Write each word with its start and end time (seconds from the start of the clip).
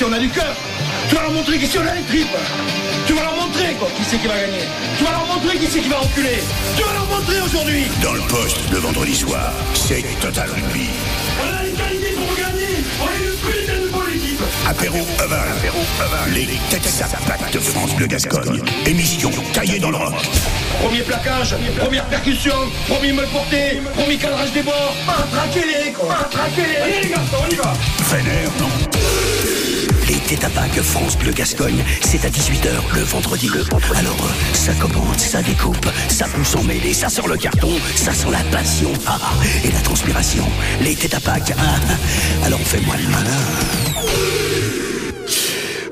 qu'ici 0.00 0.04
on 0.10 0.12
a 0.12 0.18
du 0.18 0.28
cœur. 0.30 0.54
Tu 1.08 1.14
vas 1.14 1.22
leur 1.22 1.32
montrer 1.32 1.58
qu'ici 1.58 1.78
on 1.78 1.86
a 1.86 1.94
les 1.94 2.02
tripes. 2.02 2.36
Tu 3.06 3.12
vas 3.12 3.22
leur 3.22 3.36
montrer 3.36 3.74
quoi, 3.78 3.88
qui 3.96 4.04
c'est 4.04 4.16
qui 4.18 4.26
va 4.26 4.34
gagner. 4.34 4.64
Tu 4.96 5.04
vas 5.04 5.10
leur 5.10 5.26
montrer 5.26 5.58
qui 5.58 5.66
c'est 5.66 5.80
qui 5.80 5.88
va 5.88 5.98
reculer. 5.98 6.38
Tu 6.76 6.82
vas 6.82 6.92
leur 6.94 7.06
montrer 7.06 7.40
aujourd'hui. 7.40 7.84
Dans 8.02 8.14
le 8.14 8.20
poste 8.22 8.58
le 8.72 8.78
vendredi 8.78 9.14
soir, 9.14 9.52
c'est 9.74 10.04
Total 10.20 10.48
Rugby. 10.48 10.88
On 11.38 11.54
a 11.54 11.62
les 11.64 11.72
qualités 11.72 12.12
pour 12.12 12.34
gagner. 12.36 12.84
On 13.02 13.08
est 13.08 13.26
une 13.26 13.52
putain 13.52 13.80
de 13.82 13.88
bonne 13.88 14.14
équipe. 14.14 14.40
Apéro 14.68 15.06
Aval. 15.18 16.32
Les 16.32 16.46
têtes 16.70 16.88
à 17.02 17.52
de 17.52 17.58
France 17.58 17.94
Bleu 17.94 18.06
Gascogne. 18.06 18.62
Émission 18.86 19.30
taillée 19.52 19.80
dans 19.80 19.90
le 19.90 19.96
rock. 19.96 20.14
Premier 20.82 21.02
plaquage, 21.02 21.56
première 21.78 22.04
percussion, 22.06 22.54
premier 22.88 23.12
me 23.12 23.26
porté, 23.26 23.82
premier 23.94 24.16
cadrage 24.16 24.52
des 24.52 24.62
bords. 24.62 24.94
Matraquez-les 25.06 25.92
quoi. 25.92 26.08
Matraquez-les. 26.08 26.76
Allez 26.76 27.00
les 27.02 27.08
gars, 27.10 27.20
on 27.38 27.50
y 27.50 27.56
va. 27.56 27.72
Vénère, 28.10 28.50
non 28.58 28.79
têtes 30.36 30.44
à 30.44 30.82
France 30.82 31.18
Bleu 31.18 31.32
Gascogne, 31.32 31.82
c'est 32.02 32.24
à 32.24 32.28
18h 32.28 32.94
le 32.94 33.02
vendredi. 33.02 33.48
Le 33.48 33.64
Alors, 33.96 34.30
ça 34.52 34.72
commence, 34.74 35.18
ça 35.18 35.42
découpe, 35.42 35.88
ça 36.08 36.26
pousse 36.26 36.54
en 36.54 36.62
mêlée, 36.62 36.92
ça 36.92 37.08
sort 37.08 37.26
le 37.26 37.36
carton, 37.36 37.72
ça 37.96 38.12
sent 38.12 38.30
la 38.30 38.44
passion 38.56 38.92
ah, 39.08 39.18
et 39.64 39.72
la 39.72 39.80
transpiration. 39.80 40.44
Les 40.80 40.96
à 41.12 41.18
ah, 41.58 42.46
alors 42.46 42.60
fais-moi 42.60 42.94
le 42.96 43.08
malin. 43.08 43.89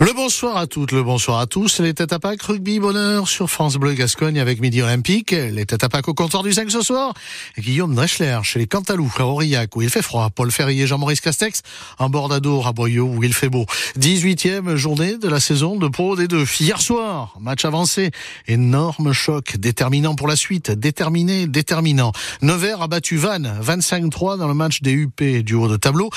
Le 0.00 0.12
bonsoir 0.12 0.56
à 0.56 0.68
toutes, 0.68 0.92
le 0.92 1.02
bonsoir 1.02 1.40
à 1.40 1.46
tous. 1.48 1.80
Les 1.80 1.92
têtes 1.92 2.12
à 2.12 2.20
Pâques, 2.20 2.42
rugby 2.42 2.78
bonheur 2.78 3.26
sur 3.26 3.50
France 3.50 3.74
Bleu 3.76 3.94
Gascogne 3.94 4.38
avec 4.38 4.60
Midi 4.60 4.80
Olympique. 4.80 5.32
Les 5.32 5.66
têtes 5.66 5.82
à 5.82 5.88
Pâques 5.88 6.06
au 6.06 6.14
comptoir 6.14 6.44
du 6.44 6.52
5 6.52 6.70
ce 6.70 6.82
soir. 6.82 7.14
Guillaume 7.58 7.96
Dreschler 7.96 8.38
chez 8.44 8.60
les 8.60 8.68
Cantalou, 8.68 9.12
à 9.18 9.24
Aurillac 9.24 9.74
où 9.74 9.82
il 9.82 9.90
fait 9.90 10.02
froid. 10.02 10.30
Paul 10.30 10.52
Ferrier, 10.52 10.86
Jean-Maurice 10.86 11.20
Castex 11.20 11.62
en 11.98 12.10
Bordadour 12.10 12.68
à 12.68 12.72
Boyau 12.72 13.06
où 13.06 13.24
il 13.24 13.34
fait 13.34 13.48
beau. 13.48 13.66
18e 13.98 14.76
journée 14.76 15.18
de 15.18 15.28
la 15.28 15.40
saison 15.40 15.74
de 15.74 15.88
Pro 15.88 16.16
D2. 16.16 16.46
Hier 16.62 16.80
soir, 16.80 17.34
match 17.40 17.64
avancé. 17.64 18.12
Énorme 18.46 19.12
choc, 19.12 19.56
déterminant 19.56 20.14
pour 20.14 20.28
la 20.28 20.36
suite. 20.36 20.70
Déterminé, 20.70 21.48
déterminant. 21.48 22.12
Nevers 22.40 22.82
a 22.82 22.86
battu 22.86 23.16
Vannes, 23.16 23.52
25-3 23.64 24.38
dans 24.38 24.46
le 24.46 24.54
match 24.54 24.80
des 24.80 24.92
UP 24.92 25.20
du 25.42 25.54
haut 25.54 25.68
de 25.68 25.76
tableau. 25.76 26.10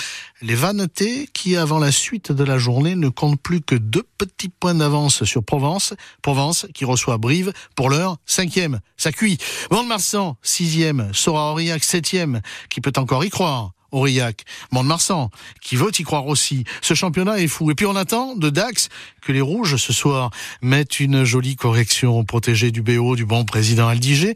Les 0.44 0.56
Vannetais 0.56 1.28
qui, 1.32 1.56
avant 1.56 1.78
la 1.78 1.92
suite 1.92 2.32
de 2.32 2.44
la 2.44 2.58
journée, 2.58 2.96
ne 2.96 3.10
comptent 3.10 3.40
plus 3.40 3.62
que 3.62 3.76
deux 3.76 4.08
petits 4.18 4.50
points 4.50 4.74
d'avance 4.74 5.24
sur 5.24 5.44
Provence. 5.44 5.94
Provence 6.24 6.66
qui 6.74 6.84
reçoit 6.84 7.20
Brive 7.20 7.54
pour 7.76 7.92
l'heure 7.92 8.18
cinquième. 8.26 8.80
Ça 8.98 9.12
cuit. 9.12 9.38
Mont-de-Marsan, 9.70 10.38
sixième. 10.42 11.14
Sora 11.14 11.52
Aurillac, 11.52 11.84
septième. 11.84 12.42
Qui 12.70 12.82
peut 12.82 12.94
encore 12.98 13.24
y 13.24 13.30
croire 13.30 13.74
Aurillac, 13.92 14.46
Mont-de-Marsan, 14.72 15.30
qui 15.62 15.76
veut 15.76 15.92
y 15.98 16.04
croire 16.04 16.28
aussi. 16.28 16.64
Ce 16.82 16.94
championnat 16.94 17.40
est 17.40 17.48
fou. 17.48 17.70
Et 17.72 17.76
puis 17.76 17.86
on 17.86 17.96
attend 17.96 18.36
de 18.36 18.50
Dax 18.50 18.90
que 19.22 19.32
les 19.32 19.42
Rouges 19.42 19.76
ce 19.76 19.94
soir 19.94 20.32
mettent 20.62 21.00
une 21.00 21.24
jolie 21.24 21.56
correction 21.56 22.24
protégée 22.24 22.72
du 22.72 22.82
BO 22.82 23.16
du 23.16 23.26
bon 23.26 23.44
président 23.44 23.88
Aldigé. 23.88 24.34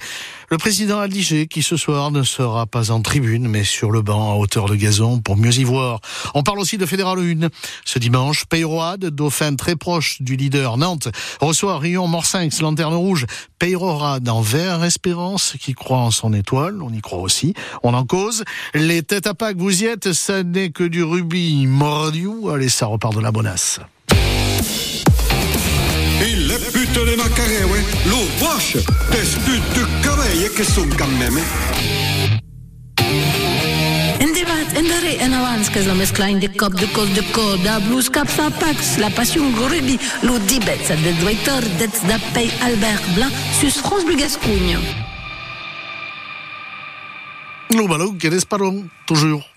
Le 0.50 0.58
président 0.58 1.00
Aldigé 1.00 1.48
qui 1.48 1.64
ce 1.64 1.76
soir 1.76 2.12
ne 2.12 2.24
sera 2.24 2.66
pas 2.66 2.92
en 2.92 3.02
tribune 3.02 3.48
mais 3.48 3.64
sur 3.64 3.92
le 3.92 4.02
banc 4.02 4.32
à 4.32 4.36
hauteur 4.36 4.66
de 4.68 4.76
gazon 4.76 5.20
pour 5.20 5.38
mieux 5.38 5.58
y 5.58 5.64
voir. 5.64 6.00
On 6.34 6.44
parle 6.44 6.60
aussi 6.60 6.78
de 6.78 6.86
Fédéral 6.86 7.20
1. 7.20 7.48
Ce 7.84 8.00
dimanche, 8.00 8.46
Peyroade, 8.46 9.06
dauphin 9.06 9.56
très 9.56 9.76
proche 9.76 10.22
du 10.22 10.36
leader 10.36 10.78
Nantes, 10.78 11.08
reçoit 11.42 11.80
Rion 11.80 12.08
Morsinx, 12.08 12.62
lanterne 12.62 12.94
rouge. 12.94 13.26
Peyrorade 13.60 14.28
en 14.30 14.42
vert 14.42 14.84
Espérance 14.84 15.56
qui 15.60 15.74
croit 15.74 15.98
en 15.98 16.12
son 16.12 16.34
étoile. 16.34 16.82
On 16.82 16.94
y 16.94 17.02
croit 17.02 17.20
aussi. 17.20 17.54
On 17.84 17.94
en 17.94 18.06
cause. 18.06 18.44
Les 18.74 19.02
têtes 19.02 19.28
à 19.28 19.34
que 19.34 19.58
vous 19.58 19.84
y 19.84 19.86
êtes, 19.86 20.14
ça 20.14 20.44
n'est 20.44 20.70
que 20.70 20.84
du 20.84 21.04
rubis 21.04 21.66
mordu. 21.66 22.30
Allez, 22.52 22.70
ça 22.70 22.86
repart 22.86 23.16
de 23.16 23.22
la 23.22 23.32
bonasse. 23.32 23.80
Il 26.22 26.52
est 26.52 26.72
putain 26.72 27.02
de 27.02 27.16
macaré, 27.16 27.64
ouais. 27.66 27.84
L'eau 28.08 28.26
vache, 28.40 28.78
des 29.12 29.28
putes 29.46 29.74
de 29.76 30.04
caveille 30.04 30.50
que 30.56 30.64
sont 30.64 30.88
quand 30.98 31.08
même. 31.20 31.38
En 34.22 34.28
debat, 34.28 34.80
en 34.80 34.84
darrer, 34.88 35.18
en 35.22 35.34
avance, 35.34 35.70
que 35.70 35.80
la 35.80 35.94
mesclagne 35.94 36.40
de 36.40 36.48
cop, 36.48 36.74
de 36.76 36.86
cos, 36.88 37.06
de 37.06 37.22
cop, 37.34 37.62
da 37.64 37.80
blues, 37.80 38.10
cap, 38.10 38.30
sa 38.30 38.50
pax, 38.50 38.98
la 38.98 39.10
passion 39.10 39.44
rugby, 39.58 40.00
l'eau 40.24 40.40
dibet, 40.40 40.80
ça 40.84 40.96
de 40.96 41.12
directeur, 41.20 41.62
d'être 41.78 42.06
d'Appey 42.06 42.50
Albert 42.62 43.02
Blanc, 43.16 43.30
sus 43.60 43.72
France. 43.72 44.04
Le 47.72 47.88
ballon 47.88 48.14
qui 48.14 48.28
est 48.28 48.48
toujours. 49.06 49.55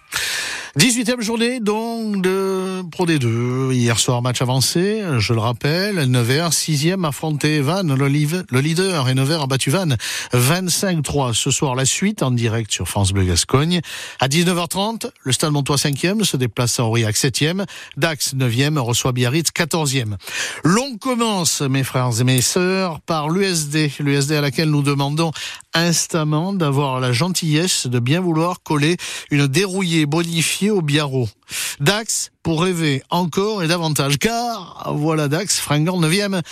18e 0.79 1.21
journée 1.21 1.59
donc 1.59 2.23
de 2.23 2.85
Pro 2.93 3.05
D2. 3.05 3.73
Hier 3.73 3.99
soir, 3.99 4.23
match 4.23 4.41
avancé, 4.43 5.03
je 5.19 5.33
le 5.33 5.41
rappelle. 5.41 5.97
Nevers, 6.09 6.51
6e, 6.51 7.05
affronté 7.05 7.61
Vannes, 7.61 7.93
le, 7.97 8.07
le 8.07 8.61
leader. 8.61 9.09
Et 9.09 9.15
Nevers 9.15 9.43
a 9.43 9.47
battu 9.49 9.71
Vannes 9.71 9.97
25-3. 10.33 11.35
Ce 11.35 11.51
soir, 11.51 11.75
la 11.75 11.85
suite 11.85 12.23
en 12.23 12.31
direct 12.31 12.71
sur 12.71 12.87
France 12.87 13.13
Bleu 13.13 13.25
Gascogne. 13.25 13.81
À 14.21 14.29
19h30, 14.29 15.11
le 15.25 15.33
Stade 15.33 15.51
Montois 15.51 15.75
5e 15.75 16.23
se 16.23 16.37
déplace 16.37 16.79
à 16.79 16.85
Aurillac 16.85 17.17
7e. 17.17 17.67
Dax 17.97 18.37
9e 18.37 18.79
reçoit 18.79 19.11
Biarritz 19.11 19.51
14e. 19.51 20.15
L'on 20.63 20.97
commence, 20.97 21.61
mes 21.61 21.83
frères 21.83 22.21
et 22.21 22.25
mes 22.25 22.41
sœurs, 22.41 23.01
par 23.01 23.31
l'USD. 23.31 23.91
L'USD 23.99 24.31
à 24.31 24.41
laquelle 24.41 24.71
nous 24.71 24.83
demandons 24.83 25.33
instamment 25.75 26.53
d'avoir 26.53 27.01
la 27.01 27.13
gentillesse 27.13 27.89
de 27.89 27.99
bien 27.99 28.21
vouloir 28.21 28.63
coller 28.63 28.97
une 29.33 29.49
dérouillée 29.49 30.07
bonifiée 30.07 30.68
au 30.71 30.83
Biarro. 30.83 31.29
Dax 31.81 32.31
pour 32.43 32.63
rêver 32.63 33.03
encore 33.11 33.63
et 33.63 33.69
davantage, 33.69 34.19
car 34.19 34.93
voilà 34.95 35.29
Dax, 35.29 35.59
fringant 35.59 36.01
9e, 36.01 36.43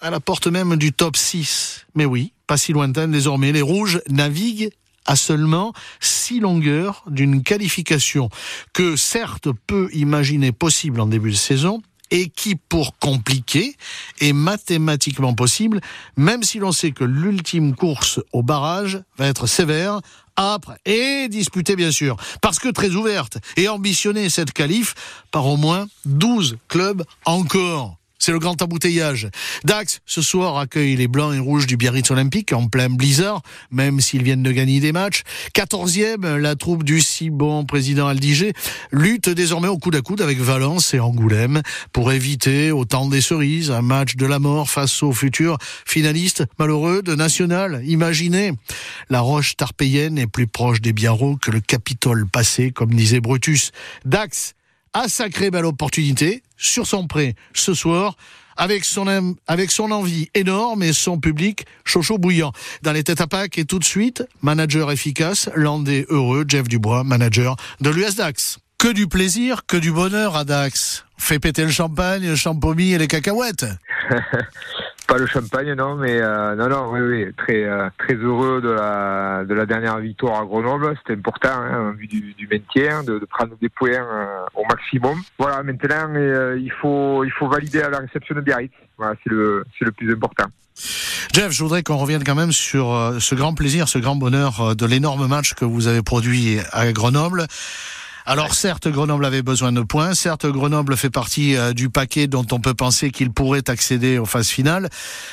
à 0.00 0.10
la 0.10 0.20
porte 0.20 0.46
même 0.46 0.76
du 0.76 0.92
top 0.92 1.16
6. 1.16 1.86
Mais 1.94 2.04
oui, 2.04 2.32
pas 2.46 2.56
si 2.56 2.72
lointain 2.72 3.08
désormais, 3.08 3.52
les 3.52 3.62
Rouges 3.62 4.00
naviguent 4.08 4.70
à 5.06 5.16
seulement 5.16 5.72
six 6.00 6.40
longueurs 6.40 7.04
d'une 7.06 7.42
qualification 7.42 8.30
que 8.72 8.96
certes 8.96 9.48
peut 9.66 9.88
imaginer 9.92 10.52
possible 10.52 11.00
en 11.00 11.06
début 11.06 11.30
de 11.30 11.36
saison, 11.36 11.82
et 12.10 12.28
qui, 12.28 12.56
pour 12.56 12.98
compliquer, 12.98 13.76
est 14.20 14.32
mathématiquement 14.32 15.34
possible, 15.34 15.80
même 16.16 16.42
si 16.42 16.58
l'on 16.58 16.72
sait 16.72 16.92
que 16.92 17.04
l'ultime 17.04 17.74
course 17.74 18.20
au 18.32 18.42
barrage 18.42 19.02
va 19.16 19.26
être 19.26 19.46
sévère 19.46 20.00
âpre 20.36 20.72
et 20.84 21.28
disputée 21.28 21.76
bien 21.76 21.92
sûr, 21.92 22.16
parce 22.40 22.58
que 22.58 22.68
très 22.68 22.90
ouverte 22.90 23.38
et 23.56 23.68
ambitionnée 23.68 24.30
cette 24.30 24.52
qualif 24.52 24.94
par 25.30 25.46
au 25.46 25.56
moins 25.56 25.86
12 26.04 26.56
clubs 26.68 27.04
encore. 27.24 27.98
C'est 28.18 28.32
le 28.32 28.38
grand 28.38 28.60
embouteillage. 28.62 29.28
Dax, 29.64 30.00
ce 30.06 30.22
soir, 30.22 30.56
accueille 30.56 30.96
les 30.96 31.08
blancs 31.08 31.34
et 31.34 31.38
rouges 31.38 31.66
du 31.66 31.76
Biarritz 31.76 32.10
Olympique 32.10 32.52
en 32.52 32.68
plein 32.68 32.88
blizzard, 32.88 33.42
même 33.70 34.00
s'ils 34.00 34.22
viennent 34.22 34.42
de 34.42 34.52
gagner 34.52 34.80
des 34.80 34.92
matchs. 34.92 35.22
Quatorzième, 35.52 36.36
la 36.36 36.54
troupe 36.54 36.84
du 36.84 37.00
si 37.00 37.28
bon 37.28 37.64
président 37.64 38.06
Aldigé 38.06 38.52
lutte 38.92 39.28
désormais 39.28 39.68
au 39.68 39.78
coude 39.78 39.96
à 39.96 40.00
coude 40.00 40.22
avec 40.22 40.38
Valence 40.38 40.94
et 40.94 41.00
Angoulême 41.00 41.60
pour 41.92 42.12
éviter, 42.12 42.70
au 42.70 42.84
temps 42.84 43.08
des 43.08 43.20
cerises, 43.20 43.70
un 43.70 43.82
match 43.82 44.16
de 44.16 44.26
la 44.26 44.38
mort 44.38 44.70
face 44.70 45.02
aux 45.02 45.12
futurs 45.12 45.58
finalistes 45.84 46.44
malheureux 46.58 47.02
de 47.02 47.14
National. 47.14 47.82
Imaginez, 47.84 48.52
la 49.10 49.20
roche 49.20 49.56
tarpéienne 49.56 50.18
est 50.18 50.26
plus 50.26 50.46
proche 50.46 50.80
des 50.80 50.92
Biarros 50.92 51.36
que 51.36 51.50
le 51.50 51.60
Capitole 51.60 52.26
passé, 52.26 52.70
comme 52.70 52.94
disait 52.94 53.20
Brutus. 53.20 53.72
Dax, 54.04 54.54
a 54.94 55.08
sacré 55.08 55.50
belle 55.50 55.66
opportunité 55.66 56.42
sur 56.56 56.86
son 56.86 57.06
prêt 57.06 57.34
ce 57.52 57.74
soir 57.74 58.16
avec 58.56 58.84
son, 58.84 59.36
avec 59.46 59.70
son 59.70 59.90
envie 59.90 60.30
énorme 60.34 60.82
et 60.82 60.92
son 60.92 61.18
public 61.18 61.66
chaud 61.84 62.02
chaud 62.02 62.18
bouillant. 62.18 62.52
Dans 62.82 62.92
les 62.92 63.02
têtes 63.04 63.20
à 63.20 63.26
Pâques 63.26 63.58
et 63.58 63.64
tout 63.64 63.78
de 63.78 63.84
suite, 63.84 64.24
manager 64.42 64.90
efficace, 64.92 65.50
landais 65.54 66.06
heureux, 66.08 66.44
Jeff 66.46 66.68
Dubois, 66.68 67.04
manager 67.04 67.56
de 67.80 67.90
l'US 67.90 68.14
Dax. 68.14 68.58
Que 68.78 68.88
du 68.92 69.06
plaisir, 69.06 69.66
que 69.66 69.76
du 69.76 69.92
bonheur 69.92 70.36
à 70.36 70.44
Dax. 70.44 71.04
Fait 71.18 71.38
péter 71.38 71.64
le 71.64 71.70
champagne, 71.70 72.26
le 72.26 72.36
champomis 72.36 72.92
et 72.92 72.98
les 72.98 73.08
cacahuètes. 73.08 73.66
Pas 75.06 75.18
le 75.18 75.26
champagne, 75.26 75.74
non, 75.74 75.96
mais 75.96 76.18
euh, 76.18 76.54
non, 76.54 76.68
non, 76.68 76.90
oui, 76.90 77.00
oui, 77.00 77.26
très, 77.36 77.64
euh, 77.64 77.90
très 77.98 78.14
heureux 78.14 78.62
de 78.62 78.70
la, 78.70 79.44
de 79.44 79.52
la 79.52 79.66
dernière 79.66 79.98
victoire 79.98 80.40
à 80.40 80.44
Grenoble. 80.46 80.96
C'était 80.98 81.18
important, 81.18 81.50
hein, 81.50 81.90
en 81.90 81.92
vue 81.92 82.06
du, 82.06 82.32
du 82.32 82.48
maintien, 82.48 83.04
de, 83.04 83.18
de, 83.18 83.26
prendre 83.26 83.54
des 83.60 83.68
points 83.68 83.90
euh, 83.90 84.46
au 84.54 84.64
maximum. 84.64 85.20
Voilà, 85.38 85.62
maintenant, 85.62 86.14
il 86.56 86.72
faut, 86.80 87.22
il 87.24 87.30
faut 87.32 87.48
valider 87.48 87.82
à 87.82 87.90
la 87.90 87.98
réception 87.98 88.34
de 88.34 88.40
Biarritz. 88.40 88.72
Voilà, 88.96 89.14
c'est 89.22 89.30
le, 89.30 89.64
c'est 89.78 89.84
le 89.84 89.92
plus 89.92 90.10
important. 90.10 90.46
Jeff, 91.34 91.52
je 91.52 91.62
voudrais 91.62 91.82
qu'on 91.82 91.98
revienne 91.98 92.24
quand 92.24 92.34
même 92.34 92.52
sur 92.52 93.14
ce 93.18 93.34
grand 93.34 93.54
plaisir, 93.54 93.88
ce 93.88 93.98
grand 93.98 94.16
bonheur 94.16 94.74
de 94.74 94.86
l'énorme 94.86 95.26
match 95.26 95.54
que 95.54 95.64
vous 95.64 95.86
avez 95.86 96.02
produit 96.02 96.58
à 96.72 96.90
Grenoble. 96.92 97.46
Alors 98.26 98.54
certes, 98.54 98.88
Grenoble 98.88 99.26
avait 99.26 99.42
besoin 99.42 99.70
de 99.70 99.82
points, 99.82 100.14
certes, 100.14 100.46
Grenoble 100.46 100.96
fait 100.96 101.10
partie 101.10 101.58
euh, 101.58 101.74
du 101.74 101.90
paquet 101.90 102.26
dont 102.26 102.46
on 102.52 102.58
peut 102.58 102.72
penser 102.72 103.10
qu'il 103.10 103.30
pourrait 103.30 103.68
accéder 103.68 104.16
aux 104.16 104.24
phases 104.24 104.48
finales, 104.48 104.88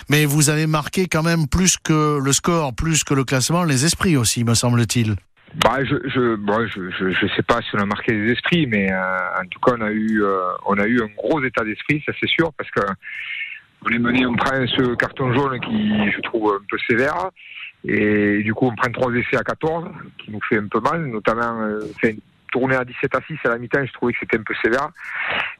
mais 0.10 0.26
vous 0.26 0.50
avez 0.50 0.68
marqué 0.68 1.08
quand 1.08 1.24
même 1.24 1.48
plus 1.48 1.78
que 1.78 2.20
le 2.22 2.34
score, 2.34 2.76
plus 2.76 3.06
que 3.06 3.14
le 3.14 3.24
classement, 3.24 3.64
les 3.64 3.86
esprits 3.86 4.18
aussi, 4.18 4.44
me 4.44 4.56
semble-t-il. 4.56 5.16
Bah, 5.64 5.86
je, 5.86 5.96
je, 6.10 6.36
bon, 6.36 6.68
je, 6.68 6.92
je, 6.92 7.12
je 7.12 7.28
sais 7.34 7.44
pas 7.44 7.62
si 7.62 7.70
on 7.76 7.80
a 7.80 7.86
marqué 7.86 8.12
les 8.12 8.34
esprits, 8.34 8.68
mais 8.68 8.92
euh, 8.92 9.42
en 9.42 9.48
tout 9.50 9.60
cas, 9.62 9.76
on 9.78 9.82
a 9.82 9.92
eu, 9.92 10.22
euh, 10.22 10.52
on 10.66 10.78
a 10.78 10.86
eu 10.86 11.02
un 11.02 11.10
gros 11.16 11.42
état 11.42 11.64
d'esprit, 11.64 12.04
ça 12.06 12.12
c'est 12.20 12.30
sûr, 12.30 12.52
parce 12.58 12.70
que 12.72 12.82
on 13.86 13.90
est 13.90 14.00
mené, 14.00 14.26
on 14.26 14.36
prend 14.36 14.68
ce 14.68 14.96
carton 14.96 15.34
jaune 15.34 15.62
qui, 15.62 16.12
je 16.12 16.22
trouve, 16.24 16.60
un 16.62 16.66
peu 16.70 16.78
sévère, 16.90 17.30
et 17.86 18.44
du 18.44 18.54
coup, 18.54 18.68
on 18.68 18.76
prend 18.76 18.92
trois 18.92 19.14
essais 19.14 19.38
à 19.38 19.44
14, 19.44 19.88
qui 20.18 20.32
nous 20.32 20.42
fait 20.50 20.58
un 20.58 20.68
peu 20.68 20.82
mal, 20.82 21.06
notamment, 21.06 21.62
euh, 21.62 21.80
tourner 22.52 22.76
à 22.76 22.86
17 22.86 23.16
à 23.16 23.22
6 23.26 23.38
à 23.46 23.50
la 23.50 23.58
mi-temps, 23.58 23.86
je 23.86 23.94
trouvais 23.94 24.14
que 24.14 24.20
c'était 24.20 24.38
un 24.38 24.44
peu 24.44 24.54
sévère. 24.62 24.90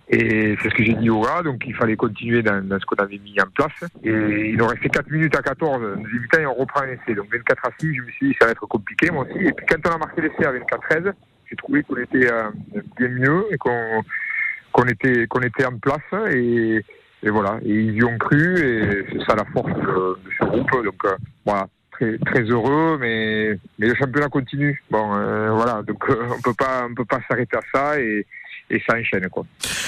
Et 0.10 0.56
c'est 0.62 0.70
ce 0.70 0.76
que 0.76 0.84
j'ai 0.84 0.94
dit 0.94 1.10
au 1.10 1.22
gars, 1.22 1.42
donc 1.42 1.64
il 1.66 1.74
fallait 1.74 1.96
continuer 1.96 2.44
dans, 2.44 2.62
ce 2.80 2.86
qu'on 2.86 3.02
avait 3.02 3.18
mis 3.18 3.36
en 3.42 3.50
place. 3.54 3.90
Et 4.04 4.50
il 4.50 4.58
nous 4.58 4.68
restait 4.68 4.90
4 4.90 5.10
minutes 5.10 5.36
à 5.36 5.42
14, 5.42 5.82
deuxième 5.82 6.22
mi-temps, 6.22 6.40
et 6.40 6.46
on 6.46 6.54
reprend 6.54 6.82
un 6.82 6.90
essai. 6.90 7.16
Donc 7.16 7.32
24 7.32 7.66
à 7.66 7.70
6, 7.80 7.96
je 7.96 8.02
me 8.02 8.12
suis 8.12 8.28
dit, 8.30 8.36
ça 8.40 8.46
va 8.46 8.52
être 8.52 8.66
compliqué, 8.68 9.10
moi 9.10 9.26
aussi. 9.26 9.46
Et 9.46 9.54
puis 9.54 9.66
quand 9.66 9.90
on 9.90 9.96
a 9.96 9.98
marqué 9.98 10.22
l'essai 10.22 10.46
à 10.46 10.52
24 10.52 10.74
à 10.74 11.00
13, 11.00 11.14
j'ai 11.50 11.56
trouvé 11.56 11.84
qu'on 11.84 11.98
était 11.98 12.32
euh, 12.32 12.50
bien 12.98 13.10
mieux 13.10 13.46
et 13.52 13.58
qu'on 13.58 14.84
était, 14.86 15.28
qu'on 15.28 15.42
était 15.42 15.66
en 15.66 15.78
place. 15.78 16.32
Et, 16.34 16.84
voilà, 17.24 17.60
et 17.64 17.70
ils 17.70 17.96
y 17.96 18.04
ont 18.04 18.18
cru, 18.18 18.58
et 18.60 19.06
c'est 19.12 19.24
ça 19.26 19.36
la 19.36 19.46
force 19.46 19.72
de 19.72 20.18
ce 20.40 20.46
groupe. 20.46 20.72
Donc 20.84 21.06
euh, 21.06 21.16
voilà, 21.46 21.68
très, 21.92 22.18
très 22.20 22.42
heureux, 22.42 22.98
mais, 23.00 23.58
mais 23.80 23.88
le 23.88 23.96
championnat 23.96 24.30
continue. 24.30 24.84
Bon, 24.90 25.14
euh, 25.14 25.52
voilà, 25.52 25.82
donc 25.84 26.10
euh, 26.10 26.28
on 26.36 26.42
peut 26.42 26.54
pas, 26.54 26.88
on 26.90 26.94
peut 26.94 27.06
pas 27.06 27.20
s'arrêter 27.28 27.58
à 27.58 27.62
ça 27.74 28.00
et, 28.00 28.26
et 28.72 28.82
ça 28.88 28.96
enchaîne 28.98 29.30
quoi. 29.30 29.46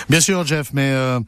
Bien 0.09 0.19
sûr, 0.19 0.45
Jeff, 0.45 0.69
mais 0.74 0.91
euh, 0.91 1.19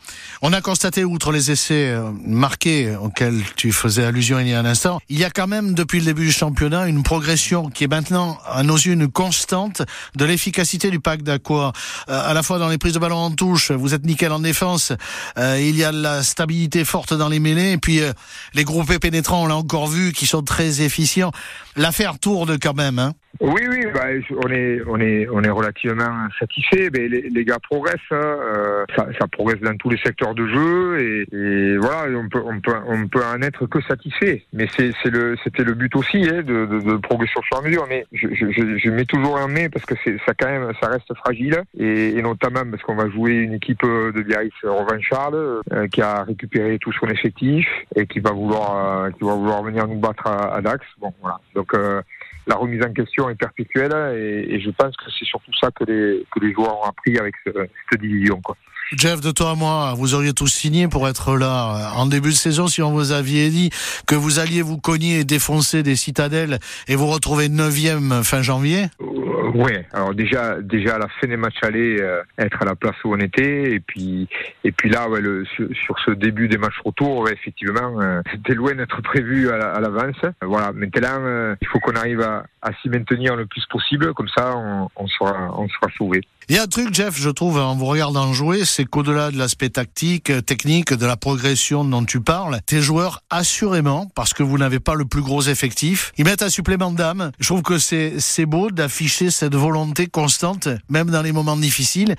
on 0.42 0.54
a 0.54 0.62
constaté, 0.62 1.04
outre 1.04 1.31
les 1.31 1.52
essais 1.52 1.90
euh, 1.90 2.12
marqués 2.25 2.96
auxquels 2.96 3.42
tu 3.56 3.72
faisais 3.72 4.04
allusion 4.04 4.40
il 4.40 4.50
y 4.50 4.54
a 4.54 4.60
un 4.60 4.66
instant, 4.66 5.00
il 5.10 5.18
y 5.18 5.24
a 5.24 5.30
quand 5.30 5.48
même 5.48 5.74
depuis 5.74 6.00
le 6.00 6.06
début 6.06 6.25
du 6.25 6.31
championnat 6.31 6.88
une 6.88 7.04
progression 7.04 7.69
qui 7.69 7.84
est 7.84 7.88
maintenant, 7.88 8.38
à 8.46 8.63
nos 8.63 8.75
yeux, 8.75 8.94
une 8.94 9.07
constante 9.07 9.81
de 10.16 10.25
l'efficacité 10.25 10.92
du 10.92 11.00
pack 11.00 11.22
d'Aqua. 11.24 11.72
Euh, 12.10 12.30
à 12.30 12.34
la 12.34 12.44
fois 12.44 12.60
dans 12.60 12.69
les 12.69 12.78
prises 12.78 12.94
de 12.94 13.00
ballon 13.00 13.18
en 13.18 13.31
touche, 13.31 13.72
vous 13.72 13.94
êtes 13.94 14.06
nickel 14.06 14.31
en 14.31 14.40
défense, 14.40 14.94
euh, 15.38 15.60
il 15.60 15.75
y 15.75 15.84
a 15.84 15.92
la 15.92 16.24
stabilité 16.24 16.86
forte 16.86 17.13
dans 17.13 17.30
les 17.30 17.40
mêlées, 17.40 17.72
et 17.72 17.78
puis 17.78 18.01
euh, 18.01 18.13
les 18.54 18.63
groupés 18.63 19.00
pénétrants, 19.00 19.44
on 19.44 19.48
l'a 19.48 19.56
encore 19.56 19.88
vu, 19.88 20.12
qui 20.12 20.25
sont 20.25 20.44
très 20.44 20.81
efficients. 20.81 21.31
L'affaire 21.75 22.19
tourne 22.19 22.58
quand 22.60 22.74
même. 22.74 23.00
Hein. 23.00 23.13
Oui, 23.42 23.62
oui, 23.70 23.86
bah, 23.94 24.06
on 24.44 24.50
est, 24.50 24.82
on 24.88 25.00
est, 25.00 25.28
on 25.30 25.42
est 25.44 25.50
relativement 25.50 26.28
satisfait. 26.40 26.90
Mais 26.94 27.08
les, 27.08 27.30
les 27.30 27.46
gars 27.46 27.60
progressent, 27.60 27.96
hein, 28.12 28.16
euh, 28.22 28.86
ça, 28.96 29.08
ça, 29.20 29.28
progresse 29.28 29.60
dans 29.60 29.76
tous 29.78 29.90
les 29.90 29.98
secteurs 29.98 30.34
de 30.34 30.48
jeu 30.48 31.00
et, 31.00 31.36
et, 31.36 31.78
voilà, 31.78 32.18
on 32.18 32.30
peut, 32.30 32.42
on 32.46 32.60
peut, 32.60 32.74
on 32.88 33.08
peut 33.08 33.24
en 33.24 33.42
être 33.42 33.66
que 33.66 33.82
satisfait. 33.82 34.46
Mais 34.54 34.68
c'est, 34.76 34.94
le, 35.06 35.36
c'était 35.44 35.64
le 35.64 35.74
but 35.74 35.96
aussi 35.96 36.18
hein, 36.30 36.44
de, 36.44 36.66
de, 36.66 36.80
de, 36.80 36.98
progression 36.98 37.42
sur 37.42 37.62
mesure. 37.62 37.86
Mais 37.90 38.06
je, 38.14 38.28
je, 38.34 38.78
je, 38.78 38.90
mets 38.90 39.06
toujours 39.06 39.38
un 39.38 39.48
mais 39.48 39.70
parce 39.70 39.86
que 39.86 39.96
c'est, 40.04 40.18
ça 40.26 40.34
quand 40.38 40.48
même, 40.48 40.72
ça 40.82 40.90
reste 40.90 41.14
fragile 41.16 41.62
et, 41.78 42.18
et 42.18 42.22
notamment 42.22 42.64
parce 42.70 42.84
qu'on 42.84 42.96
va 42.96 43.10
jouer 43.10 43.34
une 43.34 43.54
équipe 43.54 43.84
de 43.84 44.22
Biarritz 44.22 44.54
revancharde 44.64 45.36
euh, 45.36 45.88
qui 45.88 46.02
a 46.02 46.24
récupéré 46.24 46.78
tout 46.80 46.92
son 46.94 47.08
effectif 47.08 47.68
et 47.96 48.08
qui 48.08 48.20
va 48.20 48.32
vouloir, 48.32 49.04
euh, 49.04 49.10
qui 49.12 49.24
va 49.24 49.34
vouloir 49.34 49.64
venir 49.64 49.88
nous 49.88 50.00
battre 50.00 50.28
à, 50.28 50.56
à 50.56 50.62
Dax. 50.62 50.86
Bon, 51.00 51.14
voilà. 51.22 51.40
Donc 51.54 51.74
euh, 51.74 52.02
la 52.48 52.56
remise 52.56 52.84
en 52.84 52.94
question 52.94 53.30
est 53.30 53.36
perpétuelle 53.36 53.94
et, 54.16 54.60
je 54.60 54.70
pense 54.72 54.96
que 54.98 55.06
c'est 55.18 55.26
surtout 55.26 55.52
ça 55.60 55.70
que 55.72 55.84
les, 55.86 56.26
que 56.32 56.40
les 56.40 56.54
joueurs 56.54 56.80
ont 56.80 56.84
appris 56.84 57.18
avec 57.18 57.36
ce, 57.46 57.52
cette 57.90 58.02
division. 58.02 58.40
Quoi. 58.42 58.56
Jeff, 58.92 59.20
de 59.20 59.32
toi 59.32 59.52
à 59.52 59.56
moi, 59.56 59.94
vous 59.96 60.14
auriez 60.14 60.34
tous 60.34 60.48
signé 60.48 60.88
pour 60.88 61.08
être 61.08 61.38
là 61.38 61.92
en 61.96 62.06
début 62.06 62.30
de 62.30 62.36
saison 62.36 62.68
si 62.68 62.82
on 62.82 62.92
vous 62.92 63.12
aviez 63.12 63.50
dit 63.50 63.72
que 64.08 64.16
vous 64.16 64.40
alliez 64.40 64.62
vous 64.62 64.78
cogner 64.78 65.20
et 65.20 65.24
défoncer 65.24 65.82
des 65.84 65.96
citadelles 65.96 66.60
et 66.88 66.96
vous 66.96 67.08
retrouver 67.08 67.50
neuvième 67.50 68.24
fin 68.24 68.42
janvier 68.42 68.86
euh, 69.02 69.26
Ouais, 69.56 69.86
alors 69.94 70.14
déjà, 70.14 70.60
déjà 70.62 70.96
à 70.96 71.00
la 71.00 71.08
fin 71.08 71.28
des 71.28 71.38
matchs 71.38 71.64
aller, 71.64 72.02
euh, 72.02 72.22
être 72.38 72.62
à 72.62 72.66
la 72.66 72.76
place 72.76 72.96
où 73.06 73.14
on 73.14 73.20
était, 73.20 73.72
et 73.72 73.80
puis, 73.80 74.28
et 74.66 74.74
puis 74.74 74.90
là, 74.90 75.08
ouais, 75.08 75.22
sur, 75.56 75.98
ce 76.06 76.12
début 76.12 76.50
des 76.50 76.58
matchs 76.58 76.80
retour, 76.84 77.30
effectivement, 77.30 78.02
euh, 78.02 78.22
c'était 78.32 78.54
loin 78.54 78.76
d'être 78.76 79.02
prévu 79.02 79.50
à 79.50 79.80
l'avance. 79.80 80.18
La, 80.24 80.32
voilà, 80.46 80.74
maintenant, 80.74 81.22
euh, 81.22 81.56
il 81.62 81.68
faut 81.70 81.80
qu'on 81.80 81.96
arrive 81.96 82.20
à, 82.20 82.46
à 82.62 82.74
s'y 82.82 82.90
maintenir 82.90 83.38
le 83.38 83.46
plus 83.46 83.66
possible, 83.68 84.14
comme 84.14 84.28
ça, 84.36 84.58
on, 84.58 84.90
on 84.98 85.08
sera, 85.08 85.58
on 85.58 85.70
sera 85.70 85.88
sauvé. 85.98 86.22
Il 86.48 86.56
y 86.56 86.60
a 86.60 86.62
un 86.62 86.68
truc, 86.68 86.94
Jeff, 86.94 87.20
je 87.20 87.32
trouve, 87.32 87.58
en 87.58 87.76
vous 87.76 87.88
regardant 87.88 88.32
jouer, 88.32 88.66
c'est 88.66 88.86
qu'au-delà 88.86 89.32
de 89.32 89.38
l'aspect 89.38 89.70
tactique, 89.70 90.32
technique, 90.46 90.94
de 90.94 91.06
la 91.08 91.18
progression 91.18 91.84
dont 91.84 92.06
tu 92.06 92.22
parles, 92.22 92.60
tes 92.68 92.84
joueurs, 92.84 93.24
assurément, 93.32 94.12
parce 94.14 94.36
que 94.36 94.44
vous 94.44 94.60
n'avez 94.60 94.80
pas 94.80 94.94
le 94.94 95.06
plus 95.06 95.24
gros 95.24 95.42
effectif, 95.42 96.12
ils 96.20 96.24
mettent 96.24 96.44
un 96.44 96.50
supplément 96.50 96.92
d'âme. 96.92 97.32
Je 97.40 97.48
trouve 97.48 97.64
que 97.64 97.80
c'est, 97.80 98.20
c'est 98.20 98.46
beau 98.46 98.70
d'afficher 98.70 99.32
cette 99.32 99.56
volonté 99.56 100.06
constante, 100.06 100.68
même 100.88 101.10
dans 101.10 101.24
les 101.24 101.32
moments 101.32 101.58
difficiles. 101.58 102.14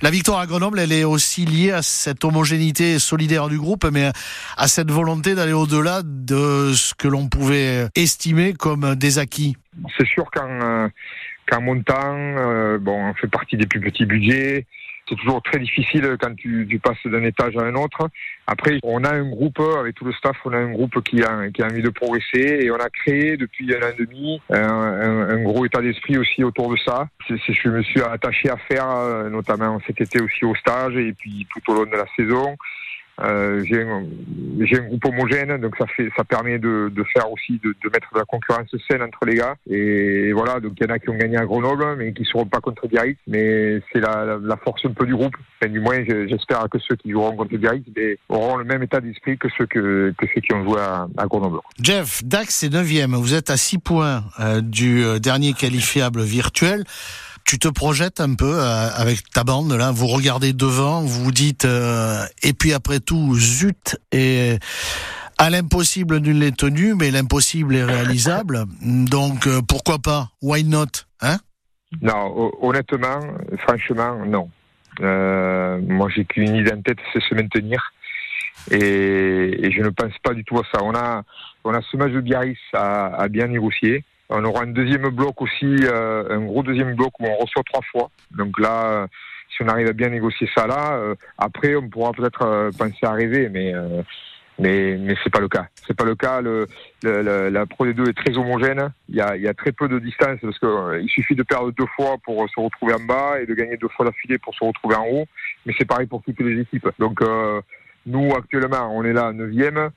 La 0.00 0.10
victoire 0.10 0.40
à 0.40 0.46
Grenoble, 0.46 0.80
elle 0.80 0.90
est 0.90 1.04
aussi 1.04 1.44
liée 1.44 1.70
à 1.70 1.82
cette 1.82 2.24
homogénéité 2.24 2.98
solidaire 2.98 3.48
du 3.48 3.60
groupe, 3.60 3.84
mais 3.92 4.10
à 4.56 4.66
cette 4.66 4.90
volonté 4.90 5.36
d'aller 5.36 5.52
au-delà 5.52 6.02
de 6.04 6.72
ce 6.74 6.94
que 6.94 7.06
l'on 7.06 7.28
pouvait 7.28 7.86
estimer 7.94 8.54
comme 8.54 8.96
des 8.96 9.20
acquis. 9.20 9.56
C'est 9.96 10.06
sûr 10.06 10.24
qu'en, 10.32 10.48
euh 10.48 10.88
qu'en 11.46 11.60
montant, 11.60 12.16
euh, 12.38 12.78
bon, 12.78 13.10
on 13.10 13.14
fait 13.14 13.28
partie 13.28 13.56
des 13.56 13.66
plus 13.66 13.80
petits 13.80 14.06
budgets. 14.06 14.66
C'est 15.08 15.16
toujours 15.16 15.42
très 15.42 15.58
difficile 15.58 16.16
quand 16.20 16.34
tu, 16.36 16.64
tu 16.70 16.78
passes 16.78 17.04
d'un 17.04 17.24
étage 17.24 17.56
à 17.56 17.62
un 17.62 17.74
autre. 17.74 18.08
Après, 18.46 18.78
on 18.84 19.02
a 19.02 19.12
un 19.12 19.28
groupe, 19.28 19.60
avec 19.80 19.96
tout 19.96 20.04
le 20.04 20.12
staff, 20.12 20.36
on 20.44 20.52
a 20.52 20.56
un 20.56 20.70
groupe 20.70 21.02
qui 21.02 21.22
a, 21.22 21.50
qui 21.50 21.60
a 21.60 21.66
envie 21.66 21.82
de 21.82 21.90
progresser 21.90 22.60
et 22.62 22.70
on 22.70 22.76
a 22.76 22.88
créé 22.88 23.36
depuis 23.36 23.74
un 23.74 23.80
an 23.80 23.90
et 23.98 24.04
demi 24.04 24.40
un, 24.50 24.62
un, 24.62 25.28
un 25.30 25.42
gros 25.42 25.66
état 25.66 25.82
d'esprit 25.82 26.16
aussi 26.18 26.44
autour 26.44 26.70
de 26.70 26.76
ça. 26.76 27.08
C'est 27.26 27.36
ce 27.36 27.46
que 27.48 27.52
je 27.64 27.68
me 27.68 27.82
suis 27.82 28.00
attaché 28.00 28.48
à 28.48 28.56
faire, 28.56 28.88
euh, 28.88 29.28
notamment 29.28 29.80
cet 29.86 30.00
été 30.00 30.22
aussi 30.22 30.44
au 30.44 30.54
stage 30.54 30.96
et 30.96 31.12
puis 31.12 31.48
tout 31.52 31.72
au 31.72 31.74
long 31.74 31.90
de 31.90 31.96
la 31.96 32.06
saison. 32.16 32.56
Euh, 33.20 33.62
j'ai 33.64 33.82
un, 33.82 34.86
groupe 34.88 35.04
homogène, 35.04 35.58
donc 35.58 35.76
ça 35.76 35.86
fait, 35.86 36.08
ça 36.16 36.24
permet 36.24 36.58
de, 36.58 36.90
faire 37.12 37.30
aussi 37.30 37.60
de, 37.62 37.74
mettre 37.84 38.12
de 38.12 38.18
la 38.18 38.24
concurrence 38.24 38.74
saine 38.90 39.02
entre 39.02 39.24
les 39.26 39.36
gars. 39.36 39.54
Et 39.68 40.32
voilà, 40.32 40.60
donc 40.60 40.72
il 40.80 40.86
y 40.86 40.90
en 40.90 40.94
a 40.94 40.98
qui 40.98 41.10
ont 41.10 41.16
gagné 41.16 41.36
à 41.36 41.44
Grenoble, 41.44 41.96
mais 41.98 42.12
qui 42.12 42.24
seront 42.24 42.46
pas 42.46 42.60
contre 42.60 42.88
Biarritz. 42.88 43.18
Mais 43.26 43.80
c'est 43.92 44.00
la, 44.00 44.38
force 44.64 44.84
un 44.84 44.92
peu 44.92 45.06
du 45.06 45.14
groupe. 45.14 45.36
Enfin, 45.60 45.70
du 45.70 45.80
moins, 45.80 46.02
j'espère 46.04 46.68
que 46.70 46.78
ceux 46.78 46.96
qui 46.96 47.10
joueront 47.10 47.36
contre 47.36 47.56
Biarritz 47.56 47.84
auront 48.28 48.56
le 48.56 48.64
même 48.64 48.82
état 48.82 49.00
d'esprit 49.00 49.38
que 49.38 49.48
ceux 49.56 49.66
qui 49.66 50.54
ont 50.54 50.64
joué 50.64 50.80
à, 50.80 51.26
Grenoble. 51.26 51.58
Jeff, 51.80 52.22
Dax 52.24 52.62
est 52.64 52.72
9 52.72 52.86
Vous 53.20 53.34
êtes 53.34 53.50
à 53.50 53.56
6 53.56 53.78
points 53.78 54.24
euh, 54.40 54.60
du 54.60 55.04
euh, 55.04 55.18
dernier 55.18 55.52
qualifiable 55.52 56.22
virtuel 56.22 56.84
tu 57.44 57.58
te 57.58 57.68
projettes 57.68 58.20
un 58.20 58.34
peu 58.34 58.54
euh, 58.60 58.88
avec 58.94 59.30
ta 59.30 59.44
bande 59.44 59.72
là, 59.72 59.90
vous 59.90 60.06
regardez 60.06 60.52
devant, 60.52 61.02
vous 61.02 61.24
vous 61.24 61.32
dites 61.32 61.64
euh, 61.64 62.24
et 62.42 62.52
puis 62.52 62.72
après 62.72 63.00
tout 63.00 63.34
zut 63.36 63.98
et 64.12 64.58
à 65.38 65.50
l'impossible 65.50 66.18
nul 66.18 66.38
n'est 66.38 66.52
tenu, 66.52 66.94
mais 66.94 67.10
l'impossible 67.10 67.74
est 67.74 67.84
réalisable. 67.84 68.64
Donc 68.82 69.46
euh, 69.46 69.60
pourquoi 69.66 69.98
pas? 69.98 70.28
Why 70.40 70.64
not? 70.64 70.86
Hein? 71.20 71.38
Non, 72.00 72.52
honnêtement, 72.60 73.20
franchement, 73.58 74.24
non. 74.24 74.48
Euh, 75.00 75.80
moi, 75.86 76.08
j'ai 76.14 76.24
qu'une 76.24 76.54
idée 76.54 76.72
en 76.72 76.80
tête, 76.80 76.98
c'est 77.12 77.22
se 77.22 77.34
maintenir. 77.34 77.92
Et, 78.70 79.66
et, 79.66 79.72
je 79.72 79.82
ne 79.82 79.88
pense 79.88 80.16
pas 80.22 80.34
du 80.34 80.44
tout 80.44 80.58
à 80.58 80.62
ça. 80.72 80.82
On 80.82 80.94
a, 80.94 81.22
on 81.64 81.74
a 81.74 81.80
ce 81.82 81.96
match 81.96 82.12
de 82.12 82.20
Biarritz 82.20 82.58
à, 82.72 83.06
à 83.06 83.28
bien 83.28 83.48
négocier. 83.48 84.04
On 84.34 84.44
aura 84.44 84.62
un 84.62 84.68
deuxième 84.68 85.08
bloc 85.10 85.40
aussi, 85.42 85.76
euh, 85.84 86.24
un 86.30 86.40
gros 86.40 86.62
deuxième 86.62 86.94
bloc 86.94 87.12
où 87.20 87.26
on 87.26 87.36
reçoit 87.36 87.62
trois 87.64 87.82
fois. 87.90 88.10
Donc 88.30 88.58
là, 88.58 89.06
si 89.54 89.62
on 89.62 89.68
arrive 89.68 89.88
à 89.88 89.92
bien 89.92 90.08
négocier 90.08 90.48
ça 90.54 90.66
là, 90.66 90.94
euh, 90.94 91.14
après 91.38 91.76
on 91.76 91.88
pourra 91.88 92.12
peut-être 92.12 92.42
euh, 92.42 92.70
penser 92.76 93.04
à 93.04 93.12
rêver, 93.12 93.48
mais 93.48 93.72
mais 94.58 94.96
mais 94.98 95.14
c'est 95.22 95.32
pas 95.32 95.40
le 95.40 95.48
cas. 95.48 95.66
C'est 95.86 95.96
pas 95.96 96.04
le 96.04 96.14
cas. 96.14 96.40
Le, 96.40 96.66
le, 97.02 97.48
la 97.48 97.66
Pro 97.66 97.86
D2 97.86 98.10
est 98.10 98.12
très 98.12 98.36
homogène. 98.36 98.90
Il 99.08 99.16
y 99.16 99.20
a, 99.20 99.36
il 99.36 99.42
y 99.42 99.48
a 99.48 99.54
très 99.54 99.72
peu 99.72 99.88
de 99.88 99.98
distance 99.98 100.38
parce 100.40 100.58
que 100.58 100.66
euh, 100.66 101.00
il 101.00 101.08
suffit 101.08 101.34
de 101.34 101.42
perdre 101.42 101.72
deux 101.72 101.86
fois 101.96 102.16
pour 102.24 102.48
se 102.48 102.60
retrouver 102.60 102.94
en 102.94 103.00
bas 103.04 103.40
et 103.40 103.46
de 103.46 103.54
gagner 103.54 103.76
deux 103.76 103.88
fois 103.88 104.06
d'affilée 104.06 104.38
pour 104.38 104.54
se 104.54 104.64
retrouver 104.64 104.96
en 104.96 105.06
haut. 105.06 105.26
Mais 105.66 105.74
c'est 105.78 105.86
pareil 105.86 106.06
pour 106.06 106.22
toutes 106.22 106.40
les 106.40 106.60
équipes. 106.60 106.88
Donc 106.98 107.22
euh, 107.22 107.60
nous 108.06 108.30
actuellement, 108.36 108.94
on 108.94 109.04
est 109.04 109.12
là 109.12 109.32
neuvième. 109.32 109.90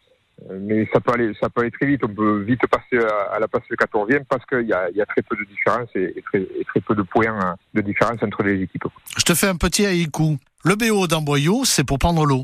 Mais 0.50 0.88
ça 0.94 1.00
peut 1.00 1.14
aller, 1.14 1.32
ça 1.40 1.50
peut 1.50 1.62
aller 1.62 1.72
très 1.72 1.86
vite. 1.88 2.02
On 2.04 2.14
peut 2.14 2.42
vite 2.42 2.62
passer 2.68 3.04
à, 3.04 3.36
à 3.36 3.40
la 3.40 3.48
place 3.48 3.64
de 3.70 3.76
14e 3.76 4.26
parce 4.26 4.46
qu'il 4.46 4.68
y 4.68 4.74
a, 4.74 4.90
il 4.90 4.98
y 4.98 5.02
a 5.02 5.06
très 5.06 5.22
peu 5.22 5.36
de 5.36 5.44
différence 5.46 5.90
et, 5.96 6.14
et, 6.18 6.22
très, 6.22 6.42
et 6.42 6.66
très 6.66 6.82
peu 6.82 6.94
de 6.94 7.02
points 7.04 7.56
de 7.74 7.82
différence 7.82 8.22
entre 8.22 8.44
les 8.44 8.62
équipes. 8.62 8.86
Je 9.18 9.24
te 9.24 9.34
fais 9.34 9.48
un 9.48 9.56
petit 9.56 9.86
haïku. 9.86 10.38
Le 10.64 10.76
BO 10.76 11.08
d'Amboyau, 11.08 11.64
c'est 11.64 11.86
pour 11.86 12.00
prendre 12.00 12.26
l'eau. 12.26 12.44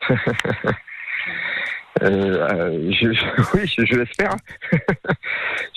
Euh, 2.02 2.90
je, 2.90 3.12
je, 3.12 3.24
oui, 3.54 3.66
je, 3.66 3.86
je 3.86 3.94
l'espère. 3.96 4.34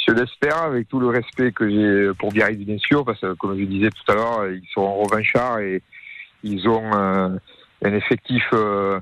je 0.08 0.14
l'espère 0.14 0.64
avec 0.64 0.88
tout 0.88 1.00
le 1.00 1.08
respect 1.08 1.52
que 1.52 1.70
j'ai 1.70 2.14
pour 2.18 2.32
Biarritz, 2.32 2.66
bien 2.66 2.78
sûr, 2.80 3.06
parce 3.06 3.22
que 3.22 3.34
comme 3.34 3.58
je 3.58 3.66
disais 3.66 3.90
tout 3.90 4.12
à 4.12 4.16
l'heure, 4.16 4.48
ils 4.48 4.68
sont 4.74 4.96
revanchards 4.96 5.60
et 5.60 5.82
ils 6.44 6.68
ont 6.68 6.92
euh, 6.94 7.30
un 7.84 7.94
effectif 7.94 8.44
euh, 8.54 9.00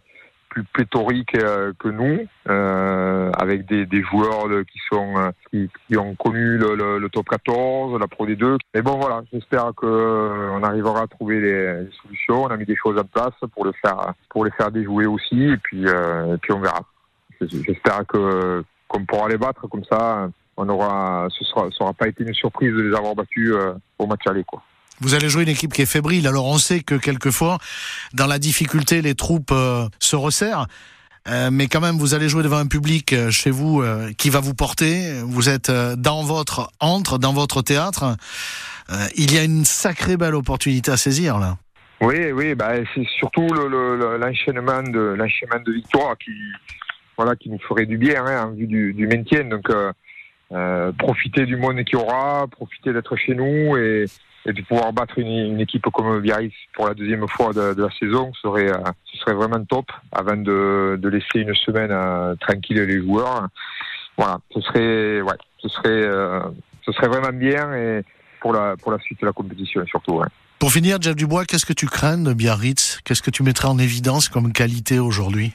plus 0.55 0.63
pléthorique 0.63 1.35
euh, 1.35 1.73
que 1.77 1.89
nous, 1.89 2.25
euh, 2.49 3.29
avec 3.37 3.65
des, 3.65 3.85
des 3.85 4.01
joueurs 4.03 4.47
qui 4.71 4.79
sont 4.89 5.13
euh, 5.17 5.67
qui, 5.89 5.97
ont 5.97 6.15
connu 6.15 6.57
le, 6.57 7.07
top 7.09 7.27
14, 7.29 7.99
la 7.99 8.07
Pro 8.07 8.25
D2. 8.25 8.57
Mais 8.73 8.81
bon 8.81 8.97
voilà, 8.97 9.21
j'espère 9.33 9.73
que 9.75 9.85
euh, 9.85 10.51
on 10.53 10.63
arrivera 10.63 11.01
à 11.01 11.07
trouver 11.07 11.41
les 11.41 11.87
solutions. 12.01 12.43
On 12.43 12.47
a 12.47 12.57
mis 12.57 12.65
des 12.65 12.77
choses 12.77 12.97
en 12.97 13.03
place 13.03 13.33
pour 13.53 13.65
le 13.65 13.73
faire 13.81 14.13
pour 14.29 14.45
les 14.45 14.51
faire 14.51 14.71
déjouer 14.71 15.05
aussi, 15.05 15.43
et 15.43 15.57
puis 15.57 15.85
puis 16.41 16.53
on 16.53 16.59
verra. 16.59 16.81
J'espère 17.41 18.05
que 18.07 18.63
qu'on 18.87 19.05
pourra 19.05 19.27
les 19.27 19.37
battre 19.37 19.67
comme 19.67 19.83
ça. 19.83 20.29
On 20.57 20.69
aura, 20.69 21.27
ce 21.31 21.43
sera, 21.43 21.69
ça 21.71 21.83
aura 21.83 21.93
pas 21.93 22.07
été 22.07 22.23
une 22.23 22.33
surprise 22.33 22.71
de 22.71 22.81
les 22.81 22.95
avoir 22.95 23.13
battus 23.13 23.53
au 23.99 24.07
match 24.07 24.21
aller 24.25 24.45
quoi. 24.45 24.63
Vous 25.01 25.13
allez 25.13 25.29
jouer 25.29 25.43
une 25.43 25.49
équipe 25.49 25.73
qui 25.73 25.81
est 25.81 25.85
fébrile. 25.85 26.27
Alors 26.27 26.45
on 26.45 26.57
sait 26.57 26.81
que 26.81 26.95
quelquefois, 26.95 27.57
dans 28.13 28.27
la 28.27 28.39
difficulté, 28.39 29.01
les 29.01 29.15
troupes 29.15 29.51
euh, 29.51 29.87
se 29.99 30.15
resserrent. 30.15 30.67
Euh, 31.27 31.49
mais 31.51 31.67
quand 31.67 31.81
même, 31.81 31.97
vous 31.97 32.13
allez 32.13 32.29
jouer 32.29 32.43
devant 32.43 32.57
un 32.57 32.67
public 32.67 33.11
euh, 33.11 33.31
chez 33.31 33.49
vous 33.49 33.83
qui 34.17 34.29
va 34.29 34.39
vous 34.39 34.53
porter. 34.53 35.21
Vous 35.23 35.49
êtes 35.49 35.71
dans 35.71 36.23
votre 36.23 36.69
entre, 36.79 37.17
dans 37.17 37.33
votre 37.33 37.61
théâtre. 37.61 38.15
Il 39.17 39.33
y 39.33 39.39
a 39.39 39.43
une 39.43 39.65
sacrée 39.65 40.15
belle 40.15 40.35
opportunité 40.35 40.91
à 40.91 40.97
saisir 40.97 41.39
là. 41.39 41.57
Oui, 42.01 42.31
oui, 42.31 42.53
bah, 42.55 42.73
c'est 42.93 43.07
surtout 43.17 43.47
le- 43.47 43.67
le- 43.67 43.97
le- 43.97 44.17
l'enchaînement 44.17 44.83
de 44.83 44.99
l'enchaînement 45.17 45.59
de 45.65 45.71
victoires 45.71 46.15
qui, 46.17 46.31
voilà, 47.17 47.35
qui 47.35 47.49
nous 47.49 47.57
ferait 47.67 47.85
du 47.85 47.97
bien 47.97 48.23
hein, 48.25 48.47
en 48.47 48.51
vue 48.51 48.67
du, 48.67 49.07
maintien. 49.07 49.45
Donc, 49.45 49.69
euh, 50.51 50.91
profiter 50.99 51.45
du 51.45 51.55
monde 51.55 51.83
qu'il 51.85 51.97
y 51.97 52.01
aura, 52.01 52.45
profiter 52.47 52.93
d'être 52.93 53.15
chez 53.15 53.33
nous 53.33 53.75
et, 53.77 54.05
et 54.45 54.53
de 54.53 54.61
pouvoir 54.61 54.93
battre 54.93 55.17
une, 55.17 55.27
une 55.27 55.59
équipe 55.59 55.85
comme 55.93 56.19
Biarritz 56.19 56.53
pour 56.73 56.87
la 56.87 56.93
deuxième 56.93 57.27
fois 57.27 57.53
de, 57.53 57.73
de 57.73 57.83
la 57.83 57.89
saison 57.99 58.31
serait, 58.41 58.71
euh, 58.71 58.77
ce 59.11 59.17
serait 59.17 59.33
vraiment 59.33 59.63
top 59.65 59.91
avant 60.11 60.37
de, 60.37 60.97
de 61.01 61.09
laisser 61.09 61.39
une 61.39 61.55
semaine 61.55 61.91
euh, 61.91 62.35
tranquille 62.35 62.81
les 62.81 63.01
joueurs. 63.01 63.47
Voilà, 64.17 64.37
ce 64.53 64.61
serait, 64.61 65.21
ouais, 65.21 65.37
ce 65.59 65.69
serait, 65.69 65.89
euh, 65.89 66.39
ce 66.85 66.91
serait 66.91 67.07
vraiment 67.07 67.33
bien 67.33 67.73
et 67.75 68.01
pour 68.39 68.53
la 68.53 68.77
pour 68.77 68.91
la 68.91 68.99
suite 68.99 69.19
de 69.21 69.25
la 69.25 69.33
compétition 69.33 69.83
surtout. 69.87 70.17
Ouais. 70.19 70.27
Pour 70.59 70.71
finir, 70.71 70.97
Jeff 71.01 71.15
Dubois, 71.15 71.45
qu'est-ce 71.45 71.65
que 71.65 71.73
tu 71.73 71.87
crains 71.87 72.17
de 72.17 72.33
Biarritz? 72.33 73.01
Qu'est-ce 73.03 73.21
que 73.21 73.31
tu 73.31 73.43
mettrais 73.43 73.67
en 73.67 73.77
évidence 73.77 74.29
comme 74.29 74.53
qualité 74.53 74.99
aujourd'hui? 74.99 75.53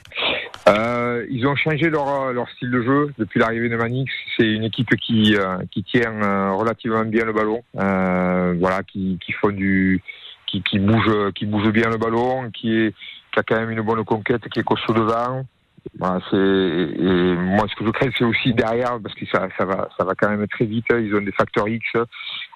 Euh, 1.21 1.27
ils 1.29 1.45
ont 1.47 1.55
changé 1.55 1.89
leur, 1.89 2.33
leur 2.33 2.49
style 2.49 2.71
de 2.71 2.81
jeu 2.81 3.13
depuis 3.17 3.39
l'arrivée 3.39 3.69
de 3.69 3.75
Manix. 3.75 4.11
C'est 4.37 4.47
une 4.47 4.63
équipe 4.63 4.95
qui, 4.97 5.35
euh, 5.35 5.57
qui 5.71 5.83
tient 5.83 6.21
euh, 6.21 6.51
relativement 6.53 7.05
bien 7.05 7.25
le 7.25 7.33
ballon, 7.33 7.63
euh, 7.77 8.55
voilà, 8.59 8.83
qui, 8.83 9.19
qui 9.23 9.31
font 9.33 9.49
du, 9.49 10.01
qui, 10.47 10.61
qui 10.63 10.79
bouge, 10.79 11.31
qui 11.35 11.45
bouge 11.45 11.69
bien 11.71 11.89
le 11.89 11.97
ballon, 11.97 12.49
qui, 12.51 12.93
a 13.35 13.43
quand 13.43 13.59
même 13.59 13.71
une 13.71 13.81
bonne 13.81 14.03
conquête, 14.03 14.47
qui 14.49 14.59
est 14.59 14.63
costaud 14.63 14.93
devant. 14.93 15.45
C'est 15.99 17.35
moi 17.37 17.65
ce 17.67 17.75
que 17.75 17.83
je 17.83 17.89
crains 17.89 18.11
c'est 18.15 18.23
aussi 18.23 18.53
derrière 18.53 18.99
parce 19.01 19.15
que 19.15 19.25
ça, 19.25 19.47
ça 19.57 19.65
va 19.65 19.89
ça 19.97 20.03
va 20.03 20.13
quand 20.13 20.29
même 20.29 20.45
très 20.47 20.65
vite. 20.65 20.85
Ils 20.91 21.15
ont 21.15 21.21
des 21.21 21.31
facteurs 21.31 21.67
X 21.67 21.83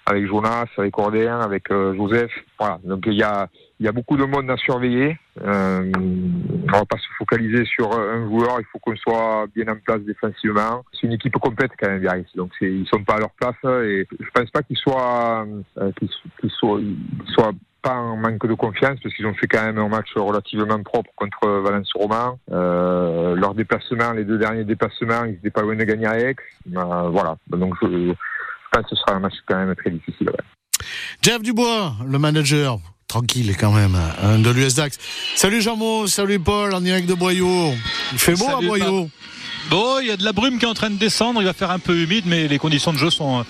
avec 0.05 0.27
Jonas, 0.27 0.67
avec 0.77 0.93
Cordin, 0.93 1.39
avec 1.39 1.71
euh, 1.71 1.95
Joseph. 1.95 2.31
Voilà, 2.59 2.79
donc 2.83 3.03
il 3.07 3.13
y 3.13 3.24
a 3.24 3.50
il 3.79 3.85
y 3.85 3.89
a 3.89 3.91
beaucoup 3.91 4.15
de 4.15 4.24
monde 4.24 4.50
à 4.50 4.55
surveiller. 4.55 5.17
Euh, 5.41 5.91
on 5.95 6.71
va 6.71 6.85
pas 6.85 6.97
se 6.97 7.07
focaliser 7.17 7.65
sur 7.65 7.91
un 7.91 8.25
joueur. 8.25 8.57
Il 8.59 8.65
faut 8.71 8.79
qu'on 8.79 8.95
soit 8.95 9.47
bien 9.53 9.67
en 9.67 9.75
place 9.75 10.00
défensivement. 10.01 10.85
C'est 10.93 11.07
une 11.07 11.13
équipe 11.13 11.38
complète 11.38 11.71
quand 11.77 11.89
même, 11.89 12.00
Biarritz. 12.00 12.29
Donc 12.35 12.51
ils 12.62 12.88
sont 12.88 13.03
pas 13.03 13.15
à 13.15 13.19
leur 13.19 13.31
place 13.31 13.55
et 13.83 14.07
je 14.17 14.29
pense 14.33 14.50
pas 14.51 14.63
qu'ils 14.63 14.77
soient 14.77 15.45
euh, 15.77 15.91
qu'ils, 16.00 16.09
soient 16.50 16.79
qu'ils 16.79 17.33
soient 17.33 17.51
pas 17.81 17.95
en 17.95 18.15
manque 18.15 18.47
de 18.47 18.53
confiance 18.53 18.97
parce 19.03 19.13
qu'ils 19.13 19.27
ont 19.27 19.33
fait 19.33 19.47
quand 19.47 19.63
même 19.63 19.77
un 19.77 19.89
match 19.89 20.12
relativement 20.15 20.81
propre 20.81 21.12
contre 21.15 21.47
Valence 21.47 21.91
Roman. 21.93 22.39
Euh, 22.51 23.35
leur 23.35 23.53
déplacement, 23.53 24.13
les 24.13 24.24
deux 24.24 24.38
derniers 24.38 24.63
déplacements, 24.63 25.25
ils 25.25 25.33
n'étaient 25.33 25.51
pas 25.51 25.62
loin 25.62 25.75
de 25.75 25.83
gagner 25.83 26.07
à 26.07 26.17
Aix. 26.17 26.35
Euh, 26.75 27.09
voilà. 27.09 27.35
Donc 27.50 27.75
je, 27.81 28.13
que 28.84 28.89
ce 28.89 28.96
sera 28.96 29.13
un 29.13 29.20
match 29.20 29.34
quand 29.48 29.55
même 29.58 29.75
très 29.75 29.91
difficile. 29.91 30.29
ouais. 30.29 30.86
Jeff 31.22 31.41
Dubois, 31.41 31.96
le 32.08 32.20
manager, 32.20 32.79
tranquille 33.08 33.55
quand 33.58 33.72
même, 33.72 33.96
hein, 33.96 34.39
de 34.39 34.50
l'US 34.51 34.75
Dax. 34.75 34.98
Salut 35.36 35.62
Jean-Mo, 35.62 36.08
salut 36.08 36.39
Paul, 36.39 36.74
en 36.74 36.82
direct 36.82 37.08
de 37.08 37.13
Boyau. 37.13 37.74
Il 38.12 38.20
fait 38.20 38.36
beau 38.36 38.48
à 38.48 38.55
Salut, 38.55 38.67
Boyau. 38.67 39.10
Bon, 39.69 40.00
il 40.00 40.07
y 40.07 40.12
a 40.12 40.17
de 40.17 40.24
la 40.24 40.31
brume 40.31 40.60
qui 40.60 40.65
est 40.65 40.67
en 40.67 40.75
train 40.75 40.91
de 40.91 40.98
descendre, 40.98 41.41
il 41.41 41.45
va 41.45 41.53
faire 41.53 41.72
un 41.72 41.79
peu 41.79 41.98
humide, 41.98 42.25
mais 42.27 42.48
les 42.48 42.60
conditions 42.60 42.93
de 42.93 43.00
jeu 43.00 43.10
sont 43.10 43.39
euh, 43.39 43.43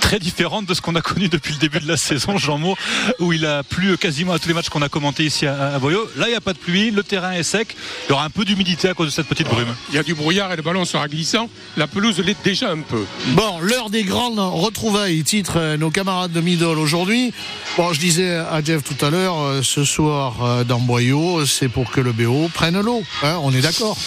très 0.00 0.18
différentes 0.18 0.64
de 0.64 0.72
ce 0.72 0.80
qu'on 0.80 0.94
a 0.94 1.02
connu 1.02 1.28
depuis 1.28 1.52
le 1.52 1.58
début 1.58 1.78
de 1.78 1.86
la 1.86 1.96
saison, 1.98 2.38
Jean 2.38 2.56
Mo, 2.56 2.74
où 3.18 3.34
il 3.34 3.44
a 3.44 3.62
plu 3.62 3.98
quasiment 3.98 4.32
à 4.32 4.38
tous 4.38 4.48
les 4.48 4.54
matchs 4.54 4.70
qu'on 4.70 4.80
a 4.80 4.88
commentés 4.88 5.24
ici 5.24 5.46
à, 5.46 5.74
à 5.74 5.78
Boyau. 5.78 6.08
Là, 6.16 6.26
il 6.28 6.30
n'y 6.30 6.36
a 6.36 6.40
pas 6.40 6.54
de 6.54 6.58
pluie, 6.58 6.90
le 6.90 7.02
terrain 7.02 7.32
est 7.32 7.42
sec, 7.42 7.76
il 8.06 8.10
y 8.10 8.12
aura 8.12 8.24
un 8.24 8.30
peu 8.30 8.46
d'humidité 8.46 8.88
à 8.88 8.94
cause 8.94 9.08
de 9.08 9.12
cette 9.12 9.26
petite 9.26 9.48
brume. 9.48 9.68
Il 9.90 9.96
y 9.96 9.98
a 9.98 10.02
du 10.02 10.14
brouillard 10.14 10.50
et 10.52 10.56
le 10.56 10.62
ballon 10.62 10.86
sera 10.86 11.06
glissant. 11.06 11.50
La 11.76 11.86
pelouse 11.86 12.18
l'est 12.20 12.42
déjà 12.42 12.70
un 12.70 12.80
peu. 12.80 13.04
Bon, 13.28 13.58
l'heure 13.60 13.90
des 13.90 14.04
grandes 14.04 14.38
retrouvailles, 14.38 15.22
titre 15.22 15.58
euh, 15.58 15.76
nos 15.76 15.90
camarades 15.90 16.32
de 16.32 16.40
Middle 16.40 16.78
aujourd'hui. 16.78 17.34
Bon, 17.76 17.92
je 17.92 18.00
disais 18.00 18.36
à 18.36 18.62
Jeff 18.64 18.82
tout 18.84 19.04
à 19.04 19.10
l'heure, 19.10 19.38
euh, 19.38 19.62
ce 19.62 19.84
soir 19.84 20.64
dans 20.64 20.80
Boyau, 20.80 21.44
c'est 21.44 21.68
pour 21.68 21.90
que 21.90 22.00
le 22.00 22.12
BO 22.12 22.48
prenne 22.54 22.80
l'eau. 22.80 23.02
Hein, 23.22 23.38
on 23.42 23.52
est 23.52 23.60
d'accord 23.60 23.98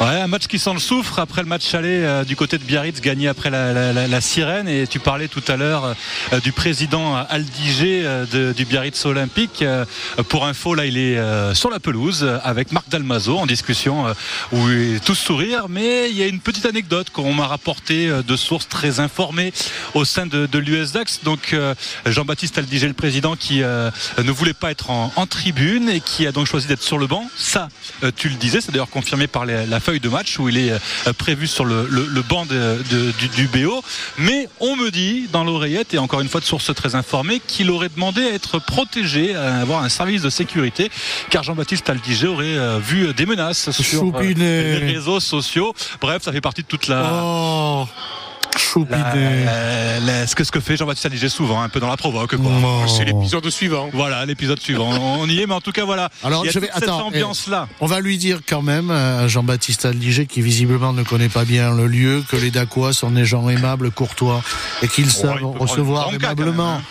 Ouais, 0.00 0.20
un 0.20 0.26
match 0.26 0.46
qui 0.46 0.58
sent 0.58 0.72
le 0.72 0.80
soufre 0.80 1.18
après 1.18 1.42
le 1.42 1.48
match 1.48 1.74
aller 1.74 2.02
euh, 2.02 2.24
du 2.24 2.34
côté 2.34 2.58
de 2.58 2.64
Biarritz 2.64 3.00
gagné 3.00 3.28
après 3.28 3.50
la, 3.50 4.20
sirène. 4.20 4.66
Et 4.66 4.86
tu 4.86 4.98
parlais 4.98 5.28
tout 5.28 5.42
à 5.46 5.56
l'heure 5.56 5.94
euh, 6.32 6.40
du 6.40 6.50
président 6.50 7.16
euh, 7.16 8.26
de- 8.26 8.52
du 8.52 8.64
Biarritz 8.64 9.04
Olympique. 9.04 9.64
Pour 10.28 10.46
info 10.46 10.74
là 10.74 10.86
il 10.86 10.96
est 10.96 11.20
sur 11.54 11.70
la 11.70 11.78
pelouse 11.78 12.26
avec 12.42 12.72
Marc 12.72 12.88
Dalmazo 12.88 13.38
en 13.38 13.46
discussion 13.46 14.06
où 14.50 14.68
il 14.70 15.00
tous 15.00 15.14
sourire. 15.14 15.66
Mais 15.68 16.10
il 16.10 16.16
y 16.16 16.22
a 16.22 16.26
une 16.26 16.40
petite 16.40 16.66
anecdote 16.66 17.10
qu'on 17.10 17.34
m'a 17.34 17.46
rapportée 17.46 18.08
de 18.08 18.36
sources 18.36 18.68
très 18.68 18.98
informées 18.98 19.52
au 19.94 20.04
sein 20.04 20.26
de, 20.26 20.58
l'USDAX 20.58 21.20
donc 21.22 21.54
Jean-Baptiste 22.06 22.58
Aldiger 22.58 22.88
le 22.88 22.94
président 22.94 23.36
qui 23.36 23.60
ne 23.60 24.30
voulait 24.30 24.54
pas 24.54 24.70
être 24.70 24.90
en, 24.90 25.26
tribune 25.26 25.88
et 25.88 26.00
qui 26.00 26.26
a 26.26 26.32
donc 26.32 26.46
choisi 26.46 26.66
d'être 26.66 26.82
sur 26.82 26.98
le 26.98 27.06
banc. 27.06 27.28
Ça 27.36 27.68
tu 28.16 28.28
le 28.28 28.36
disais 28.36 28.60
c'est 28.60 28.72
d'ailleurs 28.72 28.90
confirmé 28.90 29.26
par 29.26 29.44
la 29.44 29.80
feuille 29.82 30.00
de 30.00 30.08
match 30.08 30.38
où 30.38 30.48
il 30.48 30.56
est 30.56 30.72
euh, 30.72 31.12
prévu 31.12 31.46
sur 31.46 31.64
le, 31.66 31.86
le- 31.90 32.06
le 32.06 32.22
banc 32.22 32.46
de- 32.46 32.82
de- 32.90 33.12
du, 33.18 33.28
du 33.28 33.48
BO. 33.48 33.82
Mais 34.18 34.48
on 34.60 34.76
me 34.76 34.90
dit 34.90 35.28
dans 35.32 35.44
l'oreillette, 35.44 35.92
et 35.94 35.98
encore 35.98 36.20
une 36.20 36.28
fois 36.28 36.40
de 36.40 36.46
source 36.46 36.74
très 36.74 36.94
informée, 36.94 37.40
qu'il 37.46 37.70
aurait 37.70 37.90
demandé 37.90 38.22
à 38.22 38.32
être 38.32 38.58
protégé, 38.60 39.34
à 39.34 39.56
avoir 39.60 39.82
un 39.82 39.88
service 39.90 40.22
de 40.22 40.30
sécurité, 40.30 40.90
car 41.30 41.42
Jean-Baptiste 41.42 41.90
Aldiger 41.90 42.28
aurait 42.28 42.56
euh, 42.56 42.78
vu 42.78 43.12
des 43.12 43.26
menaces 43.26 43.70
sur 43.72 44.00
euh, 44.04 44.10
les 44.80 44.92
réseaux 44.94 45.20
sociaux. 45.20 45.74
Bref, 46.00 46.22
ça 46.22 46.32
fait 46.32 46.40
partie 46.40 46.62
de 46.62 46.66
toute 46.68 46.86
la. 46.88 47.02
Oh, 47.24 47.86
choupinet. 48.58 49.44
la- 49.44 50.00
la- 50.00 50.26
ce, 50.26 50.34
que, 50.34 50.44
ce 50.44 50.50
que 50.52 50.60
fait 50.60 50.76
Jean-Baptiste 50.76 51.06
Aldiger 51.06 51.28
souvent, 51.28 51.60
un 51.62 51.68
peu 51.68 51.80
dans 51.80 51.88
la 51.88 51.96
provoque. 51.96 52.36
Quoi. 52.36 52.50
Oh. 52.64 52.84
C'est 52.88 53.04
l'épisode 53.04 53.48
suivant. 53.50 53.88
Voilà, 53.92 54.24
l'épisode 54.26 54.60
suivant. 54.60 54.90
On 55.20 55.28
y 55.28 55.40
est, 55.40 55.46
mais 55.46 55.54
en 55.54 55.60
tout 55.60 55.72
cas, 55.72 55.84
voilà. 55.84 56.10
Alors, 56.22 56.42
il 56.44 56.46
y 56.46 56.48
a 56.48 56.52
je 56.52 56.58
vais- 56.58 56.66
toute 56.68 56.74
cette 56.74 56.84
attends, 56.84 57.00
eh, 57.12 57.16
ambiance-là. 57.16 57.68
On 57.80 57.86
va 57.86 58.00
lui 58.00 58.18
dire 58.18 58.40
quand 58.48 58.62
même 58.62 58.90
à 58.90 59.26
Jean-Baptiste 59.28 59.84
Aldiger, 59.86 60.26
qui 60.26 60.42
visiblement 60.42 60.92
ne 60.92 61.02
connaît 61.02 61.28
pas 61.28 61.44
bien 61.44 61.74
le 61.74 61.86
lieu, 61.86 62.22
que 62.28 62.36
les 62.36 62.50
Dacois 62.50 62.92
sont 62.92 63.10
des 63.10 63.24
gens 63.24 63.48
aimables, 63.48 63.90
courtois, 63.90 64.42
et 64.82 64.88
qu'ils 64.88 65.10
savent 65.10 65.42
recevoir 65.58 66.12
aimablement. 66.14 66.74
hein. 66.76 66.82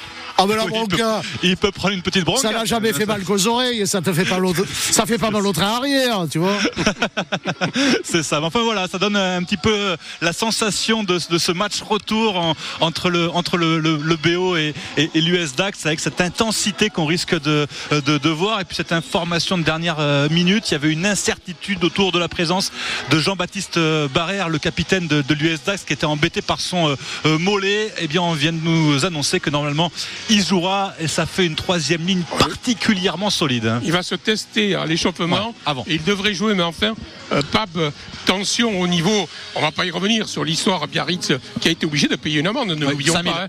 Ah 0.50 0.64
il 0.64 0.64
peut- 0.66 0.70
bronca, 0.98 1.22
Il 1.44 1.58
peut 1.58 1.72
prendre 1.72 1.94
une 1.94 2.02
petite 2.02 2.24
bronca. 2.26 2.42
ça 2.42 2.52
n'a 2.52 2.66
jamais 2.66 2.94
fait 2.94 3.06
mal 3.06 3.24
qu'aux 3.24 3.48
oreilles, 3.48 3.82
et 3.82 3.86
ça 3.86 4.02
te 4.02 4.12
fait 4.14 4.26
pas 4.26 4.38
l'autre, 4.40 4.64
ça 4.92 5.06
fait 5.06 5.18
pas 5.18 5.32
mal 5.32 5.46
au 5.46 5.54
train 5.54 5.76
arrière, 5.78 6.26
tu 6.32 6.40
vois. 6.40 6.58
C'est 8.04 8.24
ça. 8.24 8.40
Mais 8.40 8.46
Enfin 8.48 8.62
voilà, 8.64 8.88
ça 8.88 8.98
donne 8.98 9.16
un 9.16 9.42
petit 9.44 9.58
peu 9.58 9.96
la 10.22 10.34
sensation 10.34 11.04
de, 11.04 11.20
de 11.30 11.38
ce 11.38 11.52
match 11.52 11.82
retour 11.82 12.36
en- 12.38 12.56
entre 12.82 13.10
le 13.10 13.30
entre 13.32 13.58
le, 13.58 13.80
le- 13.80 13.98
le 13.98 14.16
BO 14.18 14.56
et, 14.58 14.74
et, 14.98 15.10
et 15.14 15.22
l'US 15.22 15.56
Dax 15.56 15.86
avec 15.86 16.00
cette 16.00 16.20
intensité 16.22 16.90
qu'on 16.90 17.06
risque 17.06 17.40
de, 17.42 17.68
de, 17.92 18.18
de 18.18 18.30
voir 18.30 18.60
et 18.60 18.66
puis 18.66 18.76
cette 18.76 18.92
information 18.92 19.58
de 19.58 19.64
dernière 19.64 19.98
euh, 20.00 20.28
minute. 20.30 20.70
Il 20.70 20.74
y 20.74 20.76
avait 20.76 20.92
une 20.92 21.06
incertitude 21.06 21.84
autour 21.84 22.12
de 22.12 22.20
la 22.20 22.28
présence 22.28 22.72
de 23.10 23.20
Jean-Baptiste 23.20 23.78
euh, 23.78 24.08
Barrère, 24.14 24.50
le 24.50 24.60
capitaine 24.60 25.08
de, 25.08 25.22
de 25.22 25.34
l'US 25.34 25.60
Dax, 25.66 25.84
qui 25.84 25.94
était 25.94 26.06
embêté 26.06 26.42
par 26.42 26.60
son 26.60 26.90
euh, 27.26 27.38
mollet. 27.38 27.94
Eh 28.00 28.08
bien, 28.08 28.22
on 28.22 28.34
vient 28.34 28.52
de 28.54 28.60
nous 28.62 29.06
annoncer 29.06 29.40
que 29.40 29.50
normalement 29.50 29.92
il 30.32 30.44
jouera 30.44 30.94
et 31.00 31.08
ça 31.08 31.26
fait 31.26 31.46
une 31.46 31.56
troisième 31.56 32.06
ligne 32.06 32.24
particulièrement 32.40 33.30
solide. 33.30 33.66
hein. 33.68 33.82
Il 33.84 33.92
va 33.92 34.02
se 34.04 34.16
tester 34.16 34.76
à 34.76 34.86
l'échauffement. 34.86 35.48
Ouais, 35.50 35.54
avant. 35.66 35.84
Et 35.88 35.96
il 35.96 36.04
devrait 36.04 36.34
jouer, 36.34 36.54
mais 36.56 36.64
enfin, 36.64 36.94
euh, 37.32 37.42
pas 37.52 37.66
de 37.74 37.92
tension 38.26 38.80
au 38.80 38.88
niveau. 38.88 39.28
On 39.56 39.62
va 39.62 39.72
pas 39.72 39.86
y 39.86 39.92
revenir 39.92 40.28
sur 40.30 40.44
l'histoire 40.44 40.88
Biarritz 40.88 41.34
qui 41.60 41.68
a 41.68 41.72
été 41.72 41.86
obligé 41.86 42.08
de 42.08 42.16
payer 42.16 42.40
une 42.40 42.48
amende. 42.48 42.70
Ne 42.70 42.86
Ouais, 42.86 42.92
l'oublions 42.92 43.14
5000. 43.14 43.32
pas. 43.32 43.44
hein, 43.44 43.44
euh, 43.44 43.48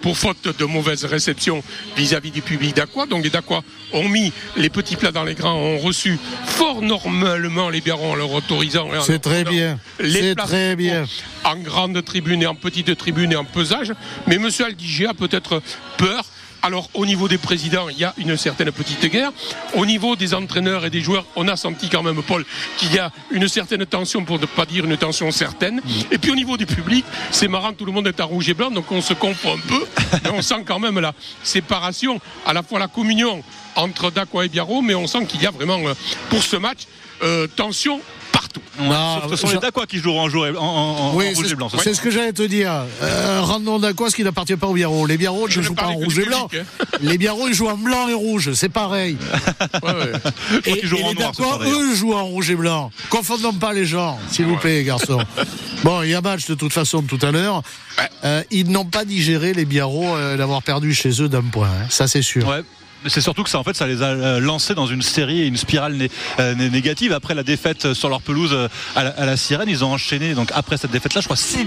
pour 0.00 0.16
faute 0.16 0.56
de 0.58 0.64
mauvaise 0.64 1.04
réception 1.04 1.62
vis-à-vis 1.96 2.30
du 2.30 2.42
public 2.42 2.76
d'Aqua. 2.76 3.06
Donc 3.06 3.24
les 3.24 3.30
Dacois 3.30 3.62
ont 3.92 4.08
mis 4.08 4.32
les 4.56 4.70
petits 4.70 4.96
plats 4.96 5.12
dans 5.12 5.24
les 5.24 5.34
grands, 5.34 5.56
ont 5.56 5.78
reçu 5.78 6.18
fort 6.46 6.82
normalement 6.82 7.68
les 7.68 7.80
Biarrons 7.80 8.12
en 8.12 8.14
leur 8.14 8.32
autorisant. 8.32 8.88
C'est 9.02 9.18
très 9.18 9.44
bien. 9.44 9.78
les 10.00 10.20
C'est 10.20 10.34
très 10.34 10.76
bien. 10.76 11.04
en 11.44 11.56
grande 11.56 12.04
tribune 12.04 12.42
et 12.42 12.46
en 12.46 12.54
petite 12.54 12.96
tribune 12.96 13.32
et 13.32 13.36
en 13.36 13.44
pesage. 13.44 13.92
Mais 14.26 14.36
M. 14.36 14.48
Aldiger 14.64 15.06
a 15.06 15.14
peut-être 15.14 15.62
peur 15.96 16.24
Alors 16.64 16.88
au 16.94 17.04
niveau 17.04 17.26
des 17.26 17.38
présidents, 17.38 17.88
il 17.88 17.98
y 17.98 18.04
a 18.04 18.14
une 18.18 18.36
certaine 18.36 18.70
petite 18.70 19.04
guerre. 19.06 19.32
Au 19.74 19.84
niveau 19.84 20.14
des 20.14 20.32
entraîneurs 20.32 20.84
et 20.84 20.90
des 20.90 21.00
joueurs, 21.00 21.26
on 21.34 21.48
a 21.48 21.56
senti 21.56 21.88
quand 21.88 22.04
même, 22.04 22.22
Paul, 22.22 22.44
qu'il 22.78 22.94
y 22.94 23.00
a 23.00 23.10
une 23.32 23.48
certaine 23.48 23.84
tension, 23.84 24.24
pour 24.24 24.38
ne 24.38 24.46
pas 24.46 24.64
dire 24.64 24.84
une 24.84 24.96
tension 24.96 25.30
certaine. 25.32 25.80
Et 26.12 26.18
puis 26.18 26.30
au 26.30 26.36
niveau 26.36 26.56
du 26.56 26.66
public, 26.66 27.04
c'est 27.32 27.48
marrant, 27.48 27.72
tout 27.72 27.84
le 27.84 27.90
monde 27.90 28.06
est 28.06 28.20
à 28.20 28.24
rouge 28.24 28.48
et 28.48 28.54
blanc, 28.54 28.70
donc 28.70 28.92
on 28.92 29.02
se 29.02 29.12
confond 29.12 29.56
un 29.56 29.58
peu, 29.58 29.84
on 30.32 30.40
sent 30.40 30.62
quand 30.64 30.78
même 30.78 31.00
la 31.00 31.14
séparation, 31.42 32.20
à 32.46 32.52
la 32.52 32.62
fois 32.62 32.78
la 32.78 32.88
communion 32.88 33.42
entre 33.74 34.12
Daqua 34.12 34.44
et 34.44 34.48
Biarro, 34.48 34.82
mais 34.82 34.94
on 34.94 35.08
sent 35.08 35.26
qu'il 35.26 35.42
y 35.42 35.46
a 35.46 35.50
vraiment, 35.50 35.78
euh, 35.78 35.94
pour 36.30 36.44
ce 36.44 36.56
match, 36.56 36.80
euh, 37.24 37.48
tension 37.48 38.00
partout. 38.52 38.60
Non, 38.80 39.20
Sauf 39.20 39.30
que 39.30 39.36
ce 39.36 39.42
sont 39.42 39.46
je- 39.48 39.54
les 39.54 39.60
Dacois 39.60 39.86
qui 39.86 39.98
joueront 39.98 40.22
en, 40.22 40.28
jour- 40.28 40.46
en, 40.46 40.62
en- 40.62 40.96
en 41.10 41.14
Oui, 41.14 41.32
rouge 41.34 41.50
et 41.52 41.54
blanc. 41.54 41.68
c'est 41.82 41.94
ce 41.94 42.00
que 42.00 42.10
j'allais 42.10 42.32
te 42.32 42.42
dire. 42.42 42.72
Euh, 43.02 43.40
rendons 43.42 43.78
d'accord 43.78 44.10
ce 44.10 44.16
qui 44.16 44.24
n'appartient 44.24 44.56
pas 44.56 44.66
aux 44.66 44.74
Biarros. 44.74 45.06
Les 45.06 45.16
Biarros 45.16 45.48
ne 45.48 45.62
jouent 45.62 45.74
pas 45.74 45.86
en 45.88 45.94
rouge 45.94 46.18
et 46.18 46.24
blanc. 46.24 46.48
hein. 46.54 46.84
Les 47.00 47.18
Biarros, 47.18 47.48
ils 47.48 47.54
jouent 47.54 47.68
en 47.68 47.76
blanc 47.76 48.08
et 48.08 48.14
rouge. 48.14 48.52
C'est 48.54 48.68
pareil. 48.68 49.16
Ouais, 49.82 49.90
ouais. 49.92 50.12
Et, 50.66 50.70
et 50.70 50.82
les 50.82 51.14
Dacois, 51.14 51.58
d'ailleurs. 51.58 51.80
eux, 51.80 51.94
jouent 51.94 52.14
en 52.14 52.24
rouge 52.24 52.50
et 52.50 52.54
blanc. 52.54 52.90
Confondons 53.10 53.52
pas 53.54 53.72
les 53.72 53.84
gens, 53.86 54.18
s'il 54.30 54.44
vous 54.46 54.56
plaît, 54.56 54.82
garçons. 54.84 55.22
Bon, 55.84 56.02
il 56.02 56.10
y 56.10 56.14
a 56.14 56.20
match 56.20 56.46
de 56.46 56.54
toute 56.54 56.72
façon 56.72 57.02
tout 57.02 57.18
à 57.22 57.32
l'heure. 57.32 57.62
Euh, 58.24 58.42
ils 58.52 58.70
n'ont 58.70 58.84
pas 58.84 59.04
digéré, 59.04 59.52
les 59.52 59.64
Biarros, 59.64 60.14
euh, 60.14 60.36
d'avoir 60.36 60.62
perdu 60.62 60.94
chez 60.94 61.20
eux 61.22 61.28
d'un 61.28 61.42
point. 61.42 61.66
hein. 61.66 61.86
Ça, 61.90 62.06
c'est 62.06 62.22
sûr. 62.22 62.46
Ouais. 62.46 62.62
C'est 63.06 63.20
surtout 63.20 63.42
que 63.42 63.50
ça, 63.50 63.58
en 63.58 63.64
fait, 63.64 63.74
ça 63.74 63.86
les 63.86 64.02
a 64.02 64.06
euh, 64.06 64.40
lancés 64.40 64.74
dans 64.74 64.86
une 64.86 65.02
série 65.02 65.42
et 65.42 65.46
une 65.46 65.56
spirale 65.56 65.94
né- 65.94 66.10
euh, 66.40 66.54
né- 66.54 66.70
négative. 66.70 67.12
Après 67.12 67.34
la 67.34 67.42
défaite 67.42 67.86
euh, 67.86 67.94
sur 67.94 68.08
leur 68.08 68.20
pelouse 68.22 68.56
à 68.94 69.02
la, 69.04 69.10
à 69.10 69.26
la 69.26 69.36
Sirène, 69.36 69.68
ils 69.68 69.84
ont 69.84 69.92
enchaîné. 69.92 70.34
Donc 70.34 70.50
après 70.54 70.76
cette 70.76 70.90
défaite-là, 70.92 71.20
je 71.20 71.26
crois 71.26 71.36
six, 71.36 71.64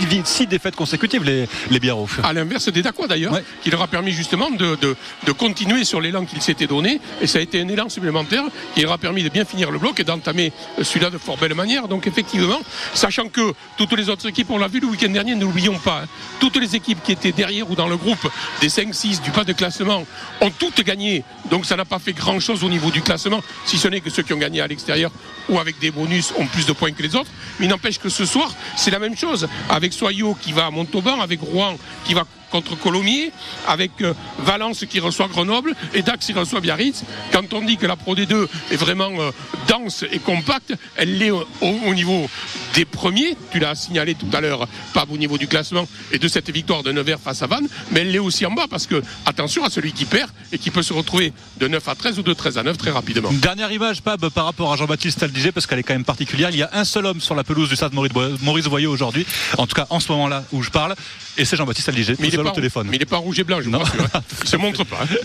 défaites 0.48 0.76
consécutives 0.76 1.24
les 1.24 1.48
les 1.70 1.80
Biarros. 1.80 2.08
À 2.24 2.32
l'inverse 2.34 2.70
des 2.70 2.82
Dacois 2.82 3.08
d'ailleurs, 3.08 3.34
Ouais. 3.34 3.44
qui 3.64 3.70
leur 3.70 3.82
a 3.82 3.88
permis 3.88 4.12
justement 4.12 4.50
de, 4.52 4.76
de, 4.82 4.96
de 5.26 5.32
continuer 5.32 5.84
sur 5.84 6.00
l'élan 6.00 6.24
qu'il 6.26 6.42
s'était 6.42 6.68
donné. 6.68 7.02
Et 7.22 7.28
ça 7.28 7.40
a 7.40 7.42
été 7.42 7.60
un 7.62 7.68
élan 7.68 7.90
supplémentaire 7.90 8.44
qui 8.74 8.82
leur 8.82 8.92
a 8.94 8.98
permis 8.98 9.24
de 9.24 9.30
bien 9.30 9.44
finir 9.46 9.72
le 9.72 9.80
bloc 9.80 10.00
et 10.00 10.04
d'entamer 10.04 10.54
celui-là 10.82 11.10
de 11.10 11.18
fort 11.18 11.38
belle 11.38 11.54
manière. 11.56 11.88
Donc 11.90 12.08
effectivement, 12.08 12.60
sachant 12.94 13.28
que 13.28 13.54
toutes 13.78 13.92
les 13.94 14.10
autres 14.10 14.28
équipes, 14.30 14.52
on 14.52 14.58
l'a 14.58 14.68
vu 14.68 14.80
le 14.80 14.88
week-end 14.88 15.10
dernier, 15.10 15.36
ne 15.36 15.42
l'oublions 15.44 15.80
pas, 15.80 16.04
hein, 16.04 16.08
toutes 16.40 16.56
les 16.58 16.76
équipes 16.76 17.04
qui 17.04 17.12
étaient 17.12 17.32
derrière 17.34 17.70
ou 17.70 17.76
dans 17.76 17.88
le 17.88 17.98
groupe 17.98 18.26
des 18.62 18.70
5-6 18.70 19.22
du 19.22 19.32
pas 19.32 19.44
de 19.44 19.52
classement 19.54 20.06
ont 20.42 20.52
toutes 20.52 20.82
gagné. 20.82 21.24
Donc 21.50 21.66
ça 21.66 21.76
n'a 21.76 21.86
pas 21.86 22.00
fait 22.00 22.14
grand-chose 22.14 22.64
au 22.64 22.70
niveau 22.70 22.90
du 22.90 23.02
classement, 23.02 23.42
si 23.66 23.78
ce 23.78 23.88
n'est 23.88 24.02
que 24.02 24.10
ceux 24.10 24.24
qui 24.24 24.34
ont 24.34 24.38
gagné 24.38 24.62
à 24.62 24.68
l'extérieur 24.68 25.12
ou 25.48 25.60
avec 25.60 25.78
des 25.80 25.92
bonus 25.92 26.34
ont 26.38 26.48
plus 26.48 26.66
de 26.66 26.74
points 26.74 26.92
que 26.92 27.04
les 27.04 27.16
autres. 27.16 27.30
Mais 27.60 27.68
n'empêche 27.68 28.00
que 28.00 28.10
ce 28.10 28.26
soir, 28.26 28.52
c'est 28.76 28.92
la 28.92 29.00
même 29.00 29.16
chose. 29.16 29.48
Avec 29.70 29.94
Soyaux 29.94 30.36
qui 30.42 30.54
va 30.54 30.66
à 30.66 30.72
Montauban, 30.72 31.22
avec 31.22 31.40
Rouen 31.42 31.78
qui 32.04 32.14
va 32.14 32.26
contre 32.50 32.78
Colomiers, 32.78 33.32
avec 33.68 33.92
euh, 34.02 34.14
Valence 34.40 34.86
qui 34.90 35.00
reçoit 35.00 35.28
Grenoble 35.28 35.76
et 35.94 36.02
Dax 36.02 36.26
qui 36.26 36.34
reçoit 36.34 36.62
Biarritz. 36.62 37.04
Quand 37.32 37.54
on 37.54 37.62
dit 37.62 37.78
que 37.78 37.86
la 37.86 37.96
Pro 37.96 38.16
D2 38.16 38.48
est 38.72 38.76
vraiment 38.76 39.12
euh, 39.20 39.32
dense 39.68 40.06
et 40.12 40.20
compacte, 40.20 40.74
elle 40.96 41.18
l'est 41.18 41.32
au, 41.32 41.46
au 41.62 41.94
niveau 41.94 42.30
des 42.74 42.86
premiers, 42.86 43.36
tu 43.52 43.60
l'as 43.60 43.76
signalé 43.76 44.16
tout 44.16 44.30
à 44.34 44.42
l'heure, 44.42 44.68
pas 44.94 45.06
au 45.10 45.18
niveau 45.18 45.38
du 45.38 45.48
classement 45.48 45.88
et 46.12 46.20
de 46.20 46.28
cette 46.28 46.50
victoire 46.50 46.84
de 46.84 46.92
Nevers 46.92 47.20
face 47.20 47.42
à 47.42 47.48
Vannes, 47.48 47.68
mais 47.92 48.02
elle 48.02 48.12
l'est 48.12 48.20
aussi 48.20 48.46
en 48.46 48.52
bas 48.52 48.66
parce 48.70 48.88
que 48.88 49.02
attention 49.26 49.64
à 49.64 49.70
celui 49.70 49.94
qui 49.94 50.06
perd 50.06 50.30
et 50.52 50.58
qui 50.58 50.72
peut 50.72 50.84
se 50.84 50.94
retrouver 50.94 51.34
de 51.58 51.68
9 51.68 51.88
à 51.88 51.96
13 51.96 52.20
ou 52.20 52.24
de 52.24 52.34
13 52.34 52.58
à 52.58 52.64
9 52.64 52.78
très 52.78 52.92
rapidement. 52.92 53.32
Dernière 53.32 53.72
image, 53.72 54.02
Pab, 54.02 54.30
par 54.30 54.46
rapport 54.46 54.72
à 54.74 54.78
Jean-Baptiste 54.78 55.24
Aldiger, 55.24 55.52
parce 55.52 55.68
qu'elle 55.68 55.80
est 55.80 55.84
quand 55.84 55.94
même 55.94 56.04
particulière. 56.04 56.50
Il 56.52 56.58
y 56.58 56.64
a 56.64 56.70
un 56.74 56.86
seul 56.86 57.06
homme 57.06 57.22
sur 57.22 57.36
la 57.36 57.44
pelouse 57.44 57.70
du 57.70 57.76
stade 57.76 57.94
Maurice, 57.94 58.66
Voyeux 58.66 58.90
aujourd'hui, 58.90 59.26
en 59.58 59.68
tout 59.68 59.76
cas 59.76 59.88
en 59.90 60.00
ce 60.00 60.12
moment-là 60.12 60.44
où 60.52 60.62
je 60.62 60.70
parle, 60.70 60.96
et 61.38 61.46
c'est 61.46 61.56
Jean-Baptiste 61.58 61.90
Aldiger, 61.90 62.16
Mais 62.20 62.28
il, 62.30 62.34
est 62.36 62.38
pas, 62.44 62.50
au 62.50 62.52
téléphone. 62.52 62.88
mais 62.90 62.98
il 62.98 63.02
est 63.02 63.06
pas 63.06 63.18
rouge 63.18 63.40
et 63.40 63.44
blanc, 63.44 63.58
je 63.62 63.70
vous 63.70 63.78
rassure. 63.78 64.06
hein. 64.14 64.22
Il 64.44 64.50
se 64.50 64.58
montre 64.58 64.84
pas. 64.84 65.00
hein. 65.04 65.16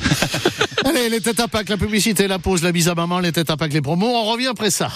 Allez, 0.85 1.09
les 1.09 1.21
têtes 1.21 1.40
à 1.40 1.49
pack, 1.49 1.69
la 1.69 1.76
publicité, 1.76 2.26
la 2.26 2.38
pause, 2.38 2.62
la 2.62 2.73
mise 2.73 2.88
à 2.88 2.95
maman, 2.95 3.19
les 3.21 3.33
têtes 3.33 3.50
à 3.50 3.57
pack, 3.57 3.73
les 3.73 3.81
promos. 3.83 4.07
On 4.09 4.25
revient 4.33 4.49
après 4.49 4.71
ça. 4.71 4.90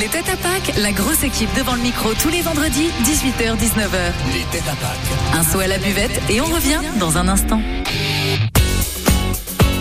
Les 0.00 0.08
têtes 0.08 0.28
à 0.32 0.36
Pâques, 0.36 0.72
la 0.78 0.90
grosse 0.90 1.22
équipe 1.22 1.50
devant 1.54 1.74
le 1.74 1.82
micro 1.82 2.08
tous 2.14 2.30
les 2.30 2.40
vendredis, 2.40 2.88
18h-19h. 3.04 4.12
Les 4.32 4.42
têtes 4.50 4.66
à 4.66 4.74
Pâques. 4.74 5.34
Un 5.34 5.44
saut 5.44 5.60
à 5.60 5.66
la 5.66 5.76
buvette 5.78 6.18
et 6.30 6.40
on 6.40 6.46
revient 6.46 6.80
dans 6.98 7.18
un 7.18 7.28
instant. 7.28 7.60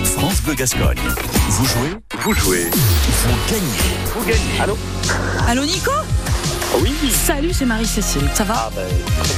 France 0.03 0.41
Bleu 0.41 0.53
Gascogne. 0.55 0.99
Vous 1.49 1.65
jouez 1.65 1.89
Vous 2.19 2.33
jouez. 2.33 2.69
Vous 2.71 3.35
gagnez. 3.49 3.61
Vous 4.13 4.25
gagnez. 4.25 4.75
Allô 5.47 5.65
Nico? 5.65 5.91
Oui, 6.79 6.93
Salut, 7.25 7.51
c'est 7.53 7.65
Marie-Cécile. 7.65 8.27
Ça 8.33 8.43
va 8.43 8.53
ah 8.57 8.69
ben, 8.75 8.87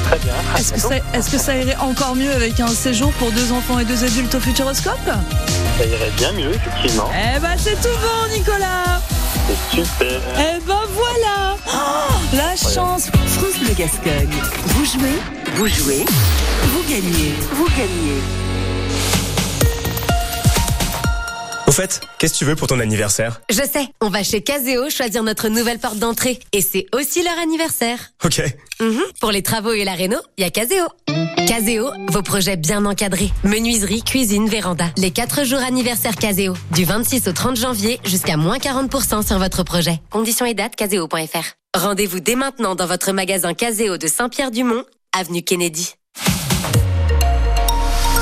très 0.05 0.19
bien. 0.19 0.33
Est-ce 0.57 0.73
que, 0.73 0.79
ça, 0.79 0.95
est-ce 1.13 1.29
que 1.31 1.37
ça 1.37 1.55
irait 1.55 1.75
encore 1.77 2.15
mieux 2.15 2.31
avec 2.31 2.59
un 2.59 2.67
séjour 2.67 3.11
pour 3.13 3.31
deux 3.31 3.51
enfants 3.51 3.79
et 3.79 3.85
deux 3.85 4.03
adultes 4.03 4.35
au 4.35 4.39
Futuroscope? 4.39 4.97
Ça 5.05 5.85
irait 5.85 6.11
bien 6.17 6.31
mieux, 6.33 6.51
effectivement. 6.53 7.09
Eh 7.13 7.39
ben 7.39 7.55
c'est 7.57 7.75
tout 7.81 7.87
bon 8.01 8.37
Nicolas 8.37 9.01
C'est 9.47 9.75
super. 9.75 10.21
Eh 10.37 10.59
ben 10.65 10.79
voilà 10.93 11.57
Oh, 11.67 12.35
La 12.35 12.55
chance 12.55 13.07
France 13.07 13.59
Bleu 13.59 13.73
Gascogne. 13.75 14.29
Vous 14.67 14.85
jouez, 14.85 15.19
vous 15.55 15.67
jouez, 15.67 16.05
vous 16.67 16.83
gagnez, 16.87 17.33
vous 17.53 17.67
gagnez. 17.69 18.42
Fait, 21.73 22.01
qu'est-ce 22.19 22.33
que 22.33 22.37
tu 22.39 22.45
veux 22.45 22.55
pour 22.55 22.67
ton 22.67 22.79
anniversaire? 22.79 23.41
Je 23.49 23.61
sais, 23.61 23.87
on 24.01 24.09
va 24.09 24.23
chez 24.23 24.41
Caseo 24.41 24.89
choisir 24.89 25.23
notre 25.23 25.49
nouvelle 25.49 25.79
porte 25.79 25.97
d'entrée. 25.97 26.39
Et 26.51 26.61
c'est 26.61 26.85
aussi 26.93 27.23
leur 27.23 27.37
anniversaire. 27.39 27.99
Ok. 28.23 28.41
Mhm, 28.79 29.01
Pour 29.19 29.31
les 29.31 29.41
travaux 29.41 29.71
et 29.73 29.83
la 29.83 29.93
réno, 29.93 30.17
il 30.37 30.43
y 30.43 30.47
a 30.47 30.49
Caseo. 30.51 30.85
Caseo, 31.47 31.91
vos 32.09 32.21
projets 32.21 32.57
bien 32.57 32.85
encadrés. 32.85 33.31
Menuiserie, 33.43 34.03
cuisine, 34.03 34.47
véranda. 34.47 34.85
Les 34.97 35.11
4 35.11 35.43
jours 35.45 35.59
anniversaire 35.59 36.15
Caseo. 36.15 36.53
Du 36.71 36.85
26 36.85 37.27
au 37.27 37.31
30 37.33 37.55
janvier 37.57 37.99
jusqu'à 38.05 38.37
moins 38.37 38.57
40% 38.57 39.25
sur 39.25 39.39
votre 39.39 39.63
projet. 39.63 39.99
Conditions 40.11 40.45
et 40.45 40.53
dates, 40.53 40.75
caseo.fr. 40.75 41.53
Rendez-vous 41.75 42.19
dès 42.19 42.35
maintenant 42.35 42.75
dans 42.75 42.85
votre 42.85 43.11
magasin 43.13 43.53
Caseo 43.53 43.97
de 43.97 44.07
Saint-Pierre-du-Mont, 44.07 44.83
avenue 45.17 45.41
Kennedy. 45.41 45.93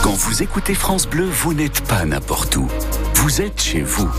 Quand 0.03 0.13
vous 0.13 0.41
écoutez 0.41 0.73
France 0.73 1.05
Bleu, 1.05 1.25
vous 1.29 1.53
n'êtes 1.53 1.81
pas 1.81 2.05
n'importe 2.05 2.55
où. 2.55 2.67
Vous 3.21 3.39
êtes 3.39 3.61
chez 3.61 3.81
vous. 3.83 4.09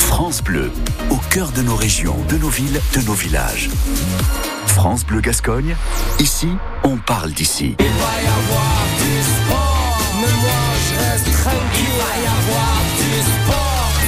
France 0.00 0.42
Bleu, 0.42 0.72
au 1.08 1.16
cœur 1.30 1.52
de 1.52 1.62
nos 1.62 1.76
régions, 1.76 2.16
de 2.28 2.36
nos 2.36 2.48
villes, 2.48 2.80
de 2.96 3.00
nos 3.02 3.12
villages. 3.12 3.70
France 4.66 5.06
Bleu 5.06 5.20
Gascogne, 5.20 5.76
ici, 6.18 6.48
on 6.82 6.96
parle 6.96 7.30
d'ici. 7.30 7.76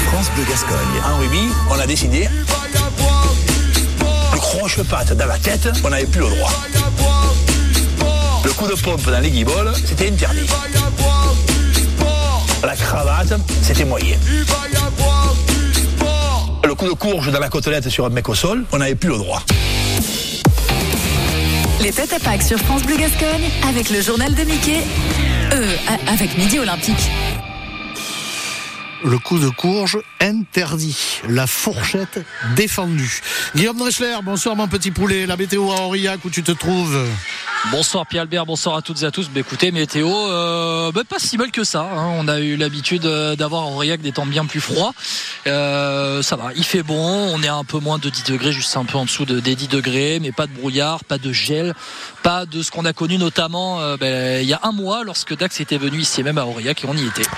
France 0.08 0.30
Bleu 0.34 0.44
Gascogne. 0.48 0.78
En 1.06 1.18
rugby, 1.18 1.48
on 1.70 1.78
a 1.78 1.86
décidé. 1.86 2.28
Le 4.32 4.38
croche-patte 4.40 5.12
dans 5.12 5.26
la 5.26 5.38
tête, 5.38 5.68
on 5.84 5.90
n'avait 5.90 6.06
plus 6.06 6.22
le 6.22 6.30
droit. 6.30 6.50
Le 8.44 8.52
coup 8.54 8.66
de 8.66 8.74
pompe 8.74 9.08
dans 9.08 9.20
les 9.20 9.30
guibolles, 9.30 9.72
c'était 9.86 10.10
interdit. 10.10 10.48
La 12.64 12.76
cravate, 12.76 13.34
c'était 13.62 13.84
moyen. 13.84 14.16
Le 16.64 16.74
coup 16.74 16.86
de 16.86 16.92
courge 16.92 17.30
dans 17.32 17.40
la 17.40 17.48
côtelette 17.48 17.88
sur 17.88 18.06
un 18.06 18.08
mec 18.08 18.28
au 18.28 18.34
sol, 18.34 18.64
on 18.72 18.78
n'avait 18.78 18.94
plus 18.94 19.10
le 19.10 19.18
droit. 19.18 19.42
Les 21.80 21.90
têtes 21.90 22.12
à 22.12 22.20
Pâques 22.20 22.42
sur 22.42 22.58
France 22.58 22.84
Bleu 22.84 22.96
Gascogne 22.96 23.50
avec 23.68 23.90
le 23.90 24.00
journal 24.00 24.32
de 24.34 24.44
Mickey. 24.44 24.80
Euh, 25.52 25.76
avec 26.06 26.38
Midi 26.38 26.60
Olympique. 26.60 27.10
Le 29.04 29.18
coup 29.18 29.38
de 29.38 29.48
courge 29.48 29.98
interdit. 30.20 31.20
La 31.28 31.46
fourchette 31.48 32.24
défendue. 32.54 33.20
Guillaume 33.56 33.76
Drechler, 33.76 34.16
bonsoir 34.22 34.54
mon 34.54 34.68
petit 34.68 34.92
poulet. 34.92 35.26
La 35.26 35.36
météo 35.36 35.72
à 35.72 35.80
Aurillac 35.82 36.24
où 36.24 36.30
tu 36.30 36.42
te 36.42 36.52
trouves 36.52 37.04
Bonsoir 37.70 38.06
Pierre 38.06 38.22
Albert, 38.22 38.46
bonsoir 38.46 38.76
à 38.76 38.82
toutes 38.82 39.02
et 39.02 39.04
à 39.04 39.10
tous. 39.10 39.28
Écoutez, 39.36 39.70
météo, 39.70 40.08
euh, 40.08 40.90
bah, 40.92 41.02
pas 41.08 41.18
si 41.18 41.36
mal 41.38 41.50
que 41.52 41.62
ça. 41.64 41.82
hein. 41.82 42.12
On 42.18 42.26
a 42.28 42.40
eu 42.40 42.56
l'habitude 42.56 43.06
euh, 43.06 43.36
d'avoir 43.36 43.68
Aurillac 43.68 44.00
des 44.00 44.12
temps 44.12 44.26
bien 44.26 44.46
plus 44.46 44.60
froids. 44.60 44.92
Euh, 45.46 46.22
ça 46.22 46.36
va, 46.36 46.50
il 46.56 46.64
fait 46.64 46.82
bon. 46.82 47.32
On 47.34 47.40
est 47.42 47.48
un 47.48 47.64
peu 47.64 47.78
moins 47.78 47.98
de 47.98 48.08
10 48.10 48.24
degrés, 48.24 48.52
juste 48.52 48.76
un 48.76 48.84
peu 48.84 48.98
en 48.98 49.04
dessous 49.04 49.24
de, 49.24 49.38
des 49.40 49.54
10 49.54 49.68
degrés, 49.68 50.18
mais 50.20 50.32
pas 50.32 50.46
de 50.46 50.52
brouillard, 50.52 51.04
pas 51.04 51.18
de 51.18 51.32
gel, 51.32 51.74
pas 52.22 52.46
de 52.46 52.62
ce 52.62 52.70
qu'on 52.72 52.84
a 52.84 52.92
connu 52.92 53.16
notamment 53.16 53.78
bah, 53.96 54.40
il 54.40 54.48
y 54.48 54.54
a 54.54 54.60
un 54.64 54.72
mois 54.72 55.04
lorsque 55.04 55.36
Dax 55.36 55.60
était 55.60 55.78
venu 55.78 55.98
ici 55.98 56.22
même 56.22 56.38
à 56.38 56.46
Aurillac 56.46 56.82
et 56.82 56.86
on 56.88 56.96
y 56.96 57.06
était. 57.06 57.28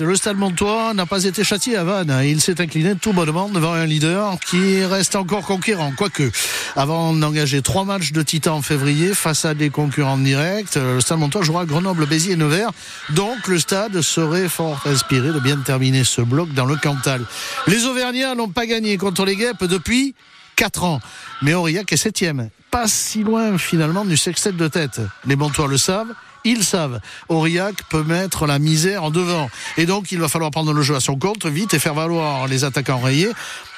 Le 0.00 0.16
Stade 0.16 0.38
Montois 0.38 0.94
n'a 0.94 1.04
pas 1.04 1.24
été 1.24 1.44
châtié 1.44 1.76
à 1.76 1.84
Vannes. 1.84 2.22
Il 2.24 2.40
s'est 2.40 2.58
incliné 2.62 2.94
tout 2.96 3.12
bonnement 3.12 3.50
devant 3.50 3.74
un 3.74 3.84
leader 3.84 4.38
qui 4.48 4.82
reste 4.82 5.14
encore 5.14 5.42
conquérant. 5.42 5.92
Quoique, 5.94 6.30
avant 6.74 7.12
d'engager 7.12 7.60
trois 7.60 7.84
matchs 7.84 8.12
de 8.12 8.22
titan 8.22 8.56
en 8.56 8.62
février 8.62 9.12
face 9.12 9.44
à 9.44 9.52
des 9.52 9.68
concurrents 9.68 10.16
directs, 10.16 10.74
le 10.76 11.00
Stade 11.02 11.18
Montois 11.18 11.42
jouera 11.42 11.66
Grenoble, 11.66 12.06
Béziers 12.06 12.32
et 12.32 12.36
Nevers. 12.36 12.70
Donc 13.10 13.46
le 13.46 13.58
Stade 13.58 14.00
serait 14.00 14.48
fort 14.48 14.80
inspiré 14.86 15.32
de 15.32 15.38
bien 15.38 15.58
terminer 15.58 16.04
ce 16.04 16.22
bloc 16.22 16.54
dans 16.54 16.64
le 16.64 16.76
Cantal. 16.76 17.22
Les 17.66 17.84
Auvergnats 17.84 18.34
n'ont 18.34 18.48
pas 18.48 18.64
gagné 18.64 18.96
contre 18.96 19.26
les 19.26 19.36
Guêpes 19.36 19.64
depuis 19.64 20.14
4 20.56 20.84
ans. 20.84 21.00
Mais 21.42 21.52
Aurillac 21.52 21.92
est 21.92 21.98
septième. 21.98 22.48
Pas 22.70 22.88
si 22.88 23.22
loin 23.22 23.58
finalement 23.58 24.06
du 24.06 24.16
sextet 24.16 24.52
de 24.52 24.68
tête. 24.68 25.02
Les 25.26 25.36
Montois 25.36 25.68
le 25.68 25.76
savent. 25.76 26.14
Ils 26.44 26.64
savent, 26.64 27.00
Aurillac 27.28 27.76
peut 27.88 28.02
mettre 28.02 28.46
la 28.46 28.58
misère 28.58 29.04
en 29.04 29.10
devant. 29.10 29.50
Et 29.76 29.86
donc, 29.86 30.12
il 30.12 30.18
va 30.18 30.28
falloir 30.28 30.50
prendre 30.50 30.72
le 30.72 30.82
jeu 30.82 30.94
à 30.94 31.00
son 31.00 31.16
compte, 31.16 31.46
vite, 31.46 31.74
et 31.74 31.78
faire 31.78 31.94
valoir 31.94 32.46
les 32.48 32.64
attaquants 32.64 33.00
rayés. 33.00 33.30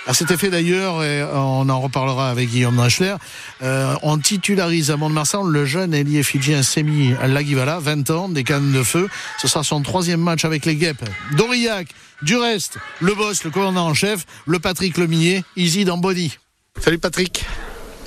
À 0.07 0.13
cet 0.13 0.31
effet 0.31 0.51
d'ailleurs, 0.51 1.03
et 1.03 1.23
on 1.23 1.67
en 1.69 1.81
reparlera 1.81 2.29
avec 2.29 2.51
Guillaume 2.51 2.77
Drachler, 2.77 3.15
euh, 3.63 3.95
on 4.03 4.19
titularise 4.19 4.91
à 4.91 4.99
Mont-de-Marsan 4.99 5.45
le 5.45 5.65
jeune 5.65 5.95
ailier 5.95 6.23
fidjien 6.23 6.63
Semi 6.63 7.15
Lagivala, 7.27 7.79
20 7.79 8.11
ans, 8.11 8.29
des 8.29 8.45
cannes 8.45 8.73
de 8.73 8.83
feu. 8.83 9.09
Ce 9.41 9.49
sera 9.49 9.65
son 9.65 9.81
troisième 9.81 10.21
match 10.21 10.45
avec 10.45 10.67
les 10.67 10.77
Guêpes. 10.77 11.09
Dorillac, 11.39 11.89
du 12.21 12.37
reste, 12.37 12.77
le 13.01 13.15
boss, 13.15 13.45
le 13.45 13.51
commandant 13.51 13.87
en 13.87 13.95
chef, 13.95 14.27
le 14.47 14.59
Patrick 14.59 14.99
Lemillet, 14.99 15.43
Easy 15.57 15.87
dans 15.87 15.97
Body. 15.97 16.37
Salut 16.79 16.99
Patrick. 16.99 17.47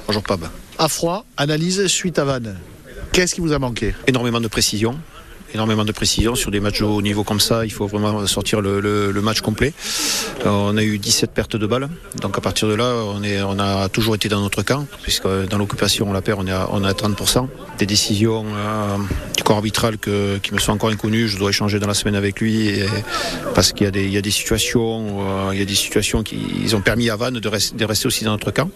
Bonjour 0.06 0.22
Pab. 0.22 0.50
À 0.78 0.88
froid, 0.90 1.26
analyse 1.36 1.88
suite 1.88 2.20
à 2.20 2.26
Vannes. 2.26 2.60
Qu'est-ce 3.18 3.34
qui 3.34 3.42
vous 3.42 3.52
a 3.52 3.58
manqué? 3.58 3.96
Énormément 4.06 4.40
de 4.40 4.48
précision 4.48 4.96
énormément 5.54 5.86
de 5.86 5.92
précision 5.94 6.36
sur 6.36 6.52
des 6.52 6.60
matchs 6.60 6.82
haut 6.82 7.02
niveau 7.02 7.24
comme 7.24 7.40
ça. 7.40 7.66
Il 7.66 7.72
faut 7.72 7.88
vraiment 7.88 8.28
sortir 8.28 8.62
le, 8.62 9.12
match 9.24 9.40
complet. 9.40 9.74
Euh, 10.46 10.50
on 10.50 10.78
a 10.78 10.84
eu 10.84 11.00
17 11.00 11.32
pertes 11.32 11.56
de 11.56 11.66
balles. 11.66 11.90
Donc 12.22 12.38
à 12.38 12.42
partir 12.42 12.68
de 12.68 12.76
là, 12.76 12.94
on, 12.94 13.58
a 13.58 13.90
toujours 13.90 14.14
été 14.14 14.30
dans 14.30 14.42
notre 14.42 14.62
camp, 14.62 14.86
puisque 15.02 15.26
dans 15.50 15.58
l'occupation, 15.58 16.10
on 16.10 16.14
la 16.14 16.22
perd, 16.22 16.42
on 16.42 16.48
est 16.48 16.52
à, 16.52 16.68
on 16.72 16.84
est 16.84 16.88
à 16.88 16.92
30%. 16.92 17.48
Des 17.80 17.86
décisions 17.88 18.46
euh, 18.46 18.98
du 19.36 19.44
corps 19.44 19.56
arbitral 19.56 19.98
qui 19.98 20.54
me 20.54 20.60
sont 20.60 20.74
encore 20.74 20.90
inconnues, 20.90 21.28
je 21.28 21.38
dois 21.38 21.50
échanger 21.50 21.80
dans 21.80 21.88
la 21.88 21.94
semaine 21.96 22.16
avec 22.16 22.42
lui, 22.42 22.82
parce 23.56 23.72
qu'il 23.72 23.86
y, 23.86 24.18
a 24.18 24.22
des, 24.22 24.32
situations, 24.32 25.48
euh, 25.48 25.54
il 25.54 25.60
y 25.60 25.62
a 25.62 25.66
des 25.66 25.76
situations 25.76 26.24
qui 26.24 26.38
ils 26.62 26.76
ont 26.76 26.82
permis 26.82 27.10
à 27.10 27.16
Vannes 27.16 27.40
de 27.40 27.86
rester 27.86 28.06
aussi 28.06 28.26
dans 28.26 28.32
notre 28.32 28.52
camp 28.52 28.70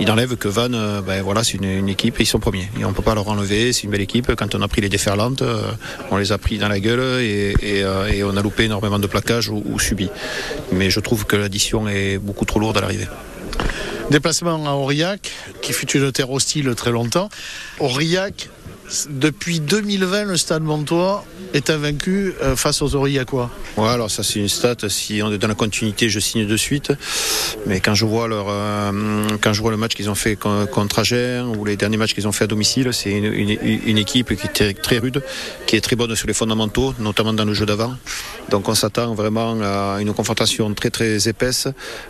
il 0.00 0.10
enlève 0.10 0.36
que 0.36 0.48
Vannes, 0.48 0.74
euh, 0.74 1.00
ben 1.00 1.22
voilà, 1.22 1.42
c'est 1.42 1.54
une, 1.54 1.88
équipe 1.88 2.20
et 2.20 2.22
ils 2.22 2.26
sont 2.26 2.38
premiers. 2.38 2.68
On 2.82 2.88
ne 2.88 2.92
peut 2.92 3.02
pas 3.02 3.14
leur 3.14 3.28
enlever, 3.28 3.72
c'est 3.72 3.84
une 3.84 3.90
belle 3.90 4.00
équipe. 4.00 4.34
Quand 4.36 4.54
on 4.54 4.62
a 4.62 4.68
pris 4.68 4.80
les 4.80 4.88
déferlantes, 4.88 5.42
euh, 5.42 5.62
on 6.10 6.16
les 6.16 6.32
a 6.32 6.38
pris 6.38 6.58
dans 6.58 6.68
la 6.68 6.80
gueule 6.80 7.00
euh, 7.00 8.06
et 8.06 8.24
on 8.24 8.36
a 8.36 8.42
loupé 8.42 8.64
énormément 8.64 8.98
de 8.98 9.06
plaquages 9.06 9.48
ou, 9.48 9.62
ou 9.66 9.78
subi. 9.78 10.08
Mais 10.72 10.90
je 10.90 11.00
trouve 11.00 11.26
que 11.26 11.36
l'addition 11.36 11.88
est 11.88 12.18
beaucoup 12.18 12.44
trop 12.44 12.60
lourde 12.60 12.76
à 12.76 12.80
l'arrivée. 12.80 13.08
Déplacement 14.10 14.64
à 14.66 14.72
Aurillac, 14.72 15.32
qui 15.60 15.72
fut 15.72 15.90
une 15.90 16.10
terre 16.12 16.30
hostile 16.30 16.74
très 16.74 16.90
longtemps. 16.90 17.28
Aurillac, 17.78 18.48
depuis 19.10 19.60
2020, 19.60 20.24
le 20.24 20.36
stade 20.36 20.62
Montois 20.62 21.24
est 21.52 21.70
invaincu 21.70 22.34
euh, 22.42 22.56
face 22.56 22.82
aux 22.82 22.94
Aurillacois. 22.94 23.50
Ouais, 23.76 23.88
alors 23.88 24.10
ça 24.10 24.22
c'est 24.22 24.38
une 24.38 24.48
stat. 24.48 24.76
Si 24.88 25.20
on 25.22 25.32
est 25.32 25.38
dans 25.38 25.48
la 25.48 25.54
continuité, 25.54 26.08
je 26.08 26.20
signe 26.20 26.46
de 26.46 26.56
suite. 26.56 26.92
Mais 27.66 27.80
quand 27.80 27.94
je 27.94 28.04
vois 28.04 28.28
leur, 28.28 28.46
euh, 28.48 29.26
quand 29.40 29.52
je 29.52 29.60
vois 29.60 29.70
le 29.70 29.76
match 29.76 29.94
qu'ils 29.94 30.10
ont 30.10 30.14
fait 30.14 30.36
contre 30.36 30.98
Agen 31.00 31.54
ou 31.56 31.64
les 31.64 31.76
derniers 31.76 31.96
matchs 31.96 32.14
qu'ils 32.14 32.28
ont 32.28 32.32
fait 32.32 32.44
à 32.44 32.46
domicile, 32.46 32.90
c'est 32.92 33.10
une, 33.10 33.98
équipe 33.98 34.34
qui 34.34 34.62
est 34.62 34.80
très, 34.80 34.98
rude, 34.98 35.22
qui 35.66 35.76
est 35.76 35.80
très 35.80 35.96
bonne 35.96 36.14
sur 36.14 36.26
les 36.26 36.34
fondamentaux, 36.34 36.94
notamment 36.98 37.32
dans 37.32 37.44
le 37.44 37.54
jeu 37.54 37.66
d'avant. 37.66 37.94
Donc 38.48 38.68
on 38.68 38.74
s'attend 38.74 39.14
vraiment 39.14 39.58
à 39.62 39.98
une 40.00 40.14
confrontation 40.14 40.72
très 40.72 40.90
très 40.90 41.28
épaisse, 41.28 41.68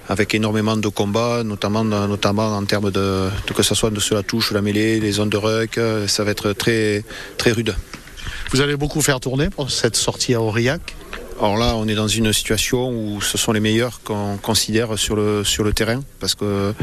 avec 0.09 0.35
énormément 0.35 0.77
de 0.77 0.89
combats, 0.89 1.43
notamment 1.45 1.85
notamment 1.85 2.57
en 2.57 2.65
termes 2.65 2.91
de, 2.91 3.29
de 3.47 3.53
que 3.53 3.63
ce 3.63 3.75
soit 3.75 3.91
de 3.91 4.01
sur 4.01 4.15
la 4.15 4.23
touche, 4.23 4.53
la 4.53 4.63
mêlée, 4.63 5.01
les 5.01 5.13
zones 5.13 5.31
de 5.31 5.37
ruck, 5.37 5.81
ça 6.07 6.25
va 6.25 6.31
être 6.31 6.53
très 6.53 6.68
très 7.37 7.53
rude. 7.53 7.75
Vous 8.51 8.61
allez 8.61 8.77
beaucoup 8.77 9.03
faire 9.03 9.21
tourner 9.21 9.51
pour 9.51 9.71
cette 9.71 9.97
sortie 9.97 10.35
à 10.35 10.41
Aurillac? 10.41 10.97
Alors 11.41 11.57
là, 11.57 11.77
on 11.77 11.87
est 11.87 11.95
dans 11.95 12.09
une 12.09 12.33
situation 12.33 12.91
où 12.91 13.21
ce 13.21 13.39
sont 13.39 13.53
les 13.53 13.61
meilleurs 13.61 14.01
qu'on 14.03 14.39
considère 14.39 14.99
sur 14.99 15.15
le, 15.15 15.45
sur 15.45 15.63
le 15.63 15.73
terrain 15.73 16.03
parce 16.19 16.35
que 16.35 16.75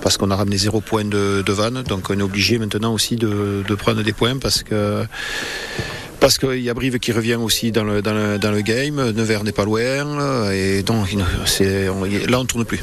parce 0.00 0.16
qu'on 0.16 0.30
a 0.30 0.36
ramené 0.36 0.56
zéro 0.58 0.80
point 0.80 1.04
de, 1.04 1.42
de 1.44 1.52
vanne. 1.52 1.82
Donc 1.82 2.10
on 2.10 2.18
est 2.18 2.22
obligé 2.22 2.58
maintenant 2.58 2.92
aussi 2.94 3.16
de, 3.16 3.64
de 3.66 3.74
prendre 3.74 4.02
des 4.02 4.12
points 4.12 4.38
parce 4.38 4.62
que 4.62 5.04
parce 6.20 6.38
qu'il 6.38 6.60
y 6.62 6.70
a 6.70 6.74
Brive 6.74 6.98
qui 6.98 7.12
revient 7.12 7.34
aussi 7.34 7.72
dans 7.72 7.84
le, 7.84 8.00
dans 8.00 8.14
le, 8.14 8.38
dans 8.38 8.52
le 8.52 8.60
game, 8.60 9.10
Nevers 9.10 9.44
n'est 9.44 9.52
pas 9.52 9.64
loin, 9.64 10.50
et 10.50 10.82
donc 10.82 11.08
on, 11.12 12.04
là 12.04 12.38
on 12.38 12.42
ne 12.42 12.46
tourne 12.46 12.64
plus. 12.64 12.82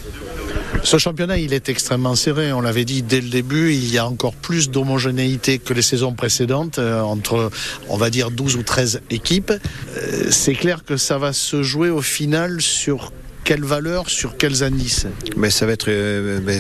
Ce 0.84 0.98
championnat, 0.98 1.38
il 1.38 1.54
est 1.54 1.69
extrêmement 1.69 2.13
serré. 2.13 2.52
On 2.52 2.60
l'avait 2.60 2.84
dit 2.84 3.04
dès 3.04 3.22
le 3.22 3.30
début, 3.30 3.74
il 3.74 3.89
y 3.91 3.98
a 3.98 4.06
encore 4.06 4.34
plus 4.34 4.69
d'homogénéité 4.69 5.58
que 5.58 5.74
les 5.74 5.82
saisons 5.82 6.13
précédentes, 6.13 6.78
euh, 6.78 7.02
entre, 7.02 7.52
on 7.88 7.96
va 7.96 8.10
dire, 8.10 8.32
12 8.32 8.58
ou 8.58 8.63
13 8.63 9.02
équipes. 9.10 9.52
Euh, 9.52 10.28
c'est 10.30 10.54
clair 10.54 10.84
que 10.84 10.98
ça 10.98 11.17
va 11.17 11.32
se 11.32 11.63
jouer 11.63 11.89
au 11.89 12.02
final 12.02 12.62
sur 12.62 13.12
quelle 13.43 13.63
valeur 13.63 14.10
sur 14.10 14.38
quels 14.38 14.63
indices 14.63 15.08
mais 15.36 15.49
Ça 15.49 15.65
va 15.65 15.73
être 15.73 15.89
euh, 15.89 16.39
mais 16.43 16.60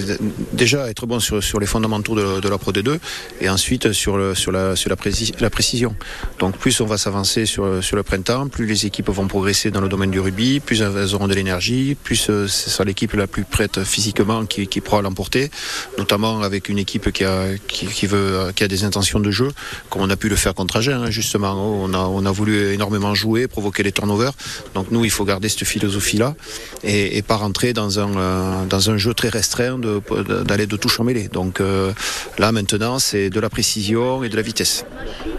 déjà 0.51 0.89
être 0.89 1.05
bon 1.05 1.19
sur, 1.19 1.43
sur 1.43 1.59
les 1.59 1.65
fondamentaux 1.65 2.15
de, 2.15 2.39
de, 2.39 2.49
la 2.49 2.57
Pro 2.57 2.71
D2 2.71 2.99
et 3.41 3.49
ensuite 3.49 3.93
sur, 3.93 4.17
le, 4.17 4.35
sur, 4.35 4.51
la, 4.51 4.75
sur 4.75 4.89
la, 4.89 4.97
la 5.39 5.49
précision. 5.49 5.95
Donc 6.39 6.57
plus 6.57 6.81
on 6.81 6.85
va 6.85 6.97
s'avancer 6.97 7.45
sur, 7.45 7.83
sur 7.83 7.95
le 7.95 8.03
printemps, 8.03 8.47
plus 8.47 8.65
les 8.65 8.85
équipes 8.85 9.09
vont 9.09 9.27
progresser 9.27 9.71
dans 9.71 9.81
le 9.81 9.89
domaine 9.89 10.11
du 10.11 10.19
rugby, 10.19 10.59
plus 10.59 10.81
elles 10.81 11.15
auront 11.15 11.27
de 11.27 11.33
l'énergie, 11.33 11.95
plus 11.95 12.29
euh, 12.29 12.47
ce 12.47 12.69
sera 12.69 12.83
l'équipe 12.83 13.13
la 13.13 13.27
plus 13.27 13.43
prête 13.43 13.83
physiquement 13.83 14.45
qui, 14.45 14.67
qui 14.67 14.81
pourra 14.81 15.01
l'emporter, 15.01 15.49
notamment 15.97 16.41
avec 16.41 16.69
une 16.69 16.79
équipe 16.79 17.11
qui 17.11 17.23
a, 17.23 17.47
qui, 17.67 17.87
qui, 17.87 18.07
veut, 18.07 18.51
qui 18.55 18.63
a 18.63 18.67
des 18.67 18.83
intentions 18.83 19.19
de 19.19 19.31
jeu, 19.31 19.51
comme 19.89 20.01
on 20.01 20.09
a 20.09 20.15
pu 20.15 20.29
le 20.29 20.35
faire 20.35 20.53
contre 20.53 20.77
Agen, 20.77 21.03
hein, 21.03 21.11
justement. 21.11 21.53
On 21.53 21.93
a, 21.93 21.99
on 21.99 22.25
a 22.25 22.31
voulu 22.31 22.73
énormément 22.73 23.13
jouer, 23.15 23.47
provoquer 23.47 23.83
les 23.83 23.91
turnovers. 23.91 24.33
Donc 24.73 24.91
nous, 24.91 25.05
il 25.05 25.11
faut 25.11 25.25
garder 25.25 25.49
cette 25.49 25.65
philosophie-là 25.65 26.35
et, 26.83 27.17
et 27.17 27.21
pas 27.21 27.35
rentrer 27.35 27.73
dans 27.73 27.99
un, 27.99 28.17
euh, 28.17 28.65
dans 28.65 28.89
un 28.89 28.97
jeu 28.97 29.13
très 29.13 29.29
restreint 29.29 29.77
d'aller 29.77 30.65
de, 30.65 30.71
de, 30.71 30.77
touche 30.77 30.99
en 30.99 31.03
mêlée. 31.03 31.27
Donc 31.29 31.61
euh, 31.61 31.93
là 32.37 32.51
maintenant 32.51 32.99
c'est 32.99 33.29
de 33.29 33.39
la 33.39 33.49
précision 33.49 34.23
et 34.23 34.29
de 34.29 34.35
la 34.35 34.41
vitesse. 34.41 34.85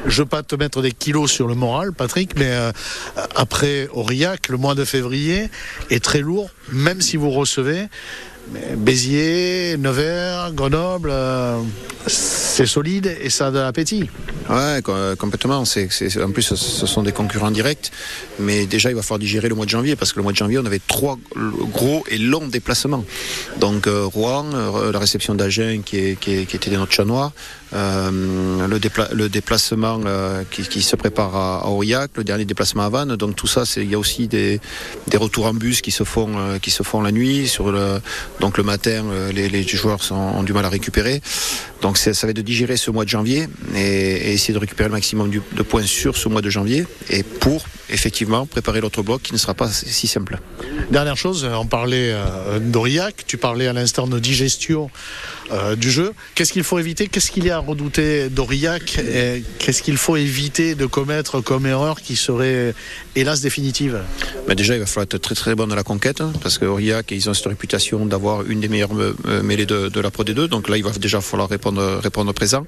Je 0.06 0.22
veux 0.22 0.28
pas 0.28 0.42
te 0.42 0.56
mettre 0.56 0.82
des 0.82 0.92
kilos 0.92 1.30
sur 1.30 1.46
le 1.46 1.54
moral 1.54 1.92
Patrick, 1.92 2.36
mais 2.36 2.50
euh, 2.50 2.72
après 3.36 3.88
Aurillac, 3.92 4.48
le 4.48 4.56
mois 4.56 4.74
de 4.74 4.84
février 4.84 5.48
est 5.90 6.02
très 6.02 6.20
lourd, 6.20 6.50
même 6.72 7.00
si 7.00 7.16
vous 7.16 7.30
recevez 7.30 7.88
Béziers, 8.76 9.76
Nevers, 9.78 10.52
Grenoble, 10.52 11.10
euh, 11.12 11.60
c'est 12.06 12.66
solide 12.66 13.16
et 13.20 13.30
ça 13.30 13.48
a 13.48 13.50
de 13.50 13.58
l'appétit. 13.58 14.08
Ouais, 14.50 14.82
complètement. 15.18 15.64
C'est, 15.64 15.88
en 16.22 16.30
plus, 16.30 16.54
ce 16.54 16.86
sont 16.86 17.02
des 17.02 17.12
concurrents 17.12 17.50
directs. 17.50 17.90
Mais 18.38 18.66
déjà, 18.66 18.90
il 18.90 18.94
va 18.94 19.02
falloir 19.02 19.18
digérer 19.18 19.48
le 19.48 19.54
mois 19.54 19.64
de 19.64 19.70
janvier 19.70 19.96
parce 19.96 20.12
que 20.12 20.18
le 20.18 20.22
mois 20.22 20.32
de 20.32 20.36
janvier, 20.36 20.58
on 20.58 20.66
avait 20.66 20.80
trois 20.86 21.18
gros 21.34 22.04
et 22.10 22.18
longs 22.18 22.46
déplacements. 22.46 23.04
Donc, 23.58 23.86
euh, 23.86 24.04
Rouen, 24.04 24.46
euh, 24.54 24.92
la 24.92 24.98
réception 24.98 25.34
d'Agen 25.34 25.80
qui, 25.84 26.16
qui, 26.16 26.46
qui, 26.46 26.56
était 26.56 26.70
notre 26.70 26.92
chat 26.92 27.04
noir, 27.04 27.32
le, 27.72 28.78
dépla 28.78 29.08
le, 29.12 29.28
déplacement 29.28 30.00
euh, 30.04 30.42
qui, 30.50 30.82
se 30.82 30.96
prépare 30.96 31.34
à, 31.34 31.68
Aurillac, 31.68 32.10
le 32.16 32.24
dernier 32.24 32.44
déplacement 32.44 32.84
à 32.84 32.88
Vannes. 32.88 33.16
Donc, 33.16 33.36
tout 33.36 33.46
ça, 33.46 33.64
il 33.76 33.90
y 33.90 33.94
a 33.94 33.98
aussi 33.98 34.28
des, 34.28 34.60
retours 35.14 35.46
en 35.46 35.54
bus 35.54 35.80
qui 35.80 35.90
se 35.90 36.04
font, 36.04 36.38
euh, 36.38 37.02
la 37.02 37.12
nuit. 37.12 37.52
Le, 37.58 38.00
donc, 38.40 38.58
le 38.58 38.64
matin, 38.64 39.04
les, 39.32 39.62
joueurs 39.62 40.00
ont 40.12 40.42
du 40.42 40.52
mal 40.52 40.64
à 40.64 40.68
récupérer. 40.68 41.20
Donc, 41.84 41.98
ça 41.98 42.12
va 42.12 42.30
être 42.30 42.36
de 42.36 42.40
digérer 42.40 42.78
ce 42.78 42.90
mois 42.90 43.04
de 43.04 43.10
janvier 43.10 43.46
et, 43.74 43.78
et 43.78 44.32
essayer 44.32 44.54
de 44.54 44.58
récupérer 44.58 44.88
le 44.88 44.94
maximum 44.94 45.30
de 45.30 45.62
points 45.62 45.82
sur 45.82 46.16
ce 46.16 46.30
mois 46.30 46.40
de 46.40 46.48
janvier 46.48 46.86
et 47.10 47.22
pour 47.22 47.66
effectivement 47.90 48.46
préparer 48.46 48.80
l'autre 48.80 49.02
bloc 49.02 49.22
qui 49.22 49.32
ne 49.32 49.38
sera 49.38 49.54
pas 49.54 49.68
si 49.68 50.06
simple. 50.06 50.38
Dernière 50.90 51.16
chose, 51.16 51.48
on 51.52 51.66
parlait 51.66 52.12
euh, 52.12 52.58
d'Aurillac, 52.58 53.24
tu 53.26 53.36
parlais 53.36 53.66
à 53.66 53.72
l'instant 53.72 54.06
de 54.06 54.18
digestion 54.18 54.90
euh, 55.52 55.76
du 55.76 55.90
jeu. 55.90 56.12
Qu'est-ce 56.34 56.52
qu'il 56.52 56.64
faut 56.64 56.78
éviter? 56.78 57.08
Qu'est-ce 57.08 57.30
qu'il 57.30 57.44
y 57.44 57.50
a 57.50 57.56
à 57.56 57.58
redouter 57.58 58.28
d'Aurillac? 58.28 58.98
Qu'est-ce 59.58 59.82
qu'il 59.82 59.96
faut 59.96 60.16
éviter 60.16 60.74
de 60.74 60.86
commettre 60.86 61.40
comme 61.40 61.66
erreur 61.66 62.00
qui 62.00 62.16
serait 62.16 62.74
hélas 63.16 63.40
définitive? 63.40 64.00
Mais 64.48 64.54
Déjà, 64.54 64.74
il 64.74 64.80
va 64.80 64.86
falloir 64.86 65.04
être 65.04 65.18
très 65.18 65.34
très 65.34 65.54
bon 65.54 65.66
dans 65.66 65.74
la 65.74 65.82
conquête 65.82 66.20
hein, 66.20 66.32
parce 66.42 66.58
que 66.58 66.64
Aurillac, 66.64 67.10
ils 67.10 67.28
ont 67.28 67.34
cette 67.34 67.46
réputation 67.46 68.06
d'avoir 68.06 68.48
une 68.48 68.60
des 68.60 68.68
meilleures 68.68 68.94
mêlées 69.42 69.66
de, 69.66 69.88
de, 69.88 70.00
la 70.00 70.10
Pro 70.10 70.24
D2. 70.24 70.46
Donc 70.46 70.68
là, 70.68 70.76
il 70.76 70.84
va 70.84 70.90
déjà 70.92 71.20
falloir 71.20 71.48
répondre, 71.48 71.73
répondre 71.78 72.32
présent. 72.32 72.66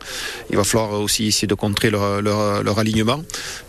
Il 0.51 0.57
va 0.57 0.64
falloir 0.64 1.01
aussi 1.01 1.27
essayer 1.27 1.49
de 1.49 1.55
contrer 1.55 1.90
leur, 1.90 2.23
leur, 2.23 2.62
leur 2.62 2.79
alignement. 2.79 3.23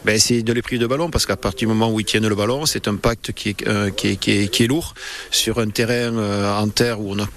Ben, 0.06 0.16
essayer 0.16 0.44
de 0.44 0.54
les 0.54 0.62
priver 0.62 0.82
de 0.82 0.88
ballon 0.88 1.10
parce 1.10 1.26
qu'à 1.26 1.38
partir 1.38 1.68
du 1.68 1.74
moment 1.74 1.92
où 1.92 2.00
ils 2.00 2.06
tiennent 2.06 2.28
le 2.28 2.36
ballon, 2.36 2.66
c'est 2.66 2.88
un 2.88 2.96
pacte 2.96 3.32
qui 3.32 3.50
est, 3.50 3.68
euh, 3.68 3.90
qui, 3.90 4.10
est, 4.10 4.18
qui, 4.18 4.64
est, 4.64 4.68
lourd 4.68 4.94
sur 5.32 5.60
un 5.60 5.70
terrain 5.70 6.16
euh, 6.16 6.58
en 6.58 6.70
terre 6.70 7.00
où 7.00 7.14
on 7.14 7.20
a 7.20 7.28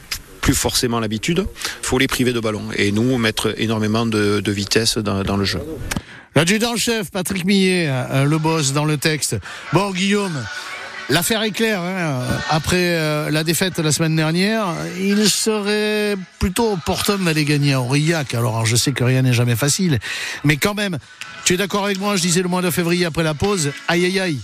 plus 0.41 0.55
forcément 0.55 1.01
l'habitude. 1.01 1.47
Faut 1.83 1.99
les 1.99 2.09
priver 2.09 2.33
de 2.33 2.41
ballon 2.41 2.65
et 2.77 2.93
nous 2.93 3.19
mettre 3.19 3.55
énormément 3.59 4.07
de, 4.07 4.41
de 4.41 4.53
vitesse 4.53 4.99
dans, 4.99 5.23
dans, 5.23 5.37
le 5.37 5.45
jeu. 5.45 5.61
L'adjudant-chef 6.35 7.11
Patrick 7.11 7.45
Millet, 7.45 7.89
euh, 7.89 8.25
le 8.25 8.39
boss 8.39 8.73
dans 8.73 8.85
le 8.85 8.97
texte. 8.97 9.37
Bon, 9.73 9.91
Guillaume. 9.91 10.45
L'affaire 11.11 11.43
est 11.43 11.51
claire. 11.51 11.83
Hein. 11.83 12.23
Après 12.51 12.77
euh, 12.95 13.31
la 13.31 13.43
défaite 13.43 13.81
la 13.81 13.91
semaine 13.91 14.15
dernière, 14.15 14.69
il 15.01 15.29
serait 15.29 16.17
plutôt 16.39 16.75
opportun 16.75 17.19
d'aller 17.19 17.45
gagner 17.45 17.73
à 17.73 17.81
Aurillac. 17.81 18.33
Alors, 18.35 18.65
je 18.65 18.77
sais 18.77 18.93
que 18.93 19.03
rien 19.03 19.23
n'est 19.23 19.33
jamais 19.33 19.57
facile, 19.57 19.99
mais 20.45 20.57
quand 20.57 20.75
même, 20.75 20.99
tu 21.45 21.55
es 21.55 21.57
d'accord 21.57 21.85
avec 21.85 21.99
moi 21.99 22.15
Je 22.15 22.23
disais 22.23 22.43
le 22.43 22.49
mois 22.49 22.63
de 22.63 22.71
février 22.71 23.07
après 23.07 23.25
la 23.25 23.35
pause. 23.35 23.73
Aïe 23.89 24.05
aïe 24.05 24.21
aïe. 24.21 24.41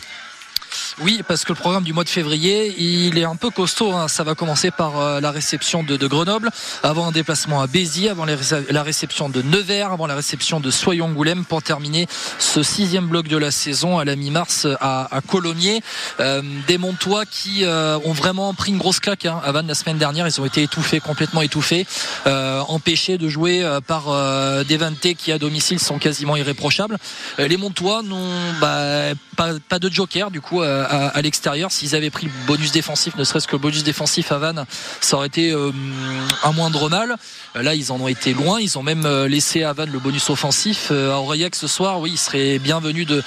Oui, 1.01 1.23
parce 1.27 1.45
que 1.45 1.53
le 1.53 1.59
programme 1.59 1.85
du 1.85 1.93
mois 1.93 2.05
de 2.05 2.09
février, 2.09 2.75
il 2.79 3.19
est 3.19 3.25
un 3.25 3.37
peu 3.37 3.51
costaud. 3.51 3.93
hein. 3.93 4.09
Ça 4.09 4.25
va 4.25 4.35
commencer 4.35 4.71
par 4.71 4.99
euh, 5.01 5.21
la 5.21 5.31
réception 5.31 5.83
de, 5.83 5.97
de 5.97 6.07
Grenoble, 6.07 6.51
avant 6.83 7.07
un 7.09 7.13
déplacement 7.13 7.61
à 7.61 7.67
Béziers, 7.67 8.11
avant 8.11 8.25
la 8.25 8.83
réception 8.83 9.29
de 9.29 9.43
Nevers, 9.43 9.93
avant 9.93 10.07
la 10.07 10.15
réception 10.15 10.61
de 10.61 10.71
Soyons-Goulême, 10.71 11.45
pour 11.45 11.63
terminer 11.63 12.07
ce 12.39 12.63
sixième 12.63 13.07
bloc 13.07 13.29
de 13.29 13.37
la 13.37 13.51
saison 13.51 13.99
à 13.99 14.05
la 14.05 14.17
mi-mars 14.17 14.67
à, 14.81 15.15
à 15.15 15.21
Colomiers. 15.21 15.83
Euh, 16.21 16.43
des 16.67 16.79
Montois 16.79 17.27
qui 17.27 17.65
euh, 17.65 17.99
ont 18.05 18.13
vraiment 18.13 18.53
pris 18.55 18.73
une 18.73 18.79
grosse 18.79 19.01
claque 19.01 19.27
hein. 19.27 19.41
à 19.45 19.53
Vannes 19.53 19.67
la 19.67 19.75
semaine 19.75 19.99
dernière. 19.99 20.27
Ils 20.27 20.41
ont 20.41 20.47
été 20.47 20.63
étouffés, 20.63 21.01
complètement 21.01 21.43
étouffés, 21.43 21.87
euh, 22.27 22.61
empêchés 22.69 23.19
de 23.19 23.29
jouer 23.29 23.63
euh, 23.63 23.81
par 23.81 24.05
euh, 24.09 24.65
des 24.65 24.77
Vantais 24.77 25.15
qui 25.15 25.33
à 25.33 25.39
domicile 25.39 25.79
sont 25.81 25.99
quasiment 25.99 26.37
irréprochables. 26.37 26.97
Euh, 27.39 27.49
les 27.49 27.57
Montois 27.57 28.03
n'ont 28.03 28.31
bah, 28.61 29.15
pas, 29.37 29.51
pas 29.69 29.79
de 29.79 29.91
joker 29.91 30.31
du 30.31 30.41
coup 30.41 30.63
euh, 30.67 30.85
à, 31.15 31.23
l'extérieur. 31.23 31.71
S'ils 31.71 31.95
avaient 31.95 32.11
pris 32.11 32.27
le 32.27 32.33
bonus 32.47 32.73
défensif, 32.73 33.17
ne 33.17 33.25
serait-ce 33.25 33.47
que 33.47 33.53
le 33.53 33.61
bonus 33.61 33.85
défensif 33.85 34.33
à 34.33 34.39
Vannes, 34.39 34.65
ça 35.01 35.17
aurait 35.17 35.29
été 35.29 35.51
euh, 35.51 35.71
un 36.43 36.53
moindre 36.53 36.89
mal. 36.89 37.17
Là, 37.55 37.75
ils 37.75 37.93
en 37.93 38.01
ont 38.01 38.09
été 38.09 38.35
loin. 38.35 38.61
Ils 38.61 38.77
ont 38.79 38.83
même 38.83 39.07
euh, 39.07 39.29
laissé 39.29 39.63
à 39.63 39.73
Vannes 39.73 39.91
le 39.93 39.99
bonus 39.99 40.29
offensif. 40.31 40.91
À 40.91 41.21
Aurillac 41.21 41.55
ce 41.55 41.67
soir, 41.67 42.01
oui, 42.01 42.13
il 42.15 42.19
serait 42.19 42.59
bienvenu 42.59 43.05
de, 43.05 43.23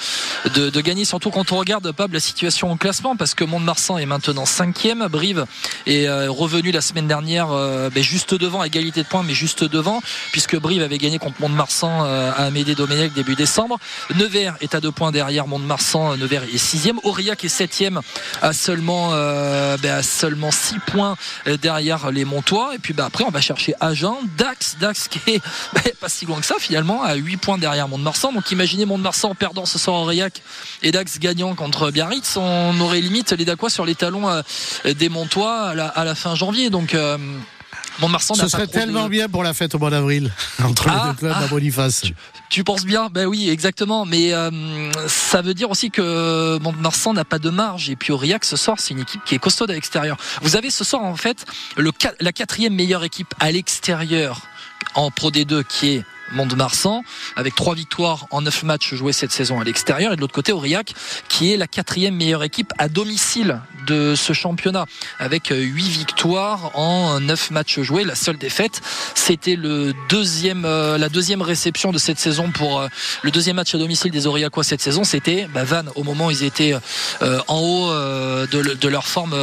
de, 0.54 0.80
gagner, 0.80 1.04
surtout 1.04 1.30
quand 1.30 1.52
on 1.52 1.56
regarde 1.56 1.90
Pab 1.92 2.12
la 2.12 2.20
situation 2.20 2.70
au 2.70 2.76
classement, 2.76 3.16
parce 3.16 3.34
que 3.34 3.44
Mont-de-Marsan 3.44 3.98
est 3.98 4.06
maintenant 4.06 4.46
cinquième, 4.46 5.08
Brive 5.08 5.46
est 5.86 6.08
revenu 6.28 6.70
la 6.70 6.80
semaine 6.80 7.06
dernière 7.06 7.48
ben, 7.48 8.02
juste 8.02 8.34
devant, 8.34 8.62
égalité 8.62 9.02
de 9.02 9.08
points, 9.08 9.22
mais 9.22 9.34
juste 9.34 9.64
devant, 9.64 10.00
puisque 10.32 10.56
Brive 10.58 10.82
avait 10.82 10.98
gagné 10.98 11.18
contre 11.18 11.40
Mont-de-Marsan 11.40 12.04
à 12.04 12.44
Amédée 12.44 12.74
Domenech 12.74 13.12
début 13.12 13.34
décembre. 13.34 13.78
Nevers 14.14 14.56
est 14.60 14.74
à 14.74 14.80
deux 14.80 14.92
points 14.92 15.12
derrière 15.12 15.46
Mont-de-Marsan. 15.46 16.16
Nevers 16.16 16.44
est 16.44 16.58
sixième. 16.58 16.98
Aurillac 17.04 17.29
est 17.32 17.48
septième 17.48 18.00
à 18.42 18.52
seulement 18.52 19.10
euh, 19.12 19.76
ben, 19.78 19.96
à 19.96 20.02
seulement 20.02 20.50
six 20.50 20.78
points 20.86 21.16
euh, 21.46 21.56
derrière 21.56 22.10
les 22.10 22.24
Montois. 22.24 22.74
Et 22.74 22.78
puis 22.78 22.94
ben, 22.94 23.04
après, 23.04 23.24
on 23.24 23.30
va 23.30 23.40
chercher 23.40 23.74
Agen, 23.80 24.16
Dax, 24.36 24.76
Dax 24.78 25.08
qui 25.08 25.18
est 25.26 25.42
ben, 25.74 25.92
pas 26.00 26.08
si 26.08 26.26
loin 26.26 26.40
que 26.40 26.46
ça 26.46 26.56
finalement, 26.58 27.02
à 27.02 27.14
8 27.14 27.36
points 27.38 27.58
derrière 27.58 27.88
Mont-de-Marsan. 27.88 28.32
Donc 28.32 28.50
imaginez 28.50 28.84
Mont-de-Marsan 28.84 29.34
perdant 29.34 29.66
ce 29.66 29.78
soir 29.78 30.02
Aurillac 30.02 30.42
et 30.82 30.92
Dax 30.92 31.18
gagnant 31.18 31.54
contre 31.54 31.90
Biarritz. 31.90 32.36
On 32.36 32.78
aurait 32.80 33.00
limite 33.00 33.32
les 33.32 33.44
Dacois 33.44 33.70
sur 33.70 33.84
les 33.84 33.94
talons 33.94 34.28
euh, 34.28 34.42
des 34.84 35.08
Montois 35.08 35.70
à 35.70 36.04
la, 36.04 36.14
fin 36.14 36.34
janvier. 36.34 36.70
Donc 36.70 36.94
Mont-de-Marsan 38.00 38.34
n'a 38.36 38.44
Ce 38.44 38.48
serait 38.48 38.66
de- 38.66 38.72
tellement 38.72 39.08
bien 39.08 39.28
pour 39.28 39.42
la 39.42 39.52
fête 39.54 39.74
au 39.74 39.78
mois 39.78 39.90
d'avril, 39.90 40.32
entre 40.64 40.88
les 40.88 40.94
Ah, 40.96 41.08
deux 41.10 41.16
clubs 41.18 41.32
ah. 41.34 41.44
à 41.44 41.46
Boniface. 41.48 42.02
Tu 42.48 42.64
penses 42.64 42.84
bien? 42.84 43.08
Ben 43.10 43.26
oui, 43.26 43.48
exactement. 43.50 44.04
Mais 44.06 44.32
euh, 44.32 44.50
ça 45.06 45.42
veut 45.42 45.54
dire 45.54 45.70
aussi 45.70 45.90
que 45.90 46.58
Mont-de-Marsan 46.58 47.12
n'a 47.14 47.24
pas 47.24 47.38
de 47.38 47.50
marge. 47.50 47.90
Et 47.90 47.96
puis 47.96 48.12
Aurillac, 48.12 48.44
ce 48.44 48.56
soir, 48.56 48.76
c'est 48.80 48.94
une 48.94 49.00
équipe 49.00 49.22
qui 49.24 49.34
est 49.34 49.38
costaude 49.38 49.70
à 49.70 49.74
l'extérieur. 49.74 50.16
Vous 50.42 50.56
avez 50.56 50.70
ce 50.70 50.84
soir, 50.84 51.02
en 51.02 51.16
fait, 51.16 51.44
le, 51.76 51.92
la 52.20 52.32
quatrième 52.32 52.74
meilleure 52.74 53.04
équipe 53.04 53.34
à 53.40 53.50
l'extérieur 53.52 54.42
en 54.94 55.10
Pro 55.10 55.30
D2 55.30 55.62
qui 55.64 55.88
est 55.96 56.04
Mont-de-Marsan, 56.32 57.02
avec 57.36 57.54
trois 57.54 57.74
victoires 57.74 58.26
en 58.30 58.42
neuf 58.42 58.62
matchs 58.62 58.94
joués 58.94 59.12
cette 59.12 59.32
saison 59.32 59.60
à 59.60 59.64
l'extérieur. 59.64 60.12
Et 60.12 60.16
de 60.16 60.20
l'autre 60.20 60.34
côté, 60.34 60.52
Aurillac, 60.52 60.92
qui 61.28 61.52
est 61.52 61.56
la 61.56 61.66
quatrième 61.66 62.14
meilleure 62.14 62.42
équipe 62.42 62.72
à 62.78 62.88
domicile 62.88 63.60
de 63.86 64.14
ce 64.14 64.32
championnat, 64.32 64.86
avec 65.18 65.48
huit 65.48 65.88
victoires 65.88 66.70
en 66.74 67.18
neuf 67.20 67.50
matchs 67.50 67.80
joués. 67.80 68.04
La 68.04 68.14
seule 68.14 68.36
défaite, 68.38 68.80
c'était 69.14 69.56
le 69.56 69.92
deuxième, 70.08 70.64
euh, 70.64 70.98
la 70.98 71.08
deuxième 71.08 71.42
réception 71.42 71.90
de 71.92 71.98
cette 71.98 72.18
saison 72.18 72.50
pour 72.50 72.80
euh, 72.80 72.88
le 73.22 73.30
deuxième 73.30 73.56
match 73.56 73.74
à 73.74 73.78
domicile 73.78 74.10
des 74.10 74.26
Aurillacois 74.26 74.64
cette 74.64 74.80
saison. 74.82 75.02
C'était 75.04 75.48
bah, 75.52 75.64
Vannes 75.64 75.90
au 75.94 76.04
moment 76.04 76.26
où 76.26 76.30
ils 76.30 76.44
étaient 76.44 76.74
euh, 77.22 77.40
en 77.48 77.58
haut 77.58 77.90
de, 77.90 78.58
le- 78.58 78.74
de 78.74 78.88
leur 78.88 79.06
forme 79.06 79.34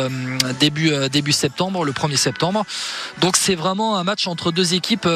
début, 0.59 0.91
début 1.11 1.31
septembre, 1.31 1.83
le 1.83 1.91
1er 1.91 2.15
septembre. 2.15 2.63
Donc 3.21 3.35
c'est 3.37 3.55
vraiment 3.55 3.97
un 3.97 4.03
match 4.03 4.27
entre 4.27 4.51
deux 4.51 4.73
équipes 4.73 5.07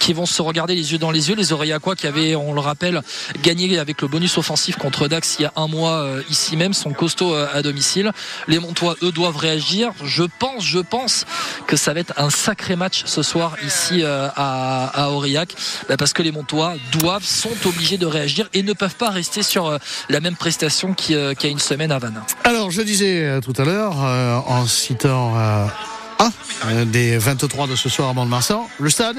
qui 0.00 0.12
vont 0.12 0.26
se 0.26 0.42
regarder 0.42 0.74
les 0.74 0.92
yeux 0.92 0.98
dans 0.98 1.05
les 1.10 1.28
yeux. 1.28 1.34
Les 1.34 1.52
Aurillacois 1.52 1.96
qui 1.96 2.06
avaient, 2.06 2.34
on 2.34 2.52
le 2.52 2.60
rappelle, 2.60 3.02
gagné 3.42 3.78
avec 3.78 4.02
le 4.02 4.08
bonus 4.08 4.38
offensif 4.38 4.76
contre 4.76 5.08
Dax 5.08 5.36
il 5.38 5.42
y 5.42 5.44
a 5.46 5.52
un 5.56 5.66
mois 5.66 6.02
euh, 6.02 6.22
ici 6.30 6.56
même, 6.56 6.72
sont 6.72 6.92
costauds 6.92 7.34
euh, 7.34 7.46
à 7.52 7.62
domicile. 7.62 8.12
Les 8.48 8.58
Montois, 8.58 8.96
eux, 9.02 9.12
doivent 9.12 9.36
réagir. 9.36 9.90
Je 10.04 10.24
pense, 10.38 10.64
je 10.64 10.78
pense 10.78 11.24
que 11.66 11.76
ça 11.76 11.92
va 11.94 12.00
être 12.00 12.12
un 12.16 12.30
sacré 12.30 12.76
match 12.76 13.02
ce 13.06 13.22
soir 13.22 13.56
ici 13.66 14.02
euh, 14.02 14.28
à, 14.36 15.10
Aurillac, 15.10 15.50
Bah, 15.88 15.96
parce 15.96 16.12
que 16.12 16.22
les 16.22 16.32
Montois 16.32 16.74
doivent, 16.92 17.24
sont 17.24 17.50
obligés 17.66 17.98
de 17.98 18.06
réagir 18.06 18.48
et 18.54 18.62
ne 18.62 18.72
peuvent 18.72 18.96
pas 18.96 19.10
rester 19.10 19.42
sur 19.42 19.78
la 20.08 20.20
même 20.20 20.36
prestation 20.36 20.94
qu'il 20.94 21.16
y 21.16 21.18
a- 21.18 21.46
une 21.48 21.58
semaine 21.58 21.92
à 21.92 21.98
Vannes. 21.98 22.22
Alors, 22.44 22.70
je 22.70 22.82
disais 22.82 23.40
tout 23.40 23.52
à 23.56 23.64
l'heure, 23.64 23.96
en 23.96 24.66
citant 24.66 25.34
euh, 25.38 26.84
des 26.86 27.18
23 27.18 27.66
de 27.66 27.76
ce 27.76 27.88
soir 27.88 28.08
à 28.08 28.12
Mont-de-Marsan, 28.14 28.68
le 28.78 28.90
stade 28.90 29.16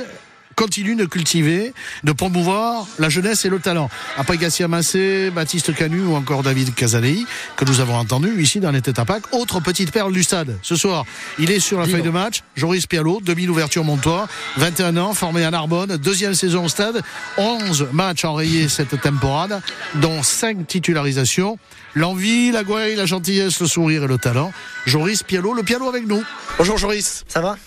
continue 0.57 0.95
de 0.95 1.05
cultiver, 1.05 1.71
de 2.03 2.11
promouvoir 2.11 2.87
la 2.97 3.09
jeunesse 3.09 3.45
et 3.45 3.49
le 3.49 3.59
talent. 3.59 3.89
Après 4.17 4.37
Gassia 4.37 4.67
Massé, 4.67 5.29
Baptiste 5.29 5.73
Canu 5.73 6.01
ou 6.01 6.15
encore 6.15 6.41
David 6.41 6.73
Casalei, 6.73 7.25
que 7.55 7.63
nous 7.63 7.79
avons 7.79 7.95
entendu 7.95 8.41
ici 8.41 8.59
dans 8.59 8.71
les 8.71 8.81
têtes 8.81 8.97
à 8.97 9.05
Pâques. 9.05 9.31
Autre 9.33 9.59
petite 9.59 9.91
perle 9.91 10.11
du 10.11 10.23
stade. 10.23 10.57
Ce 10.63 10.75
soir, 10.75 11.05
il 11.37 11.51
est 11.51 11.59
sur 11.59 11.79
la 11.79 11.85
feuille 11.85 12.01
de 12.01 12.09
match. 12.09 12.41
Joris 12.55 12.87
Pialot, 12.87 13.21
demi-ouverture 13.21 13.83
Montois, 13.83 14.27
21 14.57 14.97
ans, 14.97 15.13
formé 15.13 15.45
à 15.45 15.51
Narbonne, 15.51 15.95
deuxième 15.97 16.33
saison 16.33 16.65
au 16.65 16.69
stade, 16.69 17.03
11 17.37 17.89
matchs 17.93 18.25
enrayés 18.25 18.67
cette 18.67 18.99
temporade, 18.99 19.61
dont 19.95 20.23
5 20.23 20.65
titularisations. 20.65 21.59
L'envie, 21.93 22.51
la 22.51 22.63
gouaille, 22.63 22.95
la 22.95 23.05
gentillesse, 23.05 23.59
le 23.59 23.67
sourire 23.67 24.05
et 24.05 24.07
le 24.07 24.17
talent. 24.17 24.51
Joris 24.87 25.21
Pialot, 25.21 25.53
le 25.53 25.61
piano 25.61 25.87
avec 25.87 26.07
nous. 26.07 26.23
Bonjour 26.57 26.79
Joris. 26.79 27.25
Ça 27.27 27.41
va? 27.41 27.57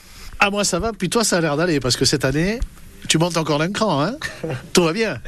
Ah 0.40 0.50
moi 0.50 0.64
ça 0.64 0.79
va, 0.79 0.92
puis 0.92 1.09
toi 1.09 1.22
ça 1.22 1.37
a 1.37 1.40
l'air 1.40 1.57
d'aller, 1.57 1.81
parce 1.81 1.96
que 1.96 2.05
cette 2.05 2.24
année, 2.24 2.59
tu 3.08 3.18
montes 3.18 3.36
encore 3.36 3.58
d'un 3.58 3.72
cran, 3.72 4.02
hein 4.02 4.16
Tout 4.72 4.84
va 4.84 4.92
bien 4.92 5.20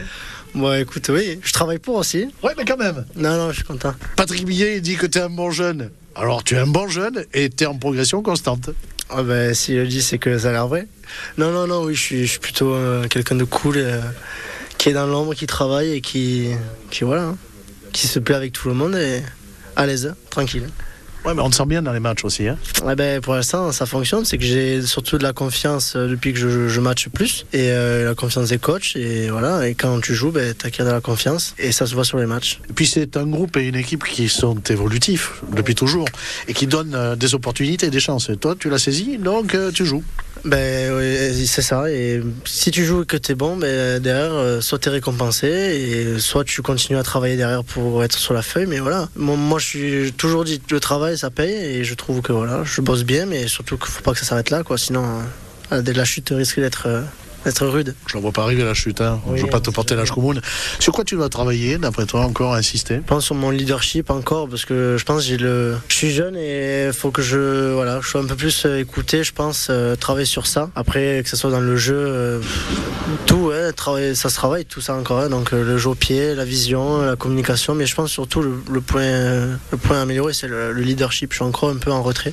Bon, 0.54 0.72
écoute, 0.78 1.08
oui, 1.08 1.38
je 1.42 1.52
travaille 1.52 1.78
pour 1.78 1.96
aussi. 1.96 2.28
Ouais, 2.42 2.52
mais 2.58 2.66
quand 2.66 2.76
même. 2.76 3.06
Non, 3.16 3.36
non, 3.38 3.50
je 3.50 3.56
suis 3.56 3.64
content. 3.64 3.94
Patrick 4.16 4.44
Billet 4.44 4.76
il 4.76 4.82
dit 4.82 4.96
que 4.96 5.06
tu 5.06 5.18
es 5.18 5.22
un 5.22 5.30
bon 5.30 5.50
jeune. 5.50 5.90
Alors 6.14 6.44
tu 6.44 6.56
es 6.56 6.58
un 6.58 6.66
bon 6.66 6.88
jeune 6.88 7.24
et 7.32 7.48
tu 7.48 7.64
es 7.64 7.66
en 7.66 7.78
progression 7.78 8.22
constante. 8.22 8.68
Ah 9.08 9.22
ben, 9.22 9.54
s'il 9.54 9.76
le 9.76 9.86
dit, 9.86 10.02
c'est 10.02 10.18
que 10.18 10.38
ça 10.38 10.50
a 10.50 10.52
l'air 10.52 10.68
vrai. 10.68 10.88
Non, 11.38 11.50
non, 11.52 11.66
non, 11.66 11.84
oui, 11.84 11.94
je 11.94 12.00
suis, 12.00 12.26
je 12.26 12.30
suis 12.32 12.38
plutôt 12.38 12.74
euh, 12.74 13.08
quelqu'un 13.08 13.34
de 13.34 13.44
cool, 13.44 13.76
euh, 13.78 14.00
qui 14.78 14.90
est 14.90 14.92
dans 14.92 15.06
l'ombre, 15.06 15.34
qui 15.34 15.46
travaille 15.46 15.92
et 15.92 16.00
qui, 16.00 16.48
qui, 16.90 17.04
voilà, 17.04 17.24
hein, 17.24 17.36
qui 17.92 18.06
se 18.06 18.18
plaît 18.18 18.34
avec 18.34 18.52
tout 18.52 18.68
le 18.68 18.74
monde 18.74 18.94
et 18.94 19.22
à 19.76 19.86
l'aise, 19.86 20.14
tranquille. 20.30 20.68
Ouais, 21.24 21.34
mais 21.34 21.42
on 21.42 21.50
te 21.50 21.54
sent 21.54 21.66
bien 21.66 21.82
dans 21.82 21.92
les 21.92 22.00
matchs 22.00 22.24
aussi. 22.24 22.48
Hein 22.48 22.58
Ouais, 22.84 22.96
ben, 22.96 23.20
pour 23.20 23.34
l'instant, 23.34 23.70
ça 23.70 23.86
fonctionne. 23.86 24.24
C'est 24.24 24.38
que 24.38 24.44
j'ai 24.44 24.82
surtout 24.82 25.18
de 25.18 25.22
la 25.22 25.32
confiance 25.32 25.94
euh, 25.94 26.08
depuis 26.08 26.32
que 26.32 26.38
je, 26.38 26.68
je 26.68 26.80
matche 26.80 27.08
plus 27.08 27.46
et 27.52 27.70
euh, 27.70 28.04
la 28.04 28.14
confiance 28.16 28.48
des 28.48 28.58
coachs. 28.58 28.96
Et 28.96 29.30
voilà, 29.30 29.68
et 29.68 29.74
quand 29.74 30.00
tu 30.00 30.14
joues, 30.14 30.32
ben, 30.32 30.52
t'acquiers 30.52 30.84
de 30.84 30.90
la 30.90 31.00
confiance 31.00 31.54
et 31.58 31.70
ça 31.70 31.86
se 31.86 31.94
voit 31.94 32.04
sur 32.04 32.18
les 32.18 32.26
matchs. 32.26 32.60
Et 32.68 32.72
puis 32.72 32.86
c'est 32.86 33.16
un 33.16 33.26
groupe 33.26 33.56
et 33.56 33.68
une 33.68 33.76
équipe 33.76 34.04
qui 34.04 34.28
sont 34.28 34.60
évolutifs 34.68 35.42
depuis 35.54 35.76
toujours 35.76 36.06
et 36.48 36.54
qui 36.54 36.66
donnent 36.66 36.94
euh, 36.96 37.14
des 37.14 37.34
opportunités 37.34 37.86
et 37.86 37.90
des 37.90 38.00
chances. 38.00 38.28
Et 38.28 38.36
toi, 38.36 38.56
tu 38.58 38.68
l'as 38.68 38.78
saisi, 38.78 39.18
donc 39.18 39.56
tu 39.74 39.86
joues. 39.86 40.02
Ben 40.44 40.92
oui, 40.92 41.46
c'est 41.46 41.62
ça. 41.62 41.88
Et 41.88 42.20
si 42.44 42.72
tu 42.72 42.84
joues 42.84 43.02
et 43.02 43.06
que 43.06 43.16
t'es 43.16 43.36
bon, 43.36 43.56
ben 43.56 44.00
derrière, 44.02 44.32
euh, 44.32 44.60
soit 44.60 44.78
t'es 44.78 44.90
récompensé 44.90 45.46
et 45.46 46.18
soit 46.18 46.42
tu 46.44 46.62
continues 46.62 46.98
à 46.98 47.04
travailler 47.04 47.36
derrière 47.36 47.62
pour 47.62 48.02
être 48.02 48.18
sur 48.18 48.34
la 48.34 48.42
feuille. 48.42 48.66
Mais 48.66 48.80
voilà, 48.80 49.08
moi, 49.14 49.58
je 49.60 49.66
suis 49.66 50.12
toujours 50.12 50.44
dit 50.44 50.60
le 50.70 50.80
travail 50.80 51.16
ça 51.16 51.30
paye 51.30 51.54
et 51.54 51.84
je 51.84 51.94
trouve 51.94 52.22
que 52.22 52.32
voilà, 52.32 52.64
je 52.64 52.80
bosse 52.80 53.04
bien, 53.04 53.26
mais 53.26 53.46
surtout 53.46 53.76
qu'il 53.76 53.86
faut 53.88 54.02
pas 54.02 54.12
que 54.12 54.18
ça 54.18 54.24
s'arrête 54.24 54.50
là, 54.50 54.64
quoi. 54.64 54.78
Sinon, 54.78 55.04
euh, 55.70 55.82
la 55.82 56.04
chute 56.04 56.30
risque 56.30 56.58
d'être 56.58 56.88
d'être 57.44 57.66
rude. 57.66 57.94
Je 58.06 58.14
la 58.14 58.20
vois 58.20 58.32
pas 58.32 58.42
arriver 58.42 58.64
la 58.64 58.74
chute. 58.74 59.00
Hein. 59.00 59.20
Oui, 59.26 59.38
je 59.38 59.44
veux 59.44 59.50
pas 59.50 59.60
te 59.60 59.70
porter 59.70 59.94
l'âge 59.94 60.10
commune. 60.10 60.40
Sur 60.78 60.92
quoi 60.92 61.04
tu 61.04 61.16
dois 61.16 61.28
travailler, 61.28 61.78
d'après 61.78 62.06
toi, 62.06 62.20
encore 62.22 62.54
insister? 62.54 62.96
Je 62.96 63.00
pense 63.00 63.24
sur 63.24 63.34
mon 63.34 63.50
leadership 63.50 64.10
encore 64.10 64.48
parce 64.48 64.64
que 64.64 64.96
je 64.98 65.04
pense 65.04 65.26
que 65.26 65.34
le 65.34 65.76
je 65.88 65.94
suis 65.94 66.10
jeune 66.10 66.36
et 66.36 66.86
il 66.86 66.92
faut 66.92 67.10
que 67.10 67.22
je 67.22 67.72
voilà 67.72 68.00
je 68.00 68.08
sois 68.08 68.20
un 68.20 68.26
peu 68.26 68.36
plus 68.36 68.66
euh, 68.66 68.78
écouté 68.80 69.24
je 69.24 69.32
pense 69.32 69.68
euh, 69.70 69.96
travailler 69.96 70.26
sur 70.26 70.46
ça 70.46 70.70
après 70.74 71.20
que 71.22 71.28
ce 71.28 71.36
soit 71.36 71.50
dans 71.50 71.60
le 71.60 71.76
jeu 71.76 71.96
euh, 71.96 72.40
tout 73.26 73.48
ouais, 73.48 73.72
travailler, 73.72 74.14
ça 74.14 74.28
se 74.28 74.34
travaille 74.34 74.64
tout 74.64 74.80
ça 74.80 74.94
encore 74.94 75.20
hein. 75.20 75.28
donc 75.28 75.52
euh, 75.52 75.64
le 75.64 75.78
jeu 75.78 75.90
au 75.90 75.94
pied 75.94 76.34
la 76.34 76.44
vision 76.44 77.02
la 77.02 77.16
communication 77.16 77.74
mais 77.74 77.86
je 77.86 77.94
pense 77.94 78.10
surtout 78.10 78.42
le, 78.42 78.62
le 78.70 78.80
point 78.80 79.02
le 79.02 79.76
point 79.76 79.98
à 79.98 80.02
améliorer 80.02 80.32
c'est 80.32 80.48
le, 80.48 80.72
le 80.72 80.82
leadership 80.82 81.32
je 81.32 81.36
suis 81.36 81.44
encore 81.44 81.70
un 81.70 81.76
peu 81.76 81.90
en 81.92 82.02
retrait 82.02 82.32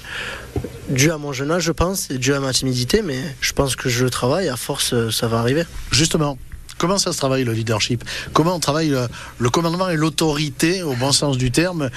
dû 0.89 1.12
à 1.12 1.17
mon 1.17 1.34
jeune 1.34 1.52
âge 1.52 1.63
je 1.63 1.71
pense 1.71 2.10
et 2.10 2.17
dû 2.17 2.34
à 2.34 2.39
ma 2.39 2.52
timidité 2.54 3.02
mais 3.02 3.19
je 3.41 3.54
pense 3.54 3.75
que 3.75 3.89
je 3.89 4.04
le 4.04 4.10
travaille 4.10 4.49
à 4.49 4.58
force 4.58 4.93
euh, 4.93 5.12
ça 5.12 5.28
va 5.28 5.39
arriver. 5.39 5.63
Justement, 5.91 6.38
comment 6.78 6.97
ça 6.97 7.13
se 7.13 7.17
travaille 7.17 7.43
le 7.43 7.54
leadership? 7.54 8.04
Comment 8.34 8.56
on 8.56 8.60
travaille 8.60 8.89
le, 8.89 9.08
le 9.38 9.49
commandement 9.49 9.89
et 9.89 9.95
l'autorité, 9.95 10.82
au 10.84 10.93
bon 10.93 11.12
sens 11.12 11.38
du 11.38 11.52
terme, 11.52 11.89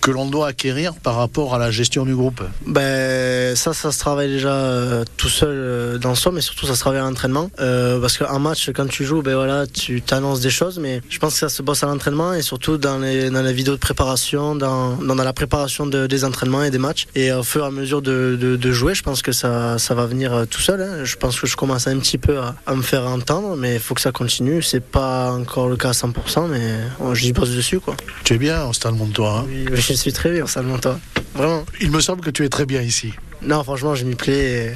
que 0.00 0.10
l'on 0.10 0.26
doit 0.26 0.48
acquérir 0.48 0.94
par 0.94 1.16
rapport 1.16 1.54
à 1.54 1.58
la 1.58 1.70
gestion 1.70 2.04
du 2.04 2.14
groupe 2.14 2.42
Ben 2.66 3.56
ça, 3.56 3.72
ça 3.72 3.90
se 3.92 3.98
travaille 3.98 4.28
déjà 4.28 4.52
euh, 4.52 5.04
tout 5.16 5.28
seul 5.28 5.48
euh, 5.50 5.98
dans 5.98 6.14
soi, 6.14 6.32
mais 6.32 6.40
surtout 6.40 6.66
ça 6.66 6.74
se 6.74 6.80
travaille 6.80 7.00
à 7.00 7.04
l'entraînement. 7.04 7.50
Euh, 7.60 8.00
parce 8.00 8.16
qu'un 8.18 8.38
match, 8.38 8.70
quand 8.74 8.86
tu 8.88 9.04
joues, 9.04 9.22
ben 9.22 9.34
voilà, 9.34 9.66
tu 9.66 10.00
t'annonces 10.02 10.40
des 10.40 10.50
choses, 10.50 10.78
mais 10.78 11.00
je 11.08 11.18
pense 11.18 11.32
que 11.34 11.38
ça 11.40 11.48
se 11.48 11.62
bosse 11.62 11.82
à 11.82 11.86
l'entraînement 11.86 12.34
et 12.34 12.42
surtout 12.42 12.76
dans 12.78 12.98
les, 12.98 13.30
dans 13.30 13.42
les 13.42 13.52
vidéos 13.52 13.74
de 13.74 13.78
préparation, 13.80 14.54
dans, 14.54 14.96
dans 14.96 15.14
la 15.14 15.32
préparation 15.32 15.86
de- 15.86 16.06
des 16.06 16.24
entraînements 16.24 16.62
et 16.62 16.70
des 16.70 16.78
matchs. 16.78 17.06
Et 17.14 17.32
au 17.32 17.42
fur 17.42 17.64
et 17.64 17.66
à 17.66 17.70
mesure 17.70 18.02
de, 18.02 18.36
de, 18.40 18.56
de 18.56 18.72
jouer, 18.72 18.94
je 18.94 19.02
pense 19.02 19.22
que 19.22 19.32
ça, 19.32 19.78
ça 19.78 19.94
va 19.94 20.06
venir 20.06 20.32
euh, 20.32 20.44
tout 20.44 20.60
seul. 20.60 20.80
hein. 20.82 21.04
Je 21.04 21.16
pense 21.16 21.40
que 21.40 21.46
je 21.46 21.56
commence 21.56 21.86
un 21.88 21.98
petit 21.98 22.18
peu 22.18 22.38
à, 22.38 22.54
à 22.66 22.74
me 22.74 22.82
faire 22.82 23.04
entendre, 23.06 23.56
mais 23.56 23.74
il 23.74 23.80
faut 23.80 23.94
que 23.94 24.00
ça 24.00 24.12
continue. 24.12 24.62
C'est 24.62 24.84
pas 24.84 25.32
encore 25.32 25.68
le 25.68 25.76
cas 25.76 25.88
à 25.90 25.92
100%, 25.92 26.46
mais 26.48 26.74
oh, 27.00 27.14
j'y 27.14 27.32
bosse 27.32 27.50
dessus, 27.50 27.80
quoi. 27.80 27.96
Tu 28.24 28.34
es 28.34 28.38
bien 28.38 28.64
au 28.66 28.72
Stade 28.72 28.94
Montois. 28.96 29.38
hein 29.40 29.44
Oui, 29.48 29.66
oui, 29.72 29.87
je 29.94 29.94
suis 29.94 30.12
très 30.12 30.30
bien, 30.30 30.46
ça 30.46 30.62
toi. 30.82 30.98
Vraiment. 31.34 31.64
Il 31.80 31.90
me 31.90 32.00
semble 32.00 32.20
que 32.20 32.30
tu 32.30 32.44
es 32.44 32.48
très 32.48 32.66
bien 32.66 32.82
ici. 32.82 33.12
Non, 33.42 33.62
franchement, 33.64 33.94
je 33.94 34.04
m'y 34.04 34.14
plais 34.14 34.66
et 34.66 34.72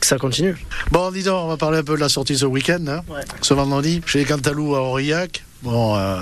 que 0.00 0.06
ça 0.06 0.18
continue. 0.18 0.56
Bon, 0.90 1.10
dis 1.10 1.22
donc, 1.22 1.44
on 1.44 1.48
va 1.48 1.56
parler 1.56 1.78
un 1.78 1.84
peu 1.84 1.94
de 1.94 2.00
la 2.00 2.08
sortie 2.08 2.36
ce 2.36 2.46
week-end, 2.46 2.84
hein, 2.88 3.02
ce 3.42 3.54
vendredi, 3.54 4.00
chez 4.06 4.20
les 4.20 4.24
Cantalou 4.24 4.74
à 4.74 4.80
Aurillac. 4.80 5.44
Bon, 5.62 5.96
euh, 5.96 6.20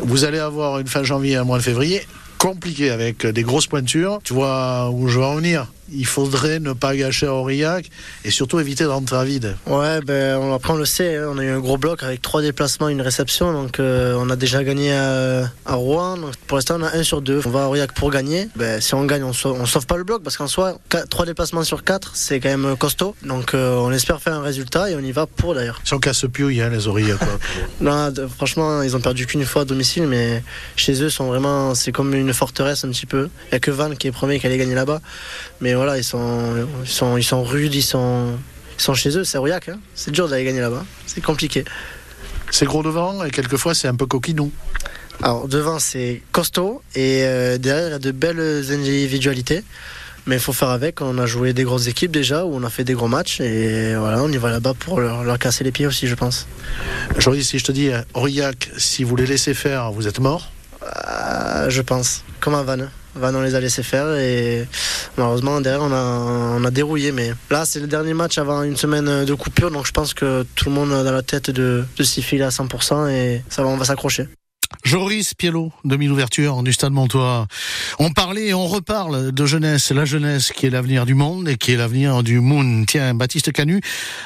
vous 0.00 0.24
allez 0.24 0.38
avoir 0.38 0.78
une 0.78 0.86
fin 0.86 1.02
janvier 1.02 1.32
et 1.32 1.36
un 1.36 1.44
mois 1.44 1.58
de 1.58 1.62
février 1.62 2.06
compliqué 2.38 2.90
avec 2.90 3.26
des 3.26 3.42
grosses 3.42 3.66
pointures. 3.66 4.20
Tu 4.24 4.32
vois 4.32 4.90
où 4.90 5.08
je 5.08 5.18
veux 5.18 5.24
en 5.24 5.36
venir 5.36 5.66
il 5.92 6.06
faudrait 6.06 6.60
ne 6.60 6.72
pas 6.72 6.94
gâcher 6.96 7.26
à 7.26 7.32
Aurillac 7.34 7.90
et 8.24 8.30
surtout 8.30 8.60
éviter 8.60 8.84
de 8.84 8.88
rentrer 8.88 9.16
à 9.16 9.24
vide. 9.24 9.56
Ouais, 9.66 10.00
ben, 10.02 10.36
on, 10.38 10.54
après 10.54 10.72
on 10.72 10.76
le 10.76 10.84
sait, 10.84 11.16
hein, 11.16 11.28
on 11.30 11.38
a 11.38 11.44
eu 11.44 11.50
un 11.50 11.58
gros 11.60 11.76
bloc 11.78 12.02
avec 12.02 12.22
trois 12.22 12.42
déplacements, 12.42 12.88
une 12.88 13.02
réception. 13.02 13.52
Donc 13.52 13.80
euh, 13.80 14.14
on 14.18 14.30
a 14.30 14.36
déjà 14.36 14.62
gagné 14.64 14.92
à, 14.92 15.50
à 15.66 15.74
Rouen. 15.74 16.16
Donc, 16.16 16.36
pour 16.46 16.56
l'instant, 16.58 16.76
on 16.78 16.82
a 16.84 16.94
un 16.96 17.02
sur 17.02 17.20
deux. 17.22 17.40
On 17.46 17.50
va 17.50 17.64
à 17.64 17.66
Aurillac 17.66 17.92
pour 17.94 18.10
gagner. 18.10 18.48
Ben, 18.56 18.80
si 18.80 18.94
on 18.94 19.04
gagne, 19.04 19.24
on 19.24 19.32
sauve, 19.32 19.58
on 19.60 19.66
sauve 19.66 19.86
pas 19.86 19.96
le 19.96 20.04
bloc 20.04 20.22
parce 20.22 20.36
qu'en 20.36 20.46
soi, 20.48 20.78
quatre- 20.88 21.08
trois 21.08 21.26
déplacements 21.26 21.64
sur 21.64 21.84
quatre, 21.84 22.12
c'est 22.14 22.40
quand 22.40 22.48
même 22.56 22.76
costaud. 22.76 23.14
Donc 23.24 23.54
euh, 23.54 23.74
on 23.76 23.90
espère 23.92 24.20
faire 24.20 24.34
un 24.34 24.42
résultat 24.42 24.90
et 24.90 24.94
on 24.96 25.00
y 25.00 25.12
va 25.12 25.26
pour 25.26 25.54
d'ailleurs. 25.54 25.80
Ils 25.84 25.88
sont 25.88 25.98
casse-piouilles, 25.98 26.60
hein, 26.62 26.70
les 26.70 26.86
Aurillac. 26.88 27.18
quoi. 27.18 27.28
Non, 27.80 28.10
de- 28.10 28.26
franchement, 28.26 28.82
ils 28.82 28.94
ont 28.96 29.00
perdu 29.00 29.26
qu'une 29.26 29.44
fois 29.44 29.62
à 29.62 29.64
domicile, 29.64 30.06
mais 30.06 30.42
chez 30.76 31.02
eux, 31.02 31.10
sont 31.10 31.26
vraiment, 31.26 31.74
c'est 31.74 31.92
comme 31.92 32.14
une 32.14 32.32
forteresse 32.34 32.84
un 32.84 32.90
petit 32.90 33.06
peu. 33.06 33.28
Il 33.46 33.52
n'y 33.52 33.56
a 33.56 33.60
que 33.60 33.70
Van 33.70 33.90
qui 33.94 34.06
est 34.06 34.12
premier 34.12 34.38
qui 34.38 34.46
allait 34.46 34.58
gagner 34.58 34.74
là-bas. 34.74 35.00
Mais 35.60 35.74
voilà, 35.80 35.96
ils 35.96 36.04
sont, 36.04 36.68
ils 36.84 36.90
sont, 36.90 37.16
ils 37.16 37.24
sont 37.24 37.42
rudes, 37.42 37.74
ils 37.74 37.82
sont, 37.82 38.36
ils 38.78 38.82
sont 38.82 38.92
chez 38.92 39.16
eux. 39.16 39.24
C'est 39.24 39.38
Aurillac, 39.38 39.70
hein. 39.70 39.78
c'est 39.94 40.10
dur 40.10 40.28
d'aller 40.28 40.44
gagner 40.44 40.60
là-bas. 40.60 40.84
C'est 41.06 41.22
compliqué. 41.22 41.64
C'est 42.50 42.66
gros 42.66 42.82
devant 42.82 43.24
et 43.24 43.30
quelquefois 43.30 43.74
c'est 43.74 43.88
un 43.88 43.94
peu 43.94 44.04
coquinou. 44.04 44.52
Alors 45.22 45.48
devant, 45.48 45.78
c'est 45.78 46.20
costaud 46.32 46.82
et 46.94 47.22
euh, 47.24 47.56
derrière, 47.56 47.88
il 47.88 47.92
y 47.92 47.94
a 47.94 47.98
de 47.98 48.10
belles 48.10 48.70
individualités. 48.70 49.64
Mais 50.26 50.36
il 50.36 50.40
faut 50.42 50.52
faire 50.52 50.68
avec. 50.68 51.00
On 51.00 51.16
a 51.16 51.24
joué 51.24 51.54
des 51.54 51.64
grosses 51.64 51.86
équipes 51.86 52.10
déjà, 52.10 52.44
où 52.44 52.54
on 52.54 52.62
a 52.62 52.68
fait 52.68 52.84
des 52.84 52.92
gros 52.92 53.08
matchs 53.08 53.40
et 53.40 53.94
voilà, 53.96 54.22
on 54.22 54.28
y 54.30 54.36
va 54.36 54.50
là-bas 54.50 54.74
pour 54.74 55.00
leur, 55.00 55.24
leur 55.24 55.38
casser 55.38 55.64
les 55.64 55.72
pieds 55.72 55.86
aussi, 55.86 56.08
je 56.08 56.14
pense. 56.14 56.46
Aujourd'hui, 57.16 57.42
si 57.42 57.58
je 57.58 57.64
te 57.64 57.72
dis 57.72 57.88
euh, 57.88 58.02
Aurillac, 58.12 58.70
si 58.76 59.02
vous 59.02 59.16
les 59.16 59.24
laissez 59.24 59.54
faire, 59.54 59.92
vous 59.92 60.06
êtes 60.06 60.20
mort. 60.20 60.52
Euh, 60.82 61.70
je 61.70 61.82
pense. 61.82 62.24
Comme 62.40 62.54
à 62.54 62.62
Vannes. 62.62 62.90
Vannes, 63.14 63.36
on 63.36 63.42
les 63.42 63.54
a 63.54 63.60
laissés 63.60 63.82
faire 63.82 64.14
et 64.16 64.66
malheureusement, 65.16 65.60
derrière, 65.60 65.82
on 65.82 65.92
a, 65.92 66.56
on 66.60 66.64
a 66.64 66.70
dérouillé. 66.70 67.12
Mais 67.12 67.32
là, 67.50 67.64
c'est 67.64 67.80
le 67.80 67.86
dernier 67.86 68.14
match 68.14 68.38
avant 68.38 68.62
une 68.62 68.76
semaine 68.76 69.24
de 69.24 69.34
coupure, 69.34 69.70
donc 69.70 69.86
je 69.86 69.92
pense 69.92 70.14
que 70.14 70.46
tout 70.54 70.66
le 70.66 70.74
monde 70.74 70.92
a 70.92 71.02
dans 71.02 71.12
la 71.12 71.22
tête 71.22 71.50
de, 71.50 71.84
de 71.96 72.02
s'y 72.02 72.22
filer 72.22 72.44
à 72.44 72.50
100% 72.50 73.10
et 73.10 73.42
ça 73.48 73.62
va, 73.62 73.68
on 73.68 73.76
va 73.76 73.84
s'accrocher. 73.84 74.28
Joris 74.82 75.34
Piello, 75.34 75.72
demi-ouverture 75.84 76.62
du 76.62 76.72
Stade 76.72 76.92
Montois. 76.92 77.46
On 77.98 78.10
parlait 78.10 78.48
et 78.48 78.54
on 78.54 78.66
reparle 78.66 79.30
de 79.30 79.46
jeunesse, 79.46 79.90
la 79.90 80.04
jeunesse 80.04 80.52
qui 80.52 80.66
est 80.66 80.70
l'avenir 80.70 81.06
du 81.06 81.14
monde 81.14 81.48
et 81.48 81.56
qui 81.56 81.72
est 81.72 81.76
l'avenir 81.76 82.22
du 82.22 82.40
Moon. 82.40 82.84
Tiens, 82.86 83.14
Baptiste 83.14 83.52
Canu 83.52 83.80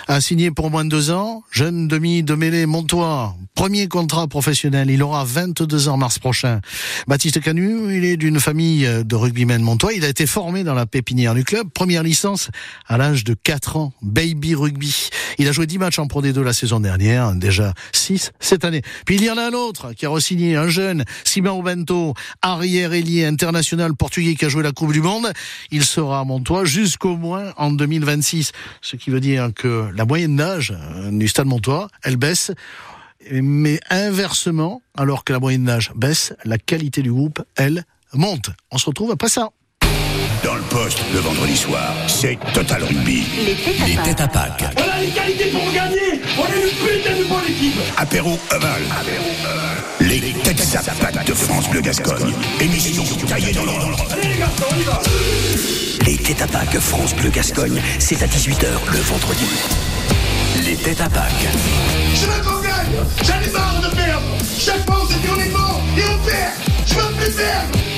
a 0.07 0.21
signé 0.21 0.51
pour 0.51 0.71
moins 0.71 0.85
de 0.85 0.91
deux 0.91 1.11
ans, 1.11 1.43
jeune 1.51 1.89
demi 1.89 2.23
de 2.23 2.35
mêlée 2.35 2.67
Montois, 2.67 3.35
premier 3.55 3.89
contrat 3.89 4.29
professionnel. 4.29 4.91
Il 4.91 5.03
aura 5.03 5.25
22 5.25 5.89
ans 5.89 5.97
mars 5.97 6.19
prochain. 6.19 6.61
Baptiste 7.09 7.41
Canu, 7.41 7.97
il 7.97 8.05
est 8.05 8.17
d'une 8.17 8.39
famille 8.39 8.89
de 9.05 9.17
rugbymen 9.17 9.61
Montois. 9.61 9.95
Il 9.95 10.05
a 10.05 10.09
été 10.09 10.27
formé 10.27 10.63
dans 10.63 10.75
la 10.75 10.87
pépinière 10.87 11.35
du 11.35 11.45
club, 11.45 11.69
première 11.75 12.03
licence 12.03 12.51
à 12.87 12.97
l'âge 12.97 13.25
de 13.25 13.35
4 13.35 13.77
ans, 13.77 13.93
baby 14.03 14.55
rugby. 14.55 15.11
Il 15.39 15.49
a 15.49 15.53
joué 15.53 15.67
10 15.67 15.79
matchs 15.79 15.99
en 15.99 16.07
Pro 16.07 16.23
D2 16.23 16.41
la 16.43 16.53
saison 16.53 16.79
dernière, 16.79 17.33
déjà 17.33 17.75
6 17.93 18.33
cette 18.39 18.65
année. 18.65 18.83
Puis 19.05 19.17
il 19.17 19.25
y 19.25 19.31
en 19.31 19.37
a 19.37 19.43
un 19.43 19.53
autre 19.53 19.93
qui 19.95 20.07
a 20.07 20.11
re-signé, 20.11 20.44
un 20.53 20.69
jeune, 20.69 21.05
Simon 21.25 21.63
Bento, 21.63 22.15
arrière-ailier 22.43 23.25
international 23.25 23.95
portugais 23.95 24.35
qui 24.35 24.45
a 24.45 24.49
joué 24.49 24.63
la 24.63 24.73
Coupe 24.73 24.93
du 24.93 25.01
Monde. 25.01 25.33
Il 25.71 25.85
sera 25.85 26.21
à 26.21 26.25
Montois 26.25 26.65
jusqu'au 26.65 27.17
moins 27.17 27.53
en 27.57 27.71
2026. 27.71 28.53
Ce 28.83 28.97
qui 28.97 29.11
veut 29.11 29.21
dire 29.21 29.51
que 29.55 29.89
la 29.95 30.05
moyenne 30.05 30.37
d'âge 30.37 30.73
euh, 30.73 31.11
du 31.11 31.29
Stade 31.29 31.47
Montois, 31.47 31.89
elle 32.03 32.17
baisse. 32.17 32.53
Mais 33.31 33.81
inversement, 33.89 34.83
alors 34.97 35.25
que 35.25 35.33
la 35.33 35.41
moyenne 35.41 35.65
d'âge 35.65 35.93
baisse, 35.95 36.35
la 36.45 36.59
qualité 36.59 37.01
du 37.01 37.11
groupe, 37.11 37.43
elle, 37.57 37.85
monte. 38.13 38.51
On 38.71 38.79
se 38.79 38.87
retrouve 38.87 39.11
après 39.11 39.29
ça. 39.29 39.51
Dans 40.45 40.57
le 40.57 40.63
poste, 40.63 41.01
le 41.15 41.21
vendredi 41.21 41.57
soir, 41.57 41.95
c'est 42.07 42.39
Total 42.53 42.85
Rugby. 42.85 43.25
Les 43.87 43.97
têtes 43.97 44.21
à 44.21 44.29
Pâques. 44.29 44.65
On 44.77 44.91
a 44.91 45.01
les 45.01 45.09
qualités 45.09 45.47
pour 45.47 45.73
gagner 45.73 46.21
On 46.37 46.45
est 46.45 46.65
une 46.65 46.99
putain 46.99 47.17
de 47.17 47.25
bonne 47.25 47.49
équipe 47.49 47.81
Apéro 47.97 48.39
Oval. 48.51 48.83
Les 50.01 50.21
têtes 50.21 50.77
à 50.77 50.93
Pâques 50.93 51.27
de 51.27 51.33
France 51.33 51.71
Bleu 51.71 51.81
Gascogne. 51.81 52.35
Émission 52.61 53.05
taillée 53.27 53.55
dans 53.55 53.65
l'ordre. 53.65 53.97
Allez 54.13 54.35
les 54.35 54.39
garçons, 54.39 54.65
on 54.71 54.79
y 54.79 54.83
va 54.83 55.01
Les 56.05 56.19
têtes 56.19 56.43
à 56.43 56.47
Pâques 56.47 56.79
France 56.79 57.15
Bleu 57.15 57.31
Gascogne, 57.31 57.81
c'est 57.99 58.23
à 58.23 58.27
18h 58.27 58.67
le 58.93 58.99
vendredi. 58.99 59.47
Les 60.63 60.77
têtes 60.77 61.01
à 61.01 61.09
Pâques. 61.09 61.49
Je 62.15 62.27
veux 62.27 62.43
qu'on 62.43 62.61
gagne 62.61 63.07
J'en 63.23 63.41
ai 63.41 63.51
marre 63.51 63.81
de 63.81 63.97
perdre 63.97 64.27
Chaque 64.59 64.85
fois 64.85 65.01
on 65.03 65.09
s'est 65.09 65.19
dit 65.21 65.29
on 65.35 65.41
est 65.41 65.49
mort 65.49 65.81
et 65.97 66.03
on 66.05 66.19
perd 66.27 66.53
Je 66.87 66.95
veux 66.95 67.15
plus 67.15 67.33
perdre 67.33 67.94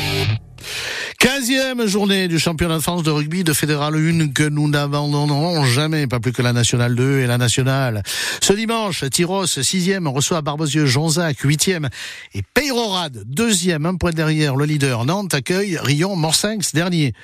15e 1.21 1.87
journée 1.87 2.29
du 2.29 2.39
championnat 2.39 2.77
de 2.77 2.83
France 2.83 3.03
de 3.03 3.11
rugby 3.11 3.43
de 3.43 3.55
Fédéral 3.55 3.95
1 3.95 4.29
que 4.29 4.47
nous 4.47 4.69
n'abandonnerons 4.69 5.65
jamais, 5.65 6.07
pas 6.07 6.21
plus 6.21 6.33
que 6.33 6.43
la 6.43 6.53
Nationale 6.53 6.95
2 6.95 7.21
et 7.21 7.27
la 7.27 7.39
Nationale. 7.39 8.03
Ce 8.43 8.53
dimanche, 8.53 9.03
Tyros, 9.11 9.47
6e, 9.47 10.07
reçoit 10.09 10.43
Barbezieux-Jonzac, 10.43 11.43
8e, 11.43 11.89
et 12.35 12.43
Peyrorade, 12.53 13.25
2e, 13.35 13.87
un 13.87 13.95
point 13.95 14.11
derrière 14.11 14.57
le 14.57 14.67
leader. 14.67 15.07
Nantes 15.07 15.33
accueille 15.33 15.79
Rion, 15.79 16.17
Morsinx, 16.17 16.75
dernier. 16.75 17.15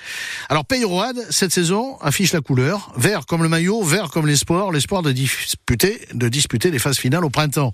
Alors 0.48 0.64
Peyrorade, 0.64 1.18
cette 1.28 1.52
saison, 1.52 1.98
affiche 2.00 2.32
la 2.32 2.40
couleur, 2.40 2.92
vert 2.96 3.26
comme 3.26 3.42
le 3.42 3.50
maillot, 3.50 3.82
vert 3.82 4.08
comme 4.08 4.26
l'espoir, 4.26 4.72
l'espoir 4.72 5.02
de 5.02 5.12
disputer, 5.12 6.00
de 6.14 6.28
disputer 6.28 6.70
les 6.70 6.78
phases 6.78 6.98
finales 6.98 7.26
au 7.26 7.30
printemps. 7.30 7.72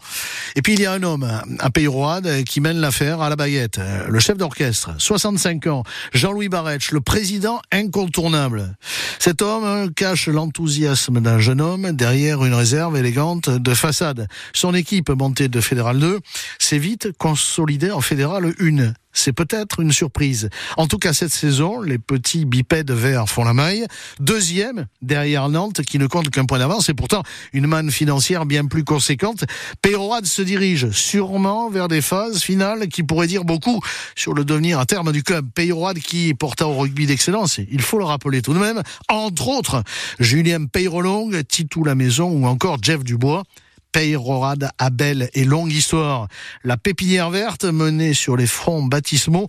Et 0.57 0.63
puis 0.63 0.75
il 0.75 0.81
y 0.81 0.87
a 0.87 0.93
un 0.93 1.03
homme, 1.05 1.31
un 1.61 1.71
Peyrorade, 1.71 2.43
qui 2.43 2.61
mène 2.61 2.79
l'affaire 2.79 3.21
à 3.21 3.31
la 3.31 3.37
baguette. 3.37 3.81
Le 4.09 4.19
chef 4.19 4.37
d'orchestre, 4.37 4.91
65 4.99 5.67
ans, 5.69 5.85
Jean-Louis 6.13 6.49
Barretch, 6.49 6.93
le 6.93 7.01
président 7.01 7.61
incontournable. 7.73 8.75
Cet 9.19 9.43
homme 9.43 9.65
hein, 9.65 9.89
cache 9.95 10.29
l'enthousiasme 10.29 11.21
d'un 11.21 11.39
jeune 11.39 11.61
homme 11.61 11.93
derrière 11.93 12.45
une 12.45 12.55
réserve 12.55 12.97
élégante 12.97 13.51
de 13.51 13.75
façade. 13.75 14.29
Son 14.53 14.75
équipe 14.75 15.11
montée 15.11 15.49
de 15.49 15.61
Fédéral 15.61 15.99
2 15.99 16.21
s'est 16.59 16.79
vite 16.79 17.11
consolidée 17.19 17.91
en 17.91 18.01
Fédéral 18.01 18.55
1. 18.61 18.93
C'est 19.13 19.33
peut-être 19.33 19.81
une 19.81 19.93
surprise. 19.93 20.49
En 20.77 20.87
tout 20.87 20.99
cas, 20.99 21.13
cette 21.13 21.33
saison, 21.33 21.81
les 21.81 21.99
petits 21.99 22.45
bipèdes 22.45 22.91
verts 22.91 23.29
font 23.29 23.45
la 23.45 23.55
maille. 23.55 23.87
Deuxième, 24.21 24.87
derrière 25.03 25.49
Nantes, 25.49 25.83
qui 25.83 25.99
ne 25.99 26.07
compte 26.07 26.31
qu'un 26.31 26.45
point 26.45 26.59
d'avance, 26.59 26.89
et 26.89 26.95
pourtant 26.95 27.23
une 27.53 27.67
manne 27.67 27.91
financière 27.91 28.47
bien 28.47 28.67
plus 28.67 28.85
conséquente. 28.85 29.45
Péroade 29.83 30.27
se 30.27 30.43
dirige 30.43 30.91
sûrement 30.91 31.71
vers 31.71 31.89
des 31.89 32.03
phases 32.03 32.43
finales 32.43 32.89
qui 32.89 33.03
pourraient 33.03 33.27
dire 33.27 33.45
beaucoup 33.45 33.81
sur 34.15 34.35
le 34.35 34.45
devenir 34.45 34.79
à 34.79 34.87
terme 34.87 35.13
du 35.13 35.23
club. 35.23 35.47
Péroade 35.55 35.99
qui 35.99 36.35
porta 36.35 36.69
au 36.69 36.77
rugby 36.77 37.07
d'excellence, 37.07 37.59
il 37.71 37.81
faut 37.81 37.99
le 37.99 38.05
rappeler 38.05 38.43
tout 38.43 38.55
de 38.55 38.59
même, 38.59 38.83
entre 39.09 39.49
autres, 39.49 39.83
Julien 40.21 40.67
Peyrolong, 40.67 41.43
Titou 41.47 41.85
La 41.85 41.95
Maison 41.95 42.31
ou 42.31 42.47
encore 42.47 42.79
Jeff 42.83 43.03
Dubois. 43.03 43.45
Peyrorade 43.93 44.71
à 44.79 44.91
belle 44.91 45.31
et 45.35 45.45
longue 45.45 45.73
histoire. 45.73 46.29
La 46.65 46.77
pépinière 46.77 47.31
verte 47.31 47.65
menée 47.65 48.15
sur 48.15 48.37
les 48.37 48.47
fronts 48.47 48.83
baptismaux 48.83 49.47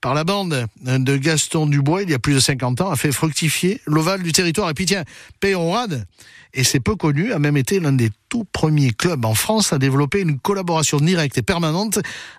par 0.00 0.12
la 0.12 0.24
bande 0.24 0.66
de 0.82 1.16
Gaston 1.16 1.66
Dubois 1.66 2.02
il 2.02 2.10
y 2.10 2.14
a 2.14 2.18
plus 2.18 2.34
de 2.34 2.38
50 2.38 2.82
ans 2.82 2.90
a 2.90 2.96
fait 2.96 3.10
fructifier 3.10 3.80
l'ovale 3.86 4.22
du 4.22 4.32
territoire. 4.32 4.68
Et 4.68 4.74
puis 4.74 4.84
tiens, 4.84 5.04
Peyrorade, 5.40 6.06
et 6.52 6.62
c'est 6.62 6.80
peu 6.80 6.94
connu, 6.94 7.32
a 7.32 7.38
même 7.38 7.56
été 7.56 7.80
l'un 7.80 7.92
des 7.92 8.10
tout 8.28 8.44
premiers 8.52 8.92
clubs 8.92 9.24
en 9.24 9.34
France 9.34 9.72
à 9.72 9.78
développer 9.78 10.20
une 10.20 10.38
collaboration 10.38 10.98
directe 10.98 11.36
et 11.38 11.42
permanente 11.42 11.98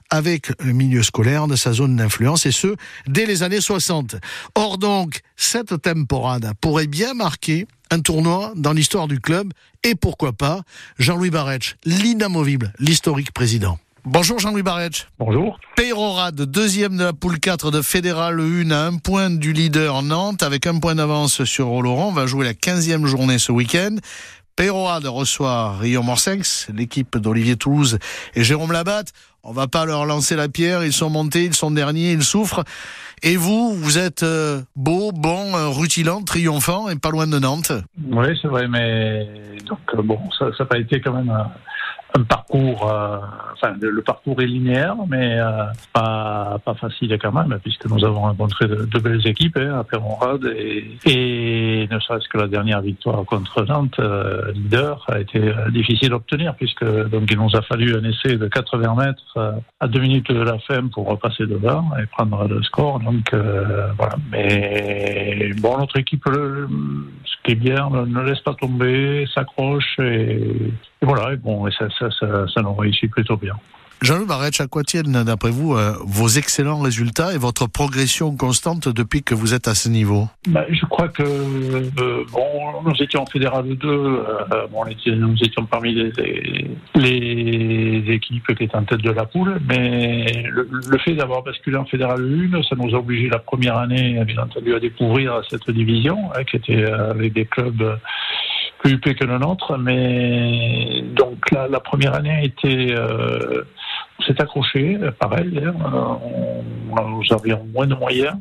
avec 0.09 0.51
le 0.63 0.73
milieu 0.73 1.03
scolaire 1.03 1.47
de 1.47 1.55
sa 1.55 1.73
zone 1.73 1.95
d'influence, 1.95 2.45
et 2.45 2.51
ce, 2.51 2.75
dès 3.07 3.25
les 3.25 3.43
années 3.43 3.61
60. 3.61 4.15
Or 4.55 4.77
donc, 4.77 5.21
cette 5.35 5.81
temporade 5.81 6.53
pourrait 6.61 6.87
bien 6.87 7.13
marquer 7.13 7.67
un 7.91 7.99
tournoi 7.99 8.53
dans 8.55 8.73
l'histoire 8.73 9.07
du 9.07 9.19
club, 9.19 9.51
et 9.83 9.95
pourquoi 9.95 10.33
pas 10.33 10.61
Jean-Louis 10.97 11.29
Barretch, 11.29 11.75
l'inamovible, 11.85 12.73
l'historique 12.79 13.31
président. 13.31 13.77
Bonjour 14.07 14.37
Jean-Louis 14.37 14.61
Barretch. 14.61 15.07
Bonjour. 15.17 15.59
Peyrorade, 15.75 16.41
deuxième 16.41 16.95
de 16.95 17.05
la 17.05 17.13
poule 17.13 17.39
4 17.39 17.71
de 17.71 17.81
Fédéral 17.81 18.39
1 18.39 18.69
à 18.69 18.85
un 18.85 18.97
point 18.97 19.31
du 19.31 19.51
leader 19.51 20.03
Nantes 20.03 20.43
avec 20.43 20.67
un 20.67 20.77
point 20.77 20.93
d'avance 20.93 21.43
sur 21.43 21.71
Oloron. 21.71 22.11
va 22.11 22.27
jouer 22.27 22.45
la 22.45 22.53
15e 22.53 23.07
journée 23.07 23.39
ce 23.39 23.51
week-end. 23.51 23.95
Peyrorade 24.55 25.07
reçoit 25.07 25.75
Rio 25.77 26.03
Morsenx, 26.03 26.67
l'équipe 26.73 27.17
d'Olivier 27.17 27.55
Toulouse 27.55 27.97
et 28.35 28.43
Jérôme 28.43 28.71
Labatte. 28.71 29.11
On 29.47 29.51
va 29.51 29.67
pas 29.67 29.85
leur 29.85 30.07
lancer 30.07 30.35
la 30.35 30.49
pierre, 30.49 30.83
ils 30.83 30.91
sont 30.91 31.11
montés, 31.11 31.43
ils 31.43 31.53
sont 31.53 31.69
derniers, 31.69 32.13
ils 32.13 32.23
souffrent. 32.23 32.63
Et 33.21 33.37
vous, 33.37 33.75
vous 33.75 33.99
êtes 33.99 34.23
euh, 34.23 34.61
beau, 34.75 35.11
bon, 35.11 35.55
euh, 35.55 35.67
rutilant, 35.67 36.23
triomphant 36.23 36.89
et 36.89 36.95
pas 36.95 37.11
loin 37.11 37.27
de 37.27 37.37
Nantes. 37.37 37.71
Oui, 38.09 38.25
c'est 38.41 38.47
vrai, 38.47 38.67
mais 38.67 39.27
donc 39.67 39.79
euh, 39.93 40.01
bon, 40.01 40.17
ça 40.39 40.47
n'a 40.59 40.65
pas 40.65 40.79
été 40.79 40.99
quand 40.99 41.13
même 41.13 41.31
un 42.15 42.23
parcours, 42.23 42.89
euh, 42.89 43.19
enfin 43.53 43.75
le, 43.79 44.01
parcours 44.01 44.41
est 44.41 44.45
linéaire, 44.45 44.95
mais 45.09 45.37
euh, 45.37 45.65
pas, 45.91 46.57
pas 46.63 46.73
facile 46.75 47.17
quand 47.21 47.33
même, 47.33 47.59
puisque 47.61 47.85
nous 47.87 48.05
avons 48.05 48.21
rencontré 48.21 48.67
de, 48.67 48.99
belles 48.99 49.27
équipes 49.27 49.57
hein, 49.57 49.79
à 49.79 49.83
Perronrade 49.83 50.45
et, 50.55 50.97
et 51.05 51.87
ne 51.91 51.99
serait-ce 51.99 52.29
que 52.29 52.37
la 52.37 52.47
dernière 52.47 52.81
victoire 52.81 53.23
contre 53.25 53.65
Nantes, 53.65 53.99
euh, 53.99 54.51
leader, 54.53 55.03
a 55.09 55.19
été 55.19 55.41
difficile 55.71 56.09
d'obtenir, 56.09 56.55
puisque 56.55 56.85
donc 56.85 57.29
il 57.29 57.37
nous 57.37 57.53
a 57.55 57.61
fallu 57.61 57.95
un 57.95 58.03
essai 58.03 58.37
de 58.37 58.47
80 58.47 58.95
mètres 58.95 59.61
à 59.81 59.87
deux 59.87 59.99
minutes 59.99 60.31
de 60.31 60.41
la 60.41 60.57
fin 60.59 60.87
pour 60.87 61.07
repasser 61.07 61.45
devant 61.45 61.89
et 62.01 62.05
prendre 62.05 62.47
le 62.47 62.63
score. 62.63 62.99
Donc 62.99 63.33
voilà, 63.97 64.15
mais 64.31 65.51
bon, 65.57 65.77
notre 65.77 65.97
équipe, 65.97 66.23
ce 66.25 67.35
qui 67.43 67.51
est 67.51 67.55
bien, 67.55 67.89
ne 67.89 68.21
laisse 68.21 68.39
pas 68.39 68.53
tomber, 68.53 69.27
s'accroche 69.33 69.99
et 69.99 70.71
et 71.01 71.05
voilà, 71.05 71.35
bon, 71.35 71.69
ça, 71.71 71.87
ça, 71.99 72.09
ça, 72.19 72.45
ça 72.53 72.61
nous 72.61 72.73
réussit 72.73 73.09
plutôt 73.11 73.37
bien. 73.37 73.55
Jean-Louis 74.01 74.27
Barretch, 74.27 74.59
à 74.59 74.67
quoi 74.67 74.83
tiennent, 74.83 75.23
d'après 75.23 75.49
vous, 75.49 75.73
euh, 75.73 75.93
vos 76.05 76.27
excellents 76.27 76.79
résultats 76.79 77.33
et 77.33 77.37
votre 77.37 77.67
progression 77.67 78.35
constante 78.35 78.89
depuis 78.89 79.23
que 79.23 79.33
vous 79.33 79.53
êtes 79.53 79.67
à 79.67 79.73
ce 79.73 79.89
niveau 79.89 80.27
bah, 80.47 80.65
Je 80.69 80.85
crois 80.85 81.07
que, 81.07 81.23
euh, 81.23 82.23
bon, 82.31 82.81
nous 82.83 82.93
étions 83.01 83.21
en 83.21 83.25
Fédéral 83.25 83.65
2, 83.65 83.87
euh, 83.87 84.23
bon, 84.71 84.83
nous 85.07 85.37
étions 85.41 85.65
parmi 85.65 85.93
les, 85.93 86.11
les, 86.93 88.13
équipes 88.13 88.45
qui 88.55 88.63
étaient 88.63 88.75
en 88.75 88.83
tête 88.83 89.01
de 89.01 89.11
la 89.11 89.25
poule, 89.25 89.59
mais 89.67 90.43
le, 90.49 90.97
fait 90.99 91.15
d'avoir 91.15 91.41
basculé 91.41 91.77
en 91.77 91.85
Fédéral 91.85 92.21
1, 92.53 92.63
ça 92.63 92.75
nous 92.75 92.93
a 92.93 92.99
obligé 92.99 93.29
la 93.29 93.39
première 93.39 93.77
année, 93.77 94.21
bien 94.25 94.43
entendu, 94.43 94.75
à 94.75 94.79
découvrir 94.79 95.41
cette 95.49 95.69
division, 95.71 96.31
hein, 96.35 96.43
qui 96.43 96.57
était 96.57 96.83
avec 96.83 97.33
des 97.33 97.45
clubs 97.45 97.97
huppés 98.89 99.15
que 99.15 99.25
le 99.25 99.37
nôtre, 99.37 99.77
mais 99.77 101.03
donc 101.13 101.51
la, 101.51 101.79
première 101.79 102.13
année 102.15 102.31
a 102.31 102.43
été 102.43 102.95
s'est 104.25 104.41
accroché, 104.41 104.97
pareil, 105.19 105.61
hein, 105.63 105.73
on, 105.81 107.09
nous 107.09 107.23
avions 107.31 107.65
moins 107.73 107.87
de 107.87 107.95
moyens. 107.95 108.37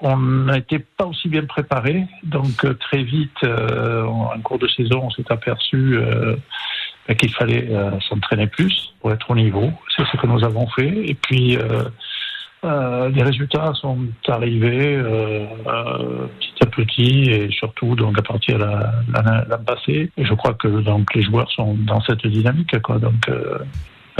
On 0.00 0.16
n'était 0.16 0.80
pas 0.80 1.06
aussi 1.06 1.28
bien 1.28 1.44
préparé, 1.44 2.04
donc 2.24 2.64
euh, 2.64 2.74
très 2.74 3.04
vite, 3.04 3.44
euh, 3.44 4.04
en 4.04 4.40
cours 4.40 4.58
de 4.58 4.66
saison, 4.66 5.02
on 5.04 5.10
s'est 5.10 5.30
aperçu 5.30 5.96
euh, 5.96 6.34
ben, 7.06 7.16
qu'il 7.16 7.32
fallait 7.32 7.68
s'entraîner 8.08 8.48
plus 8.48 8.94
pour 9.00 9.12
être 9.12 9.30
au 9.30 9.36
niveau. 9.36 9.70
C'est 9.96 10.04
ce 10.06 10.16
que 10.16 10.26
nous 10.26 10.44
avons 10.44 10.66
fait. 10.68 11.08
Et 11.08 11.14
puis, 11.14 11.56
les 12.62 13.22
résultats 13.22 13.72
sont 13.74 13.98
arrivés 14.28 14.96
petit 16.38 16.62
à 16.62 16.66
petit 16.66 17.30
et 17.30 17.50
surtout 17.50 17.96
donc 17.96 18.18
à 18.18 18.22
partir 18.22 18.58
de 18.58 18.64
l'année 18.64 19.64
passée. 19.66 20.10
Et 20.16 20.24
je 20.24 20.34
crois 20.34 20.54
que 20.54 20.68
donc 20.68 21.14
les 21.14 21.22
joueurs 21.22 21.50
sont 21.50 21.74
dans 21.74 22.00
cette 22.02 22.26
dynamique. 22.26 22.80
Quoi. 22.82 22.98
Donc 22.98 23.28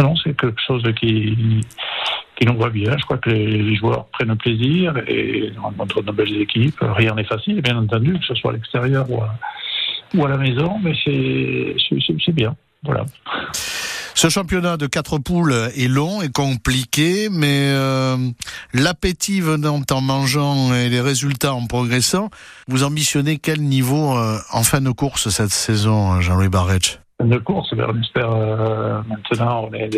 non, 0.01 0.15
c'est 0.17 0.37
quelque 0.37 0.61
chose 0.67 0.83
qui, 0.99 1.61
qui 2.37 2.47
nous 2.47 2.57
voit 2.57 2.71
bien. 2.71 2.97
Je 2.99 3.05
crois 3.05 3.19
que 3.19 3.31
les, 3.31 3.77
joueurs 3.77 4.07
prennent 4.07 4.37
plaisir 4.37 4.95
et 5.07 5.53
on 5.63 6.03
de 6.03 6.13
belles 6.13 6.41
équipes. 6.41 6.79
Rien 6.81 7.15
n'est 7.15 7.25
facile, 7.25 7.61
bien 7.61 7.77
entendu, 7.77 8.19
que 8.19 8.25
ce 8.25 8.35
soit 8.35 8.51
à 8.51 8.55
l'extérieur 8.55 9.07
ou 9.11 9.23
à, 9.23 10.27
à 10.27 10.29
la 10.29 10.37
maison, 10.37 10.79
mais 10.83 10.93
c'est 11.05 12.33
bien. 12.33 12.57
Voilà. 12.83 13.05
Ce 14.15 14.29
championnat 14.29 14.77
de 14.77 14.87
quatre 14.87 15.19
poules 15.19 15.55
est 15.77 15.89
long 15.89 16.23
et 16.23 16.31
compliqué, 16.31 17.29
mais 17.31 17.71
euh, 17.73 18.17
l'appétit 18.75 19.41
venant 19.41 19.81
en 19.91 20.01
mangeant 20.01 20.75
et 20.75 20.89
les 20.89 21.01
résultats 21.01 21.55
en 21.55 21.67
progressant, 21.67 22.31
vous 22.69 22.85
ambitionnez 22.85 23.39
quel 23.39 23.61
niveau 23.63 24.17
euh, 24.17 24.39
en 24.53 24.63
fin 24.63 24.81
de 24.81 24.91
course 24.91 25.29
cette 25.31 25.51
saison, 25.51 26.21
Jean-Louis 26.21 26.49
Barretch 26.49 26.99
de 27.25 27.39
course. 27.39 27.73
On 27.73 28.01
espère 28.01 28.31
euh, 28.33 29.01
maintenant 29.09 29.69
on 29.71 29.75
est 29.75 29.91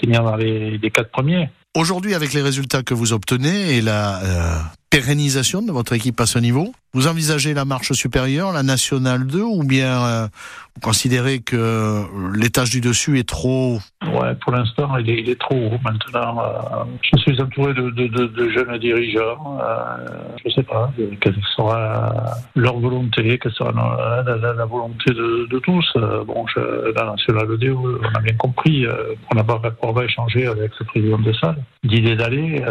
finir 0.00 0.22
dans 0.22 0.36
les, 0.36 0.78
les 0.78 0.90
quatre 0.90 1.10
premiers. 1.10 1.50
Aujourd'hui, 1.76 2.14
avec 2.14 2.32
les 2.32 2.42
résultats 2.42 2.82
que 2.82 2.94
vous 2.94 3.12
obtenez 3.12 3.76
et 3.76 3.80
la 3.80 4.20
euh, 4.22 4.58
pérennisation 4.90 5.62
de 5.62 5.70
votre 5.70 5.92
équipe 5.92 6.20
à 6.20 6.26
ce 6.26 6.38
niveau, 6.38 6.72
vous 6.92 7.06
envisagez 7.06 7.54
la 7.54 7.64
marche 7.64 7.92
supérieure, 7.92 8.52
la 8.52 8.64
nationale 8.64 9.24
2, 9.24 9.40
ou 9.42 9.62
bien 9.62 10.04
euh, 10.04 10.26
vous 10.74 10.80
considérez 10.80 11.38
que 11.38 12.02
l'étage 12.36 12.70
du 12.70 12.80
dessus 12.80 13.20
est 13.20 13.28
trop 13.28 13.78
Ouais, 14.02 14.34
pour 14.42 14.52
l'instant, 14.52 14.96
il, 14.96 15.08
est, 15.08 15.38
trop 15.38 15.54
haut. 15.54 15.78
Maintenant, 15.84 16.42
euh, 16.42 16.84
je 17.02 17.18
suis 17.20 17.40
entouré 17.40 17.74
de, 17.74 18.50
jeunes 18.50 18.76
dirigeants. 18.78 19.58
Euh, 19.60 20.06
je 20.42 20.48
ne 20.48 20.52
sais 20.52 20.62
pas 20.64 20.90
quelle 21.20 21.36
sera 21.54 22.12
leur 22.56 22.76
volonté, 22.80 23.38
quelle 23.38 23.52
sera 23.52 23.70
la, 23.70 24.36
la, 24.36 24.52
la 24.54 24.64
volonté 24.64 25.12
de, 25.12 25.58
tous. 25.60 25.92
Bon, 26.26 26.44
je, 26.48 26.92
la 26.92 27.12
nationale 27.12 27.56
2, 27.56 27.70
on 27.70 28.16
a 28.16 28.20
bien 28.20 28.34
compris 28.36 28.84
qu'on 29.28 29.36
n'a 29.36 29.44
pas, 29.44 29.60
échangé 30.04 30.46
avec 30.46 30.72
le 30.80 30.86
président 30.86 31.18
de 31.18 31.32
salle 31.34 31.62
d'idée 31.84 32.16
d'aller. 32.16 32.62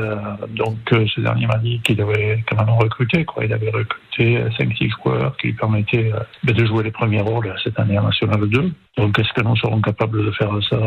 donc, 0.49 0.77
ce 0.89 1.21
dernier 1.21 1.47
m'a 1.47 1.57
dit 1.57 1.79
qu'il 1.83 2.01
avait 2.01 2.08
même 2.15 2.69
recruté. 2.79 3.25
Quoi. 3.25 3.45
Il 3.45 3.53
avait 3.53 3.69
recruté 3.69 4.43
5-6 4.57 4.91
joueurs 5.01 5.35
qui 5.37 5.47
lui 5.47 5.53
permettaient 5.53 6.11
euh, 6.13 6.19
de 6.43 6.65
jouer 6.65 6.83
les 6.83 6.91
premiers 6.91 7.21
rôles 7.21 7.53
cette 7.63 7.79
année 7.79 7.97
en 7.97 8.03
National 8.03 8.47
2. 8.47 8.71
Donc 8.97 9.17
est-ce 9.19 9.33
que 9.33 9.41
nous 9.41 9.55
serons 9.57 9.81
capables 9.81 10.25
de 10.25 10.31
faire 10.31 10.51
ça 10.69 10.77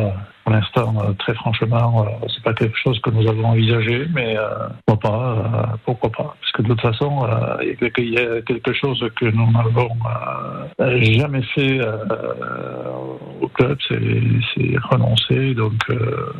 l'instant, 0.52 0.94
euh, 0.98 1.12
très 1.18 1.34
franchement, 1.34 2.06
euh, 2.06 2.26
c'est 2.28 2.42
pas 2.42 2.54
quelque 2.54 2.76
chose 2.78 2.98
que 3.00 3.10
nous 3.10 3.28
avons 3.28 3.46
envisagé, 3.46 4.06
mais 4.14 4.36
pourquoi 4.86 5.10
pas 5.10 5.78
Pourquoi 5.84 6.10
pas 6.10 6.36
Parce 6.40 6.52
que 6.52 6.62
de 6.62 6.68
toute 6.68 6.80
façon, 6.80 7.26
il 7.62 8.10
y 8.10 8.18
a 8.18 8.42
quelque 8.42 8.72
chose 8.72 9.04
que 9.16 9.26
nous 9.26 9.50
n'avons 9.50 9.90
jamais 10.78 11.42
fait 11.54 11.80
au 13.40 13.48
club, 13.48 13.78
c'est 13.88 14.76
renoncer. 14.90 15.54
Donc 15.54 15.82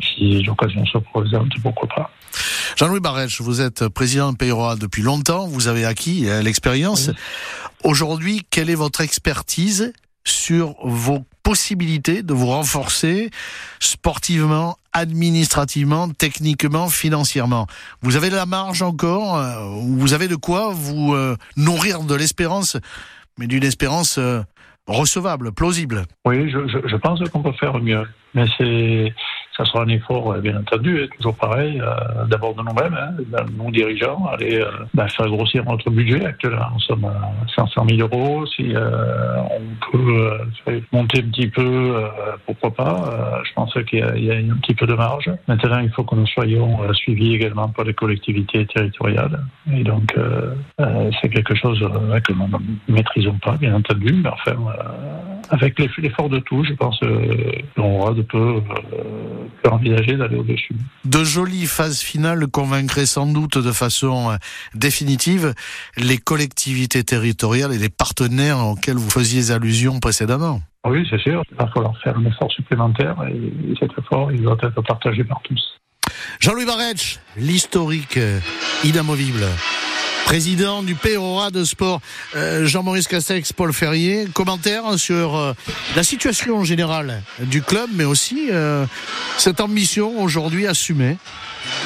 si 0.01 0.43
l'occasion 0.43 0.85
se 0.85 0.97
présente, 0.99 1.51
pourquoi 1.61 1.87
pas 1.89 2.09
Jean-Louis 2.75 2.99
Barrech, 2.99 3.39
vous 3.39 3.61
êtes 3.61 3.87
président 3.87 4.31
de 4.31 4.37
Payroa 4.37 4.75
depuis 4.75 5.03
longtemps, 5.03 5.47
vous 5.47 5.67
avez 5.67 5.85
acquis 5.85 6.27
euh, 6.27 6.41
l'expérience. 6.41 7.11
Aujourd'hui, 7.83 8.41
quelle 8.49 8.69
est 8.69 8.75
votre 8.75 9.01
expertise 9.01 9.93
sur 10.25 10.75
vos 10.83 11.23
possibilités 11.43 12.23
de 12.23 12.33
vous 12.33 12.47
renforcer 12.47 13.29
sportivement, 13.79 14.77
administrativement, 14.93 16.09
techniquement, 16.09 16.87
financièrement. 16.87 17.67
Vous 18.01 18.15
avez 18.15 18.29
de 18.29 18.35
la 18.35 18.45
marge 18.45 18.81
encore, 18.81 19.37
euh, 19.37 19.59
vous 19.81 20.13
avez 20.13 20.27
de 20.27 20.35
quoi 20.35 20.71
vous 20.73 21.13
euh, 21.13 21.35
nourrir 21.57 22.03
de 22.03 22.15
l'espérance, 22.15 22.77
mais 23.37 23.47
d'une 23.47 23.63
espérance 23.63 24.19
recevable, 24.87 25.51
plausible. 25.51 26.05
Oui, 26.25 26.49
je, 26.49 26.59
je 26.67 26.95
pense 26.97 27.19
qu'on 27.29 27.41
peut 27.41 27.53
faire 27.53 27.79
mieux, 27.79 28.05
mais 28.33 28.45
c'est 28.57 29.13
ça 29.55 29.65
sera 29.65 29.83
un 29.83 29.87
effort, 29.89 30.33
euh, 30.33 30.39
bien 30.39 30.57
entendu, 30.57 31.03
hein, 31.03 31.07
toujours 31.15 31.35
pareil, 31.35 31.79
euh, 31.79 32.25
d'abord 32.25 32.55
de 32.55 32.61
nous-mêmes, 32.61 32.97
hein, 32.99 33.45
nous 33.55 33.71
dirigeants, 33.71 34.25
aller 34.27 34.59
euh, 34.59 34.69
bah, 34.93 35.07
faire 35.07 35.27
grossir 35.27 35.63
notre 35.65 35.89
budget. 35.89 36.25
Actuellement, 36.25 36.69
nous 36.73 36.79
sommes 36.79 37.05
à 37.05 37.31
500 37.55 37.85
000 37.89 38.01
euros. 38.01 38.45
Si 38.47 38.73
on 38.75 39.91
peut 39.91 40.39
monter 40.91 41.19
un 41.19 41.29
petit 41.29 41.47
peu, 41.47 42.03
pourquoi 42.45 42.71
pas 42.71 43.41
Je 43.43 43.53
pense 43.53 43.73
qu'il 43.87 43.99
y, 43.99 44.31
a 44.31 44.35
un 44.35 44.57
petit 44.61 44.73
peu 44.73 44.85
de 44.85 44.93
marge. 44.93 45.29
Maintenant, 45.47 45.79
il 45.79 45.89
faut 45.91 46.03
que 46.03 46.15
nous 46.15 46.27
soyons 46.27 46.91
suivis 46.93 47.35
également 47.35 47.69
par 47.69 47.85
les 47.85 47.93
collectivités 47.93 48.65
territoriales. 48.65 49.39
Et 49.71 49.83
donc, 49.83 50.15
c'est 51.21 51.29
quelque 51.29 51.55
chose 51.55 51.79
que 51.79 52.33
nous 52.33 52.47
ne 52.47 52.93
maîtrisons 52.93 53.37
pas, 53.43 53.57
bien 53.57 53.75
entendu, 53.75 54.13
mais 54.13 54.29
enfin, 54.29 54.55
avec 55.49 55.79
l'effort 55.79 56.29
de 56.29 56.39
tout, 56.39 56.63
je 56.63 56.73
pense 56.73 56.99
qu'on 56.99 57.99
aura 57.99 58.13
de 58.13 58.21
peu 58.21 58.61
peut 59.61 59.69
envisager 59.69 60.15
d'aller 60.17 60.37
au-dessus. 60.37 60.75
De 61.05 61.23
jolies 61.23 61.65
phases 61.65 62.01
finales 62.01 62.47
convaincraient 62.47 63.05
sans 63.05 63.25
doute 63.25 63.57
de 63.57 63.71
façon 63.71 64.31
euh, 64.31 64.35
définitive 64.75 65.53
les 65.97 66.17
collectivités 66.17 67.03
territoriales 67.03 67.73
et 67.73 67.77
les 67.77 67.89
partenaires 67.89 68.59
auxquels 68.59 68.97
vous 68.97 69.09
faisiez 69.09 69.51
allusion 69.51 69.99
précédemment. 69.99 70.61
Oui, 70.85 71.07
c'est 71.09 71.19
sûr. 71.19 71.43
Il 71.51 71.57
va 71.57 71.67
falloir 71.67 71.97
faire 72.03 72.17
un 72.17 72.25
effort 72.25 72.51
supplémentaire 72.51 73.15
et 73.29 73.73
cet 73.79 73.91
effort, 73.97 74.31
il 74.31 74.41
doit 74.41 74.57
être 74.61 74.81
partagé 74.81 75.23
par 75.23 75.41
tous. 75.43 75.79
Jean-Louis 76.39 76.65
Barretch, 76.65 77.19
l'historique 77.37 78.19
inamovible 78.83 79.45
président 80.25 80.83
du 80.83 80.95
PORA 80.95 81.51
de 81.51 81.63
sport, 81.63 82.01
euh, 82.35 82.65
Jean-Maurice 82.65 83.07
Castex, 83.07 83.53
Paul 83.53 83.73
Ferrier. 83.73 84.27
Commentaire 84.33 84.97
sur 84.97 85.35
euh, 85.35 85.53
la 85.95 86.03
situation 86.03 86.63
générale 86.63 87.21
du 87.39 87.61
club, 87.61 87.89
mais 87.93 88.03
aussi 88.03 88.49
euh, 88.51 88.85
cette 89.37 89.59
ambition 89.59 90.21
aujourd'hui 90.21 90.67
assumée. 90.67 91.17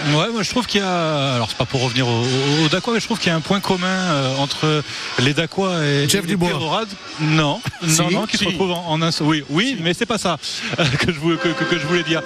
Ouais, 0.08 0.30
moi 0.32 0.44
je 0.44 0.50
trouve 0.50 0.66
qu'il 0.66 0.82
y 0.82 0.84
a. 0.84 1.34
Alors 1.36 1.48
c'est 1.50 1.58
pas 1.58 1.66
pour 1.66 1.84
revenir 1.84 2.08
au, 2.08 2.12
au, 2.12 2.66
au 2.66 2.70
Dacois, 2.70 2.94
mais 2.94 3.00
je 3.00 3.06
trouve 3.06 3.20
qu'il 3.20 3.30
y 3.30 3.32
a 3.32 3.36
un 3.36 3.42
point 3.42 3.60
commun 3.60 3.88
euh, 3.88 4.36
entre 4.38 4.84
les 5.20 5.34
Dacois 5.34 5.84
et 5.86 6.08
Jeff 6.10 6.24
et 6.24 6.28
Dubois. 6.28 6.50
Pérorade. 6.50 6.88
Non, 7.20 7.60
Si. 7.88 8.02
non, 8.02 8.12
non, 8.12 8.26
qui 8.26 8.38
se 8.38 8.46
retrouvent 8.46 8.72
en, 8.72 8.86
en 8.88 9.02
un 9.02 9.12
seul. 9.12 9.28
Oui, 9.28 9.44
oui, 9.50 9.78
mais 9.82 9.94
c'est 9.94 10.06
pas 10.06 10.18
ça 10.18 10.38
euh, 10.80 10.86
que 11.00 11.12
je, 11.12 11.20
voulais, 11.20 11.38
que, 11.38 11.50
que- 11.50 11.64
que 11.64 11.78
je 11.80 11.86
voulais 11.88 12.04
dire. 12.04 12.22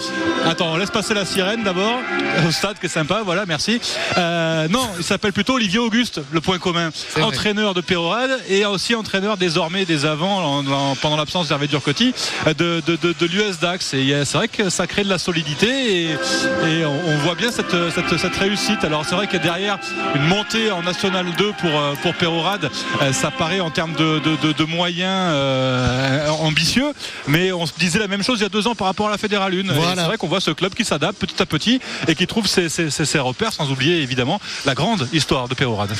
Attends, 0.45 0.74
on 0.74 0.78
laisse 0.78 0.91
passer 0.91 1.14
la 1.14 1.26
sirène 1.26 1.64
d'abord 1.64 1.99
au 2.47 2.52
stade, 2.52 2.78
qui 2.80 2.86
est 2.86 2.89
sympa. 2.89 3.22
Voilà, 3.26 3.45
merci. 3.45 3.80
Euh, 4.18 4.68
non, 4.68 4.88
il 4.97 5.04
s'appelle 5.04 5.34
plutôt 5.34 5.56
Olivier 5.56 5.80
Auguste, 5.80 6.22
le 6.32 6.41
point 6.41 6.60
commun. 6.60 6.89
Entraîneur 7.22 7.74
de 7.74 7.82
Pérorade 7.82 8.32
et 8.49 8.66
aussi 8.66 8.95
entraîneur 8.95 9.38
désormais 9.38 9.86
des 9.86 10.06
avants 10.06 10.58
en- 10.60 10.68
en- 10.68 10.95
pendant 10.95 11.18
l'absence 11.18 11.47
d'Hervé 11.47 11.68
Durcotti 11.68 12.14
de, 12.45 12.82
de, 12.86 12.95
de, 12.95 13.14
de 13.18 13.26
l'US 13.26 13.60
Dax. 13.60 13.93
Et 13.93 14.14
c'est 14.26 14.38
vrai 14.38 14.47
que 14.47 14.70
ça 14.70 14.88
crée 14.88 15.04
de 15.04 15.10
la 15.10 15.18
solidité 15.18 15.68
et, 15.68 16.10
et 16.12 16.86
on, 16.86 16.99
on 17.08 17.18
voit 17.20 17.36
bien 17.36 17.41
cette, 17.50 17.76
cette, 17.96 18.18
cette 18.20 18.36
réussite. 18.36 18.84
Alors 18.84 19.06
c'est 19.06 19.16
vrai 19.16 19.28
que 19.28 19.38
derrière 19.38 19.80
une 20.16 20.26
montée 20.26 20.70
en 20.72 20.84
National 20.84 21.26
2 21.38 21.52
pour, 21.54 21.70
euh, 21.70 21.94
pour 22.02 22.14
Pérorade, 22.14 22.70
euh, 23.02 23.14
ça 23.14 23.32
paraît 23.32 23.60
en 23.62 23.70
termes 23.72 23.94
de, 23.94 24.20
de, 24.20 24.36
de- 24.48 24.52
de 24.54 24.64
moyens 24.66 25.32
euh, 25.34 26.28
ambitieux, 26.30 26.92
mais 27.28 27.52
on 27.52 27.66
se 27.66 27.72
disait 27.80 28.00
la 28.00 28.08
même 28.08 28.24
chose 28.24 28.39
il 28.39 28.44
y 28.44 28.46
a 28.46 28.50
deux 28.50 28.68
ans 28.68 28.76
par 28.76 28.88
rapport 28.88 29.08
à 29.08 29.12
la 29.12 29.18
Fédérale 29.18 29.54
1. 29.54 29.58
Et 29.60 29.64
Voilà. 29.76 29.96
C'est 29.96 30.08
vrai 30.08 30.18
qu'on 30.18 30.28
voit 30.28 30.42
ce 30.42 30.52
club 30.52 30.74
qui 30.74 30.84
s'adapte 30.86 31.20
petit 31.20 31.42
à 31.42 31.46
petit 31.46 31.80
et 32.08 32.16
qui 32.16 32.28
trouve 32.28 32.48
ses, 32.48 32.70
ses- 32.70 32.89
ses- 32.92 33.06
ses 33.06 33.20
repères, 33.20 33.54
sans 33.54 33.72
oublier 33.72 34.02
évidemment 34.02 34.39
la 34.66 34.74
grande 34.76 35.08
histoire 35.14 35.48
de 35.48 35.56
Pérorade. 35.56 35.92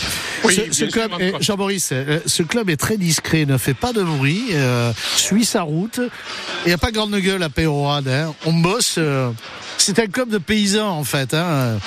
ce, 0.44 0.62
ce 0.72 0.86
club, 0.86 1.12
Jean-Maurice, 1.40 1.94
ce 2.26 2.44
club 2.44 2.70
est 2.70 2.78
très 2.78 2.98
discret, 2.98 3.46
ne 3.46 3.58
fait 3.58 3.74
pas 3.74 3.94
de 3.94 4.04
bruit, 4.04 4.44
euh, 4.52 4.92
suit 5.16 5.46
sa 5.46 5.62
route. 5.64 6.00
Il 6.66 6.68
n'y 6.70 6.74
a 6.74 6.78
pas 6.78 6.92
grande 6.92 7.16
gueule 7.16 7.44
à 7.44 7.50
Péroade. 7.50 8.08
Hein. 8.08 8.34
On 8.46 8.54
bosse. 8.54 8.96
euh, 8.98 9.30
c'est 9.78 10.00
un 10.00 10.08
club 10.08 10.30
de 10.30 10.38
paysans 10.38 10.90
en 10.98 11.04
fait. 11.04 11.34
Hein. 11.34 11.78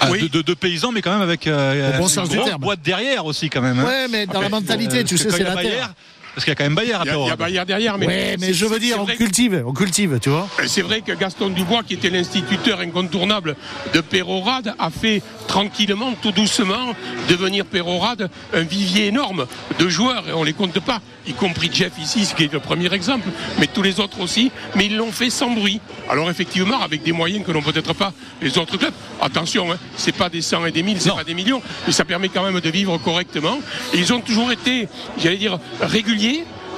Ah, 0.00 0.10
de, 0.10 0.28
de- 0.28 0.42
de 0.42 0.54
paysans, 0.54 0.92
mais 0.92 1.02
quand 1.02 1.10
même 1.10 1.22
avec 1.22 1.46
euh, 1.48 1.90
Au 1.94 1.96
bon 1.98 2.02
une 2.04 2.08
sens 2.08 2.28
du 2.28 2.36
grosse 2.36 2.48
terme. 2.48 2.60
boîte 2.60 2.80
derrière 2.82 3.26
aussi 3.26 3.50
quand 3.50 3.60
même. 3.60 3.80
hein. 3.80 3.84
Ouais, 3.84 4.06
mais 4.08 4.26
dans 4.26 4.40
la 4.40 4.48
mentalité, 4.48 5.02
tu 5.02 5.16
parce 5.16 5.22
sais, 5.24 5.28
que 5.30 5.34
c'est 5.36 5.42
la 5.42 5.56
Bayer, 5.56 5.70
terre. 5.70 5.92
Parce 6.38 6.44
qu'il 6.44 6.52
y 6.52 6.52
a 6.52 6.54
quand 6.54 6.64
même 6.66 6.76
Bayer 6.76 6.94
à 6.94 7.02
Il 7.04 7.08
y 7.08 7.10
a, 7.10 7.16
il 7.16 7.26
y 7.26 7.30
a. 7.30 7.36
Bayer 7.36 7.64
derrière, 7.66 7.98
mais, 7.98 8.06
Ouais, 8.06 8.36
mais 8.38 8.52
je 8.52 8.64
veux 8.64 8.78
dire, 8.78 8.98
on 9.00 9.06
cultive, 9.06 9.64
on 9.66 9.72
cultive, 9.72 10.20
tu 10.22 10.28
vois. 10.28 10.48
C'est 10.68 10.82
vrai 10.82 11.00
que 11.00 11.10
Gaston 11.10 11.48
Dubois, 11.48 11.82
qui 11.82 11.94
était 11.94 12.10
l'instituteur 12.10 12.78
incontournable 12.78 13.56
de 13.92 14.00
Pérorade, 14.00 14.72
a 14.78 14.90
fait 14.90 15.20
tranquillement, 15.48 16.12
tout 16.22 16.30
doucement, 16.30 16.94
devenir 17.28 17.64
Pérorade 17.64 18.30
un 18.54 18.62
vivier 18.62 19.06
énorme 19.06 19.48
de 19.80 19.88
joueurs, 19.88 20.28
et 20.28 20.32
on 20.32 20.44
les 20.44 20.52
compte 20.52 20.78
pas, 20.78 21.00
y 21.26 21.32
compris 21.32 21.70
Jeff 21.72 21.92
ici, 21.98 22.24
ce 22.24 22.34
qui 22.34 22.44
est 22.44 22.52
le 22.52 22.60
premier 22.60 22.92
exemple, 22.92 23.28
mais 23.58 23.66
tous 23.66 23.82
les 23.82 23.98
autres 23.98 24.20
aussi, 24.20 24.52
mais 24.76 24.86
ils 24.86 24.96
l'ont 24.96 25.10
fait 25.10 25.30
sans 25.30 25.50
bruit. 25.50 25.80
Alors 26.08 26.30
effectivement, 26.30 26.80
avec 26.82 27.02
des 27.02 27.12
moyens 27.12 27.44
que 27.44 27.50
n'ont 27.50 27.62
peut-être 27.62 27.94
pas 27.94 28.12
les 28.40 28.58
autres 28.58 28.76
clubs. 28.76 28.94
Attention, 29.20 29.72
hein, 29.72 29.78
c'est 29.96 30.14
pas 30.14 30.28
des 30.28 30.42
100 30.42 30.66
et 30.66 30.72
des 30.72 30.82
1000, 30.82 31.00
c'est 31.00 31.10
pas 31.10 31.24
des 31.24 31.34
millions, 31.34 31.62
mais 31.86 31.92
ça 31.92 32.04
permet 32.04 32.28
quand 32.28 32.44
même 32.44 32.60
de 32.60 32.70
vivre 32.70 32.96
correctement. 32.98 33.58
Et 33.94 33.98
ils 33.98 34.12
ont 34.12 34.20
toujours 34.20 34.52
été, 34.52 34.88
j'allais 35.18 35.36
dire, 35.38 35.58
réguliers, 35.80 36.27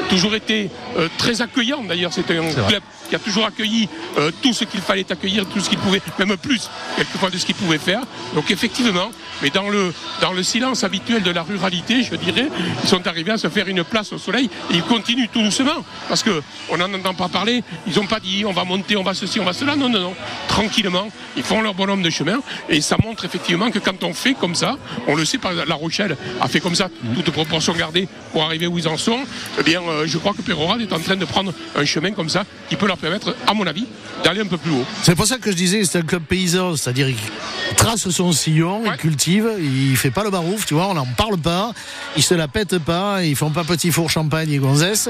toujours 0.09 0.35
été 0.35 0.71
euh, 0.97 1.09
très 1.19 1.43
accueillants. 1.43 1.85
D'ailleurs, 1.85 2.13
c'est 2.13 2.31
un 2.31 2.69
club 2.69 2.83
qui 3.11 3.17
a 3.17 3.19
toujours 3.19 3.45
accueilli 3.45 3.89
euh, 4.19 4.31
tout 4.41 4.55
ce 4.55 4.65
qu'il 4.65 4.81
fallait 4.81 5.11
accueillir, 5.11 5.45
tout 5.47 5.61
ce 5.61 5.69
qu'il 5.69 5.79
pouvait, 5.79 6.01
même 6.19 6.37
plus, 6.37 6.71
quelquefois, 6.97 7.29
de 7.29 7.37
ce 7.37 7.45
qu'il 7.45 7.57
pouvait 7.57 7.79
faire. 7.79 8.03
Donc, 8.35 8.51
effectivement, 8.51 9.11
mais 9.43 9.51
dans 9.51 9.69
le, 9.69 9.93
dans 10.21 10.33
le 10.33 10.43
silence 10.43 10.85
habituel 10.85 11.23
de 11.23 11.31
la 11.31 11.43
ruralité, 11.43 12.03
je 12.03 12.15
dirais, 12.15 12.49
ils 12.83 12.89
sont 12.89 13.07
arrivés 13.07 13.33
à 13.33 13.39
se 13.39 13.49
faire 13.49 13.69
une 13.69 13.85
place 13.85 14.13
au 14.13 14.19
soleil 14.19 14.49
et 14.71 14.75
ils 14.75 14.83
continuent 14.83 15.29
tout 15.33 15.43
doucement. 15.43 15.85
Parce 16.09 16.23
qu'on 16.23 16.77
n'en 16.77 16.93
entend 16.95 17.15
pas 17.15 17.29
parler, 17.29 17.63
ils 17.87 17.97
n'ont 17.97 18.07
pas 18.07 18.21
dit 18.21 18.45
on 18.47 18.53
va 18.53 18.65
monter, 18.65 18.97
on 18.97 19.03
va 19.03 19.15
ceci, 19.15 19.41
on 19.41 19.45
va 19.45 19.53
cela. 19.53 19.77
Non, 19.77 19.89
non, 19.89 20.01
non. 20.01 20.15
Tranquillement, 20.49 21.09
ils 21.37 21.43
font 21.43 21.61
leur 21.63 21.75
bonhomme 21.75 22.03
de 22.03 22.11
chemin 22.11 22.41
et 22.69 22.81
ça 22.81 22.97
montre 23.03 23.25
effectivement 23.25 23.71
que 23.71 23.79
quand 23.79 24.05
on 24.05 24.15
fait 24.15 24.35
comme 24.35 24.55
ça, 24.55 24.77
on 25.09 25.17
le 25.17 25.25
sait, 25.25 25.39
par 25.39 25.53
La 25.53 25.75
Rochelle 25.75 26.17
a 26.41 26.49
fait 26.49 26.61
comme 26.61 26.75
ça, 26.75 26.89
toute 27.15 27.31
proportion 27.31 27.73
gardée 27.73 28.09
pour 28.33 28.43
arriver 28.45 28.67
où 28.67 28.79
ils 28.79 28.89
en 28.89 28.97
sont. 28.97 29.21
Eh 29.59 29.63
bien, 29.63 29.83
euh, 29.83 30.07
je 30.07 30.19
crois 30.19 30.33
que 30.35 30.43
Pérorade 30.43 30.81
est 30.81 30.93
en 30.93 31.01
train 31.01 31.17
de 31.17 31.25
prendre 31.25 31.53
un 31.77 31.85
chemin 31.85 32.13
comme 32.13 32.29
ça 32.29 32.45
qui 32.69 32.77
peut 32.77 32.87
leur 32.87 32.99
permettre, 33.01 33.35
à 33.47 33.55
mon 33.55 33.67
avis, 33.67 33.87
d'aller 34.25 34.41
un 34.41 34.47
peu 34.47 34.57
plus 34.59 34.71
haut. 34.71 34.85
C'est 35.03 35.15
pour 35.15 35.27
ça 35.27 35.39
que 35.39 35.51
je 35.51 35.57
disais, 35.57 35.83
c'est 35.85 35.99
un 35.99 36.03
club 36.03 36.23
paysan, 36.23 36.77
c'est-à-dire 36.77 37.09
il 37.09 37.17
trace 37.77 38.09
son 38.09 38.33
sillon, 38.33 38.83
il 38.87 38.93
cultive, 38.97 39.49
il 39.61 39.97
fait 39.97 40.11
pas 40.11 40.25
le 40.25 40.31
barouf, 40.31 40.67
tu 40.67 40.75
vois, 40.75 40.87
on 40.89 40.95
n'en 40.95 41.07
parle 41.07 41.39
pas, 41.39 41.73
ils 42.17 42.23
se 42.23 42.35
la 42.35 42.49
pètent 42.49 42.79
pas, 42.79 43.23
ils 43.25 43.37
font 43.37 43.51
pas 43.51 43.65
petit 43.65 43.91
four 43.91 44.11
champagne 44.11 44.51
et 44.53 44.59
gonzesse. 44.59 45.09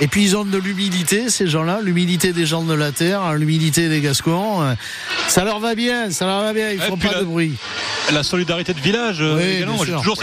Et 0.00 0.06
puis 0.08 0.22
ils 0.22 0.36
ont 0.36 0.44
de 0.44 0.58
l'humilité, 0.58 1.28
ces 1.30 1.46
gens-là, 1.46 1.80
l'humilité 1.82 2.32
des 2.32 2.46
gens 2.46 2.62
de 2.62 2.74
la 2.74 2.92
terre, 2.92 3.32
l'humilité 3.34 3.88
des 3.88 4.00
Gascons. 4.00 4.62
euh, 4.62 4.74
Ça 5.28 5.44
leur 5.44 5.58
va 5.60 5.74
bien, 5.74 6.10
ça 6.10 6.26
leur 6.26 6.42
va 6.42 6.52
bien, 6.52 6.70
ils 6.70 6.76
Et 6.82 6.86
font 6.86 6.96
pas 6.96 7.12
la- 7.12 7.20
de 7.20 7.24
bruit. 7.24 7.54
La 8.12 8.22
solidarité 8.22 8.74
de 8.74 8.80
village, 8.80 9.18
euh, 9.20 9.36
Oui, 9.36 9.86
j'ai 9.86 9.92
toujours 9.92 10.16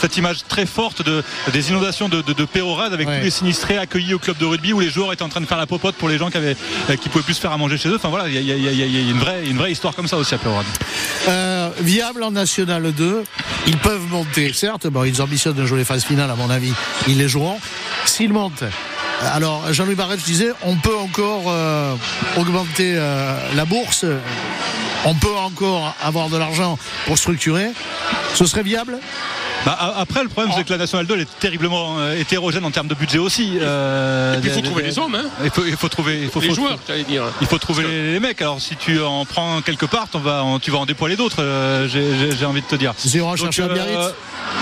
cette, 0.00 0.16
image 0.16 0.44
très 0.48 0.66
forte 0.66 1.02
de, 1.04 1.22
des 1.52 1.70
inondations 1.70 2.08
de, 2.08 2.22
de, 2.22 2.32
de 2.32 2.44
Pérorade 2.44 2.92
avec 2.94 3.08
Ouais. 3.08 3.18
tous 3.18 3.24
les 3.24 3.30
sinistrés 3.30 3.76
accueillis 3.76 4.14
au 4.14 4.18
club 4.18 4.38
de 4.38 4.44
rugby 4.44 4.72
où 4.72 4.80
les 4.80 4.88
joueurs 4.88 5.12
étaient 5.12 5.22
en 5.24 5.28
train 5.28 5.40
de 5.40 5.46
faire 5.46 5.58
la 5.58 5.66
popote 5.66 5.96
pour 5.96 6.08
les 6.08 6.16
gens 6.16 6.30
qui 6.30 6.36
avaient 6.36 6.56
qui 7.00 7.08
pouvaient 7.08 7.24
plus 7.24 7.34
se 7.34 7.40
faire 7.40 7.52
à 7.52 7.56
manger 7.56 7.78
chez 7.78 7.88
eux. 7.88 7.96
Enfin 7.96 8.08
voilà, 8.08 8.28
il 8.28 8.42
y 8.42 8.52
a, 8.52 9.10
une 9.10 9.18
vraie 9.18 9.46
une 9.46 9.56
vraie 9.56 9.72
histoire 9.72 9.94
comme 9.94 10.08
ça 10.08 10.16
aussi 10.16 10.34
à 10.34 10.38
Pérorade. 10.38 10.66
Euh, 11.28 11.70
viable 11.80 12.22
en 12.22 12.30
National 12.30 12.92
2, 12.92 13.24
ils 13.66 13.78
peuvent 13.78 14.06
monter, 14.10 14.52
certes, 14.52 14.86
bon, 14.86 15.04
ils 15.04 15.22
ambitionnent 15.22 15.54
de 15.54 15.66
jouer 15.66 15.78
les 15.78 15.84
phases 15.84 16.04
finales, 16.04 16.30
à 16.30 16.36
mon 16.36 16.50
avis, 16.50 16.72
ils 17.06 17.18
les 17.18 17.28
joueront. 17.28 17.58
S'ils 18.04 18.32
montent, 18.32 18.64
alors 19.32 19.72
Jean-Louis 19.72 19.94
Barrette, 19.94 20.20
je 20.20 20.24
disais, 20.24 20.52
on 20.62 20.76
peut 20.76 20.96
encore 20.96 21.44
euh, 21.48 21.94
augmenter 22.36 22.94
euh, 22.96 23.36
la 23.54 23.64
bourse, 23.64 24.04
on 25.04 25.14
peut 25.14 25.34
encore 25.34 25.94
avoir 26.02 26.28
de 26.28 26.36
l'argent 26.36 26.78
pour 27.06 27.16
structurer. 27.18 27.68
Ce 28.34 28.46
serait 28.46 28.62
viable? 28.62 28.98
Bah, 29.66 29.94
après, 29.98 30.22
le 30.22 30.28
problème, 30.28 30.52
c'est 30.56 30.64
que 30.64 30.70
la 30.72 30.78
Nationale 30.78 31.06
2 31.06 31.14
elle 31.14 31.20
est 31.22 31.38
terriblement 31.40 31.96
euh, 31.98 32.18
hétérogène 32.18 32.64
en 32.64 32.70
termes 32.70 32.88
de 32.88 32.94
budget 32.94 33.18
aussi. 33.18 33.58
Euh, 33.60 34.36
Et 34.36 34.40
puis, 34.40 34.50
il 34.50 34.54
faut 34.54 34.60
trouver 34.60 34.82
des- 34.82 34.88
les 34.88 34.98
hommes, 34.98 35.14
hein. 35.14 35.24
Il 35.42 35.50
faut, 35.50 35.64
il 35.64 35.76
faut 35.76 35.88
trouver 35.88 36.20
il 36.22 36.28
faut, 36.28 36.40
Les 36.40 36.48
faut- 36.48 36.54
joueurs, 36.54 36.78
j'allais 36.86 37.04
dire. 37.04 37.24
Il 37.40 37.46
faut 37.46 37.58
trouver 37.58 37.84
les, 37.84 38.12
les 38.12 38.20
mecs. 38.20 38.40
Alors, 38.42 38.60
si 38.60 38.76
tu 38.76 39.00
en 39.00 39.24
prends 39.24 39.60
quelque 39.62 39.86
part, 39.86 40.06
on 40.14 40.18
va, 40.18 40.42
en- 40.44 40.58
tu 40.58 40.70
vas 40.70 40.78
en 40.78 40.86
dépoiler 40.86 41.16
d'autres. 41.16 41.42
euh, 41.42 41.88
j'ai- 41.88 42.44
envie 42.44 42.60
de 42.60 42.66
te 42.66 42.76
dire. 42.76 42.92
Ils 43.04 43.16
iront 43.16 43.30
Donc, 43.30 43.38
chercher 43.38 43.62
à 43.62 43.68
Biarritz 43.68 44.14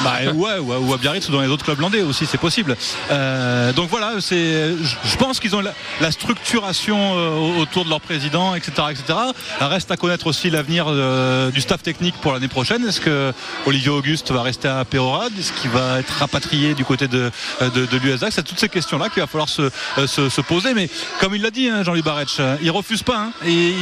bah, 0.04 0.12
ouais, 0.34 0.58
ou 0.60 0.72
à, 0.72 0.78
ou 0.80 0.94
à 0.94 0.96
Biarritz 0.96 1.28
ou 1.28 1.32
dans 1.32 1.40
les 1.40 1.48
autres 1.48 1.64
clubs 1.64 1.80
landais 1.80 2.02
aussi, 2.02 2.26
c'est 2.26 2.38
possible. 2.38 2.76
Euh, 3.10 3.72
donc 3.72 3.90
voilà. 3.90 4.12
Je 4.20 4.74
je 5.04 5.16
pense 5.16 5.40
qu'ils 5.40 5.54
ont 5.56 5.60
la, 5.60 5.74
la 6.00 6.12
structuration 6.12 6.96
euh, 7.16 7.60
autour 7.60 7.84
de 7.84 7.90
leur 7.90 8.00
président, 8.00 8.54
etc., 8.54 8.72
etc. 8.90 9.18
Reste 9.60 9.90
à 9.90 9.96
connaître 9.96 10.26
aussi 10.28 10.48
l'avenir 10.50 10.86
euh, 10.88 11.50
du 11.50 11.60
staff 11.60 11.82
technique 11.82 12.14
pour 12.20 12.32
l'année 12.32 12.48
prochaine. 12.48 12.86
Est-ce 12.86 13.00
que 13.00 13.32
Olivier 13.66 13.90
Auguste 13.90 14.30
va 14.30 14.42
rester 14.42 14.68
à 14.68 14.84
Est-ce 14.96 15.52
qu'il 15.52 15.70
va 15.70 16.00
être 16.00 16.10
rapatrié 16.10 16.74
du 16.74 16.84
côté 16.84 17.08
de, 17.08 17.30
de, 17.60 17.96
l'USAC 17.98 18.32
C'est 18.32 18.42
toutes 18.42 18.58
ces 18.58 18.68
questions-là 18.68 19.08
qu'il 19.08 19.20
va 19.22 19.26
falloir 19.26 19.48
se, 19.48 19.62
euh, 19.62 20.06
se, 20.06 20.28
se 20.28 20.40
poser. 20.40 20.74
Mais 20.74 20.88
comme 21.20 21.34
il 21.34 21.42
l'a 21.42 21.50
dit, 21.50 21.68
hein, 21.68 21.82
Jean-Louis 21.82 22.02
Barretch, 22.02 22.36
euh, 22.40 22.56
il 22.62 22.70
refuse 22.70 23.02
pas. 23.02 23.18
hein, 23.18 23.32
et 23.44 23.74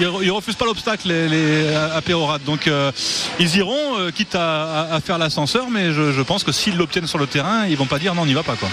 il, 0.00 0.30
refuse 0.30 0.54
pas 0.54 0.66
l'obstacle 0.66 1.08
les- 1.08 1.74
à, 1.74 2.00
Pérorade. 2.00 2.42
Donc 2.44 2.66
euh, 2.68 2.92
ils 3.38 3.56
iront, 3.56 4.10
quitte 4.14 4.34
à, 4.34 4.98
faire 5.04 5.18
l'ascenseur, 5.18 5.68
mais 5.70 5.92
je, 5.92 6.12
je 6.12 6.22
pense 6.22 6.44
que 6.44 6.52
s'ils 6.52 6.76
l'obtiennent 6.76 7.06
sur 7.06 7.18
le 7.18 7.26
terrain, 7.26 7.66
ils 7.66 7.76
vont 7.76 7.86
pas 7.86 7.98
dire 7.98 8.14
non, 8.14 8.22
on 8.22 8.26
n'y 8.26 8.34
va 8.34 8.42
pas. 8.42 8.56
Quoi. 8.56 8.68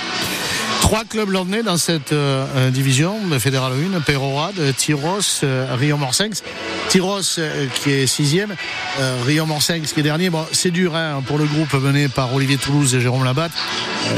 Trois 0.85 1.03
clubs 1.03 1.31
landais 1.31 1.63
dans 1.63 1.77
cette 1.77 2.13
euh, 2.13 2.45
euh, 2.55 2.69
division, 2.69 3.17
de 3.27 3.39
Fédéral 3.39 3.73
1, 3.95 4.01
Pérorade, 4.01 4.53
Tyros, 4.77 5.41
euh, 5.41 5.65
Rion-Morsinx. 5.75 6.43
Tyros 6.89 7.21
euh, 7.39 7.65
qui 7.73 7.89
est 7.89 8.05
sixième, 8.05 8.55
euh, 8.99 9.17
Rion-Morsinx 9.25 9.93
qui 9.93 9.99
est 10.01 10.03
dernier. 10.03 10.29
Bon, 10.29 10.45
c'est 10.51 10.69
dur 10.69 10.95
hein, 10.95 11.23
pour 11.25 11.39
le 11.39 11.45
groupe 11.45 11.73
mené 11.73 12.07
par 12.07 12.31
Olivier 12.35 12.57
Toulouse 12.57 12.93
et 12.93 13.01
Jérôme 13.01 13.23
Labatte. 13.23 13.51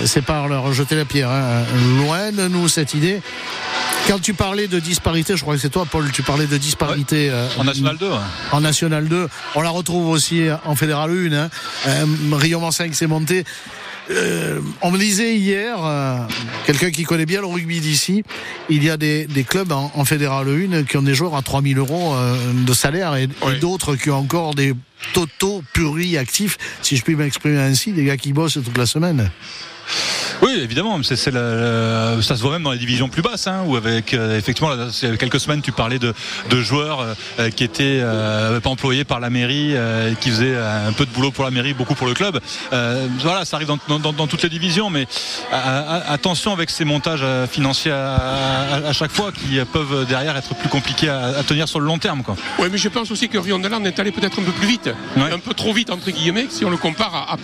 C'est 0.03 0.21
pas 0.21 0.45
leur 0.49 0.73
jeter 0.73 0.97
la 0.97 1.05
pierre. 1.05 1.29
hein. 1.31 1.63
Loin 1.99 2.33
de 2.33 2.49
nous 2.49 2.67
cette 2.67 2.93
idée. 2.93 3.21
Quand 4.09 4.19
tu 4.19 4.33
parlais 4.33 4.67
de 4.67 4.79
disparité, 4.79 5.37
je 5.37 5.43
crois 5.43 5.55
que 5.55 5.61
c'est 5.61 5.69
toi, 5.69 5.85
Paul, 5.89 6.11
tu 6.11 6.21
parlais 6.21 6.47
de 6.47 6.57
disparité. 6.57 7.31
En 7.57 7.63
National 7.63 7.95
2. 7.97 8.09
ouais. 8.09 8.15
en 8.51 8.59
National 8.59 9.07
2. 9.07 9.29
On 9.55 9.61
la 9.61 9.69
retrouve 9.69 10.09
aussi 10.09 10.43
en 10.65 10.75
Fédéral 10.75 11.11
1. 11.11 11.33
Hein. 11.33 11.49
Rion 12.33 12.59
Morcinq 12.59 12.93
s'est 12.93 13.07
monté. 13.07 13.45
Euh, 14.09 14.61
on 14.81 14.91
me 14.91 14.97
disait 14.97 15.35
hier, 15.35 15.77
euh, 15.83 16.19
quelqu'un 16.65 16.91
qui 16.91 17.03
connaît 17.03 17.25
bien 17.25 17.41
le 17.41 17.47
rugby 17.47 17.79
d'ici, 17.79 18.23
il 18.69 18.83
y 18.83 18.89
a 18.89 18.97
des, 18.97 19.25
des 19.25 19.43
clubs 19.43 19.71
en, 19.71 19.91
en 19.93 20.05
Fédéral 20.05 20.47
1 20.47 20.83
qui 20.83 20.97
ont 20.97 21.01
des 21.01 21.13
joueurs 21.13 21.35
à 21.35 21.41
3000 21.41 21.77
euros 21.77 22.15
euh, 22.15 22.35
de 22.53 22.73
salaire 22.73 23.15
et, 23.15 23.23
et 23.23 23.59
d'autres 23.59 23.95
qui 23.95 24.09
ont 24.09 24.19
encore 24.19 24.55
des 24.55 24.73
totaux 25.13 25.61
pluri-actifs, 25.73 26.57
si 26.81 26.97
je 26.97 27.03
puis 27.03 27.15
m'exprimer 27.15 27.59
ainsi, 27.59 27.91
des 27.91 28.05
gars 28.05 28.17
qui 28.17 28.33
bossent 28.33 28.59
toute 28.63 28.77
la 28.77 28.85
semaine. 28.85 29.29
Oui, 30.41 30.51
évidemment, 30.61 31.01
c'est, 31.03 31.15
c'est 31.15 31.31
la- 31.31 32.15
la- 32.15 32.21
ça 32.21 32.35
se 32.35 32.41
voit 32.41 32.51
même 32.51 32.63
dans 32.63 32.71
les 32.71 32.77
divisions 32.77 33.09
plus 33.09 33.21
basses, 33.23 33.47
hein, 33.47 33.63
où 33.65 33.75
avec 33.75 34.13
euh, 34.13 34.37
effectivement, 34.37 34.69
là, 34.69 34.87
il 35.01 35.09
y 35.09 35.11
a 35.11 35.17
quelques 35.17 35.39
semaines, 35.39 35.61
tu 35.61 35.71
parlais 35.71 35.97
de, 35.99 36.13
de 36.49 36.61
joueurs 36.61 37.05
euh, 37.39 37.49
qui 37.49 37.63
étaient 37.63 37.99
euh, 38.01 38.59
pas 38.59 38.69
employés 38.69 39.03
par 39.03 39.19
la 39.19 39.29
mairie, 39.29 39.73
qui 40.21 40.29
faisaient 40.29 40.55
un 40.55 40.91
peu 40.93 41.05
de 41.05 41.11
boulot 41.11 41.31
pour 41.31 41.43
la 41.43 41.51
mairie, 41.51 41.73
beaucoup 41.73 41.95
pour 41.95 42.07
le 42.07 42.13
club. 42.13 42.39
Voilà, 42.71 43.45
ça 43.45 43.55
arrive 43.57 43.67
dans, 43.67 43.79
dans- 43.87 43.99
dans- 43.99 44.13
dans 44.13 44.27
toutes 44.27 44.43
les 44.43 44.49
divisions, 44.49 44.89
mais 44.89 45.07
attention 46.07 46.53
avec 46.53 46.69
ces 46.69 46.85
montages 46.85 47.25
financiers 47.49 47.91
à, 47.91 48.15
à- 48.15 48.87
à 48.89 48.93
chaque 48.93 49.11
fois 49.11 49.31
qui 49.31 49.59
peuvent 49.73 50.05
derrière 50.07 50.35
être 50.37 50.53
plus 50.55 50.69
compliqués 50.69 51.09
à, 51.09 51.37
à 51.39 51.43
tenir 51.43 51.67
sur 51.67 51.79
le 51.79 51.85
long 51.85 51.97
terme. 51.97 52.23
Oui, 52.59 52.67
mais 52.71 52.77
je 52.77 52.89
pense 52.89 53.11
aussi 53.11 53.29
que 53.29 53.37
Rion 53.37 53.59
Deland 53.59 53.83
est 53.85 53.99
allé 53.99 54.11
peut-être 54.11 54.39
un 54.39 54.43
peu 54.43 54.51
plus 54.51 54.67
vite, 54.67 54.89
un 55.17 55.39
peu 55.39 55.53
trop 55.53 55.73
vite 55.73 55.89
entre 55.89 56.09
guillemets, 56.11 56.47
si 56.49 56.63
on 56.65 56.69
le 56.69 56.77
compare 56.77 57.13
à, 57.15 57.33
as 57.33 57.37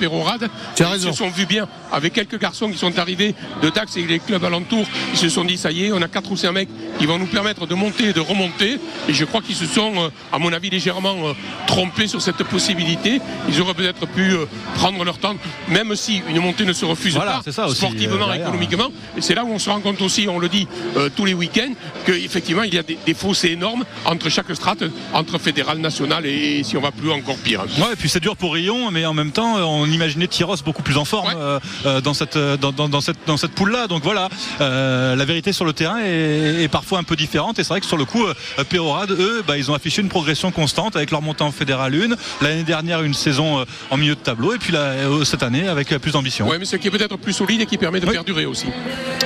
Ils 0.80 0.84
raison. 0.86 1.12
se 1.12 1.18
sont 1.18 1.30
vus 1.30 1.46
bien 1.46 1.68
avec 1.92 2.14
quelques 2.14 2.40
garçons 2.40 2.70
qui 2.70 2.78
sont 2.78 2.83
arrivés 2.98 3.36
de 3.62 3.70
Dax 3.70 3.98
et 3.98 4.04
les 4.04 4.20
clubs 4.20 4.44
alentours. 4.44 4.86
Ils 5.14 5.18
se 5.18 5.30
sont 5.30 5.44
dit 5.44 5.58
ça 5.58 5.72
y 5.72 5.86
est, 5.86 5.92
on 5.92 6.02
a 6.02 6.08
quatre 6.08 6.32
ou 6.32 6.38
cinq 6.38 6.52
mecs 6.52 6.70
qui 7.00 7.06
vont 7.06 7.18
nous 7.18 7.26
permettre 7.26 7.66
de 7.68 7.76
monter 7.76 8.10
et 8.10 8.14
de 8.14 8.20
remonter. 8.20 8.80
Et 9.08 9.14
je 9.14 9.26
crois 9.26 9.42
qu'ils 9.42 9.56
se 9.56 9.66
sont, 9.66 9.94
euh, 9.96 10.10
à 10.32 10.40
mon 10.40 10.52
avis, 10.54 10.70
légèrement 10.70 11.16
euh, 11.28 11.34
trompés 11.68 12.08
sur 12.08 12.22
cette 12.22 12.44
possibilité. 12.44 13.20
Ils 13.50 13.62
auraient 13.62 13.74
peut-être 13.74 14.06
pu 14.08 14.32
euh, 14.32 14.46
prendre 14.76 15.04
leur 15.04 15.18
temps, 15.18 15.36
même 15.70 15.96
si 15.96 16.22
une 16.30 16.40
montée 16.40 16.66
ne 16.66 16.74
se 16.74 16.86
refuse 16.86 17.16
Voilà, 17.16 17.42
pas 17.44 17.52
ça 17.52 17.68
aussi, 17.68 17.78
sportivement, 17.78 18.28
derrière. 18.28 18.48
économiquement. 18.48 18.90
Et 19.18 19.22
c'est 19.22 19.36
là 19.36 19.44
où 19.44 19.50
on 19.52 19.60
se 19.60 19.70
rend 19.70 19.80
compte 19.80 20.02
aussi, 20.02 20.28
on 20.28 20.40
le 20.40 20.50
dit 20.50 20.68
euh, 20.98 21.10
tous 21.16 21.26
les 21.26 21.34
week-ends, 21.34 21.74
qu'effectivement 22.06 22.64
il 22.64 22.74
y 22.74 22.78
a 22.78 22.84
des, 22.84 22.98
des 23.06 23.14
fossés 23.14 23.50
énormes 23.50 23.84
entre 24.06 24.30
chaque 24.30 24.54
strate, 24.56 24.84
entre 25.14 25.38
fédéral, 25.40 25.78
national 25.80 26.26
et, 26.26 26.64
si 26.64 26.78
on 26.78 26.82
va 26.82 26.92
plus 26.92 27.12
encore 27.12 27.38
pire. 27.38 27.62
Ouais, 27.78 27.94
et 27.94 27.96
puis 27.96 28.10
c'est 28.10 28.20
dur 28.20 28.36
pour 28.36 28.54
Rion, 28.54 28.92
mais 28.92 29.06
en 29.06 29.14
même 29.14 29.32
temps, 29.32 29.56
on 29.58 29.86
imaginait 29.88 30.28
Tyros 30.28 30.56
beaucoup 30.64 30.84
plus 30.84 30.98
en 30.98 31.06
forme 31.06 31.34
euh, 31.36 32.02
dans 32.02 32.14
cette 32.14 32.38
dans, 32.38 32.73
dans- 32.74 32.90
dans 32.90 33.02
cette 33.02 33.18
dans 33.28 33.38
cette 33.38 33.52
poule 33.54 33.72
là. 33.72 33.88
Donc 33.88 34.04
voilà, 34.04 34.30
euh, 34.62 35.16
la 35.16 35.26
vérité 35.26 35.54
sur 35.54 35.66
le 35.66 35.74
terrain 35.74 36.00
est, 36.04 36.64
est 36.64 36.68
parfois 36.68 37.00
un 37.00 37.04
peu 37.04 37.16
différente. 37.16 37.60
Et 37.60 37.64
c'est 37.64 37.70
vrai 37.70 37.80
que 37.80 37.86
sur 37.86 37.98
le 37.98 38.06
coup, 38.06 38.26
euh, 38.26 38.34
Péorade, 38.68 39.12
eux, 39.12 39.44
bah, 39.48 39.58
ils 39.58 39.70
ont 39.72 39.74
affiché 39.74 40.02
une 40.02 40.10
progression 40.10 40.52
constante 40.52 40.96
avec 40.96 41.12
leur 41.12 41.22
montée 41.22 41.44
en 41.44 41.52
fédéral 41.52 41.94
1. 41.96 42.16
L'année 42.44 42.64
dernière, 42.64 43.02
une 43.04 43.14
saison 43.14 43.60
euh, 43.60 43.66
en 43.90 43.98
milieu 43.98 44.16
de 44.16 44.20
tableau, 44.20 44.54
et 44.54 44.58
puis 44.58 44.74
là, 44.74 44.80
euh, 44.80 45.24
cette 45.24 45.44
année 45.44 45.68
avec 45.68 45.90
plus 46.00 46.12
d'ambition. 46.12 46.48
Ouais, 46.48 46.58
mais 46.60 46.66
ce 46.66 46.76
qui 46.76 46.88
est 46.88 46.92
peut-être 46.92 47.18
plus 47.18 47.34
solide 47.34 47.62
et 47.62 47.66
qui 47.66 47.78
permet 47.78 48.00
de 48.00 48.06
perdurer 48.06 48.46
aussi. 48.46 48.68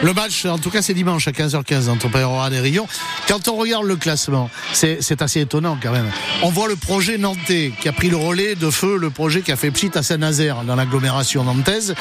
Le 0.03 0.13
match, 0.13 0.45
en 0.45 0.57
tout 0.59 0.69
cas, 0.69 0.81
c'est 0.81 0.93
dimanche 0.93 1.27
à 1.27 1.31
15h15 1.31 1.89
entre 1.89 2.07
Peyrorade 2.09 2.53
et 2.53 2.59
Rion. 2.59 2.87
Quand 3.27 3.47
on 3.47 3.55
regarde 3.55 3.85
le 3.85 3.95
classement, 3.95 4.49
c'est 4.71 5.21
assez 5.21 5.41
étonnant 5.41 5.77
quand 5.81 5.91
même. 5.91 6.09
On 6.43 6.49
voit 6.49 6.67
le 6.67 6.75
projet 6.75 7.17
nantais 7.17 7.73
qui 7.81 7.89
a 7.89 7.91
pris 7.91 8.09
le 8.09 8.15
relais 8.15 8.55
de 8.55 8.69
feu, 8.69 8.97
le 8.97 9.09
projet 9.09 9.41
qui 9.41 9.51
a 9.51 9.55
fait 9.55 9.71
pchit 9.71 9.89
à 9.95 10.03
Saint-Nazaire 10.03 10.63
dans 10.65 10.75
l'agglomération 10.75 11.43
nantaise. 11.43 11.95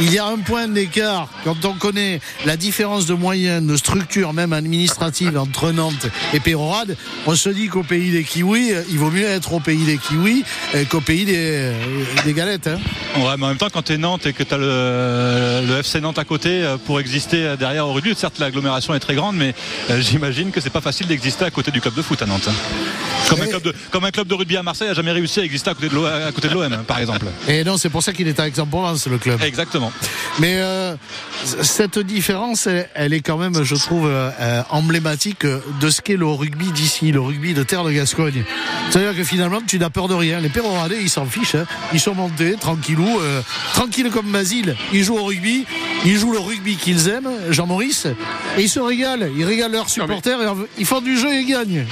Il 0.00 0.12
y 0.12 0.18
a 0.18 0.26
un 0.26 0.38
point 0.38 0.66
d'écart 0.66 1.28
quand 1.44 1.64
on 1.66 1.74
connaît 1.74 2.20
la 2.46 2.56
différence 2.56 3.04
de 3.06 3.14
moyens, 3.14 3.64
de 3.64 3.76
structure 3.76 4.32
même 4.32 4.52
administrative 4.54 5.36
entre 5.38 5.72
Nantes 5.72 6.06
et 6.32 6.40
Peyrorade. 6.40 6.96
On 7.26 7.36
se 7.36 7.50
dit 7.50 7.68
qu'au 7.68 7.82
pays 7.82 8.10
des 8.10 8.24
kiwis, 8.24 8.72
il 8.90 8.98
vaut 8.98 9.10
mieux 9.10 9.26
être 9.26 9.52
au 9.52 9.60
pays 9.60 9.84
des 9.84 9.98
kiwis 9.98 10.42
euh, 10.74 10.84
qu'au 10.86 11.00
pays 11.02 11.26
des, 11.26 11.70
des 12.24 12.32
galettes. 12.32 12.66
hein. 12.68 12.78
Ouais, 13.18 13.36
mais 13.38 13.44
en 13.44 13.48
même 13.48 13.58
temps, 13.58 13.68
quand 13.70 13.82
tu 13.82 13.92
es 13.92 13.98
Nantes 13.98 14.24
et 14.24 14.32
que 14.32 14.42
tu 14.42 14.54
as 14.54 14.58
le, 14.58 15.66
le 15.68 15.78
FC 15.80 16.00
Nantes 16.00 16.18
à 16.18 16.24
côté 16.24 16.48
euh, 16.64 16.78
pour 16.78 16.98
exister 16.98 17.41
euh, 17.44 17.56
derrière 17.56 17.86
au 17.86 17.92
rugby, 17.92 18.14
certes 18.16 18.38
l'agglomération 18.38 18.94
est 18.94 19.00
très 19.00 19.14
grande, 19.14 19.36
mais 19.36 19.54
euh, 19.90 20.00
j'imagine 20.00 20.50
que 20.50 20.60
c'est 20.60 20.70
pas 20.70 20.80
facile 20.80 21.06
d'exister 21.06 21.44
à 21.44 21.50
côté 21.50 21.70
du 21.70 21.80
club 21.80 21.94
de 21.94 22.02
foot 22.02 22.20
à 22.22 22.26
Nantes. 22.26 22.48
hein. 22.48 22.52
Comme 23.28 23.40
un, 23.42 23.46
club 23.46 23.62
de, 23.62 23.74
comme 23.90 24.04
un 24.04 24.10
club 24.10 24.26
de 24.26 24.34
rugby 24.34 24.56
à 24.56 24.62
Marseille 24.62 24.88
a 24.88 24.94
jamais 24.94 25.12
réussi 25.12 25.40
à 25.40 25.44
exister 25.44 25.70
à 25.70 25.74
côté 25.74 25.88
de 25.88 25.94
l'O- 25.94 26.04
à 26.06 26.32
côté 26.32 26.48
de 26.48 26.54
l'OM, 26.54 26.84
par 26.86 26.98
exemple. 26.98 27.26
Et 27.48 27.64
non, 27.64 27.76
c'est 27.76 27.88
pour 27.88 28.02
ça 28.02 28.12
qu'il 28.12 28.26
est 28.28 28.38
à 28.40 28.48
Aix-en-Provence, 28.48 29.06
le 29.06 29.18
club. 29.18 29.40
Exactement. 29.42 29.92
Mais 30.38 30.56
euh, 30.58 30.94
cette 31.44 31.98
différence, 31.98 32.66
elle, 32.66 32.88
elle 32.94 33.12
est 33.12 33.20
quand 33.20 33.36
même, 33.36 33.62
je 33.62 33.74
trouve, 33.74 34.06
euh, 34.06 34.30
euh, 34.40 34.62
emblématique 34.70 35.44
de 35.46 35.90
ce 35.90 36.00
qu'est 36.00 36.16
le 36.16 36.26
rugby 36.26 36.66
d'ici, 36.72 37.12
le 37.12 37.20
rugby 37.20 37.54
de 37.54 37.62
terre 37.62 37.84
de 37.84 37.92
Gascogne. 37.92 38.44
C'est-à-dire 38.90 39.16
que 39.16 39.24
finalement, 39.24 39.60
tu 39.66 39.78
n'as 39.78 39.90
peur 39.90 40.08
de 40.08 40.14
rien. 40.14 40.40
Les 40.40 40.48
Péroradais, 40.48 40.98
ils 41.00 41.10
s'en 41.10 41.26
fichent. 41.26 41.54
hein. 41.54 41.66
Ils 41.92 42.00
sont 42.00 42.14
montés, 42.14 42.54
tranquillou, 42.60 43.20
euh, 43.20 43.40
tranquilles 43.74 44.10
comme 44.10 44.30
Basile. 44.30 44.76
Ils 44.92 45.02
jouent 45.04 45.18
au 45.18 45.24
rugby. 45.24 45.64
Ils 46.04 46.16
jouent 46.18 46.32
le 46.32 46.38
rugby 46.40 46.76
qu'ils 46.76 47.08
aiment, 47.08 47.30
Jean-Maurice. 47.50 48.06
Et 48.58 48.62
ils 48.62 48.68
se 48.68 48.80
régalent. 48.80 49.28
Ils 49.36 49.44
régalent 49.44 49.72
leurs 49.72 49.88
supporters. 49.90 50.40
et 50.40 50.46
ils 50.78 50.86
font 50.86 51.00
du 51.00 51.16
jeu 51.18 51.32
et 51.32 51.40
ils 51.40 51.46
gagnent. 51.46 51.86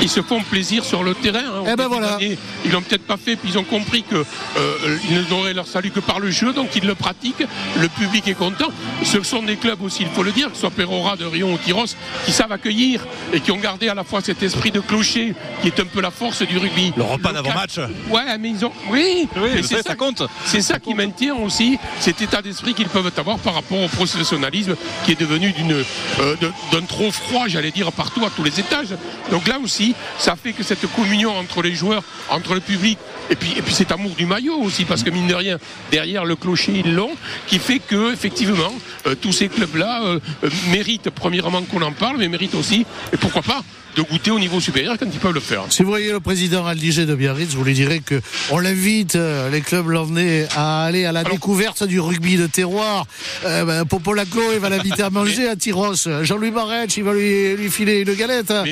Ils 0.00 0.08
se 0.08 0.22
font 0.22 0.40
plaisir 0.42 0.84
sur 0.84 1.02
le 1.02 1.14
terrain. 1.14 1.40
hein. 1.40 1.64
Eh 1.72 1.76
ben 1.76 1.88
voilà. 1.88 2.18
Ils 2.64 2.70
l'ont 2.70 2.82
peut-être 2.82 3.02
pas 3.06 3.16
fait, 3.16 3.34
puis 3.36 3.50
ils 3.52 3.58
ont 3.58 3.64
compris 3.64 4.04
que 4.04 4.14
euh, 4.14 4.96
ils 5.10 5.24
n'auraient 5.28 5.54
leur 5.54 5.66
salut 5.66 5.90
que 5.90 5.98
par 6.00 6.20
le 6.20 6.30
jeu, 6.30 6.52
donc 6.52 6.68
ils 6.76 6.86
le 6.86 6.94
pratiquent. 6.94 7.44
Le 7.80 7.88
public 7.88 8.28
est 8.28 8.34
content. 8.34 8.68
Ce 9.04 9.22
sont 9.22 9.42
des 9.42 9.56
clubs 9.56 9.80
aussi, 9.82 10.02
il 10.02 10.08
faut 10.08 10.22
le 10.22 10.32
dire, 10.32 10.48
que 10.48 10.54
ce 10.54 10.60
soit 10.60 10.70
Perora, 10.70 11.16
de 11.16 11.24
Rion 11.24 11.52
ou 11.52 11.58
Tyros, 11.58 11.86
qui 12.24 12.32
savent 12.32 12.52
accueillir 12.52 13.06
et 13.32 13.40
qui 13.40 13.50
ont 13.52 13.56
gardé 13.56 13.88
à 13.88 13.94
la 13.94 14.04
fois 14.04 14.20
cet 14.20 14.42
esprit 14.42 14.70
de 14.70 14.80
clocher, 14.80 15.34
qui 15.62 15.68
est 15.68 15.80
un 15.80 15.84
peu 15.84 16.00
la 16.00 16.10
force 16.10 16.42
du 16.42 16.58
rugby. 16.58 16.92
Le 16.96 17.04
repas 17.04 17.32
d'avant-match. 17.32 17.78
Ouais, 18.10 18.36
mais 18.38 18.50
ils 18.50 18.64
ont. 18.64 18.72
Oui, 18.90 19.28
Oui, 19.36 19.62
savez, 19.64 19.82
ça 19.82 19.94
compte. 19.94 20.22
C'est 20.44 20.60
ça 20.62 20.78
qui 20.78 20.94
maintient 20.94 21.36
aussi 21.36 21.78
cet 22.00 22.20
état 22.20 22.42
d'esprit 22.42 22.74
qu'ils 22.74 22.88
peuvent 22.88 23.10
avoir 23.16 23.38
par 23.38 23.54
rapport 23.54 23.80
au 23.80 23.88
professionnalisme 23.88 24.74
qui 25.04 25.12
est 25.12 25.20
devenu 25.20 25.52
d'une, 25.52 25.72
euh, 25.72 26.36
de- 26.40 26.52
d'un 26.72 26.84
trop 26.84 27.10
froid, 27.12 27.44
j'allais 27.46 27.70
dire, 27.70 27.90
partout, 27.92 28.24
à 28.24 28.30
tous 28.30 28.42
les 28.42 28.58
étages. 28.60 28.94
Donc 29.30 29.46
là 29.46 29.58
aussi, 29.62 29.94
ça 30.18 30.34
fait 30.36 30.52
que 30.52 30.62
cette 30.62 30.86
communion 30.94 31.36
entre 31.36 31.62
les 31.62 31.74
joueurs, 31.74 32.02
entre 32.30 32.54
le 32.54 32.60
public, 32.60 32.98
et 33.30 33.36
puis, 33.36 33.52
et 33.56 33.62
puis 33.62 33.74
cet 33.74 33.92
amour 33.92 34.12
du 34.16 34.26
maillot 34.26 34.56
aussi, 34.60 34.84
parce 34.84 35.02
que 35.02 35.10
mine 35.10 35.26
de 35.28 35.34
rien, 35.34 35.58
derrière 35.90 36.24
le 36.24 36.34
clocher, 36.36 36.82
ils 36.84 36.94
l'ont, 36.94 37.10
qui 37.46 37.58
fait 37.58 37.78
que, 37.78 38.12
effectivement, 38.12 38.72
tous 39.20 39.32
ces 39.32 39.48
clubs-là 39.48 40.02
euh, 40.04 40.18
euh, 40.44 40.50
méritent, 40.70 41.10
premièrement, 41.10 41.62
qu'on 41.62 41.82
en 41.82 41.92
parle, 41.92 42.16
mais 42.18 42.28
méritent 42.28 42.54
aussi, 42.54 42.84
et 43.12 43.16
pourquoi 43.16 43.42
pas, 43.42 43.62
de 43.96 44.02
goûter 44.02 44.30
au 44.30 44.38
niveau 44.38 44.60
supérieur 44.60 44.96
quand 44.98 45.06
ils 45.12 45.18
peuvent 45.18 45.32
le 45.34 45.40
faire. 45.40 45.64
Si 45.70 45.82
vous 45.82 45.88
voyez 45.88 46.12
le 46.12 46.20
président 46.20 46.64
Aldigé 46.66 47.04
de 47.06 47.14
Biarritz, 47.14 47.54
vous 47.54 47.64
lui 47.64 47.74
direz 47.74 48.00
que 48.00 48.20
on 48.50 48.58
l'invite, 48.58 49.16
euh, 49.16 49.50
les 49.50 49.60
clubs 49.60 49.88
landais, 49.88 50.46
à 50.56 50.84
aller 50.84 51.04
à 51.04 51.10
la 51.12 51.24
découverte 51.24 51.82
du 51.84 51.98
rugby 51.98 52.36
de 52.36 52.46
terroir. 52.46 53.06
Euh, 53.44 53.64
ben, 53.64 53.84
Popolaco, 53.86 54.40
il 54.52 54.60
va 54.60 54.68
l'inviter 54.68 55.02
à 55.02 55.10
manger 55.10 55.48
à 55.48 55.56
Tyros. 55.56 55.94
Jean-Louis 56.22 56.50
Barretch, 56.52 56.96
il 56.96 57.04
va 57.04 57.12
lui, 57.12 57.56
lui 57.56 57.70
filer 57.70 58.00
une 58.06 58.14
galette. 58.14 58.50
à 58.52 58.62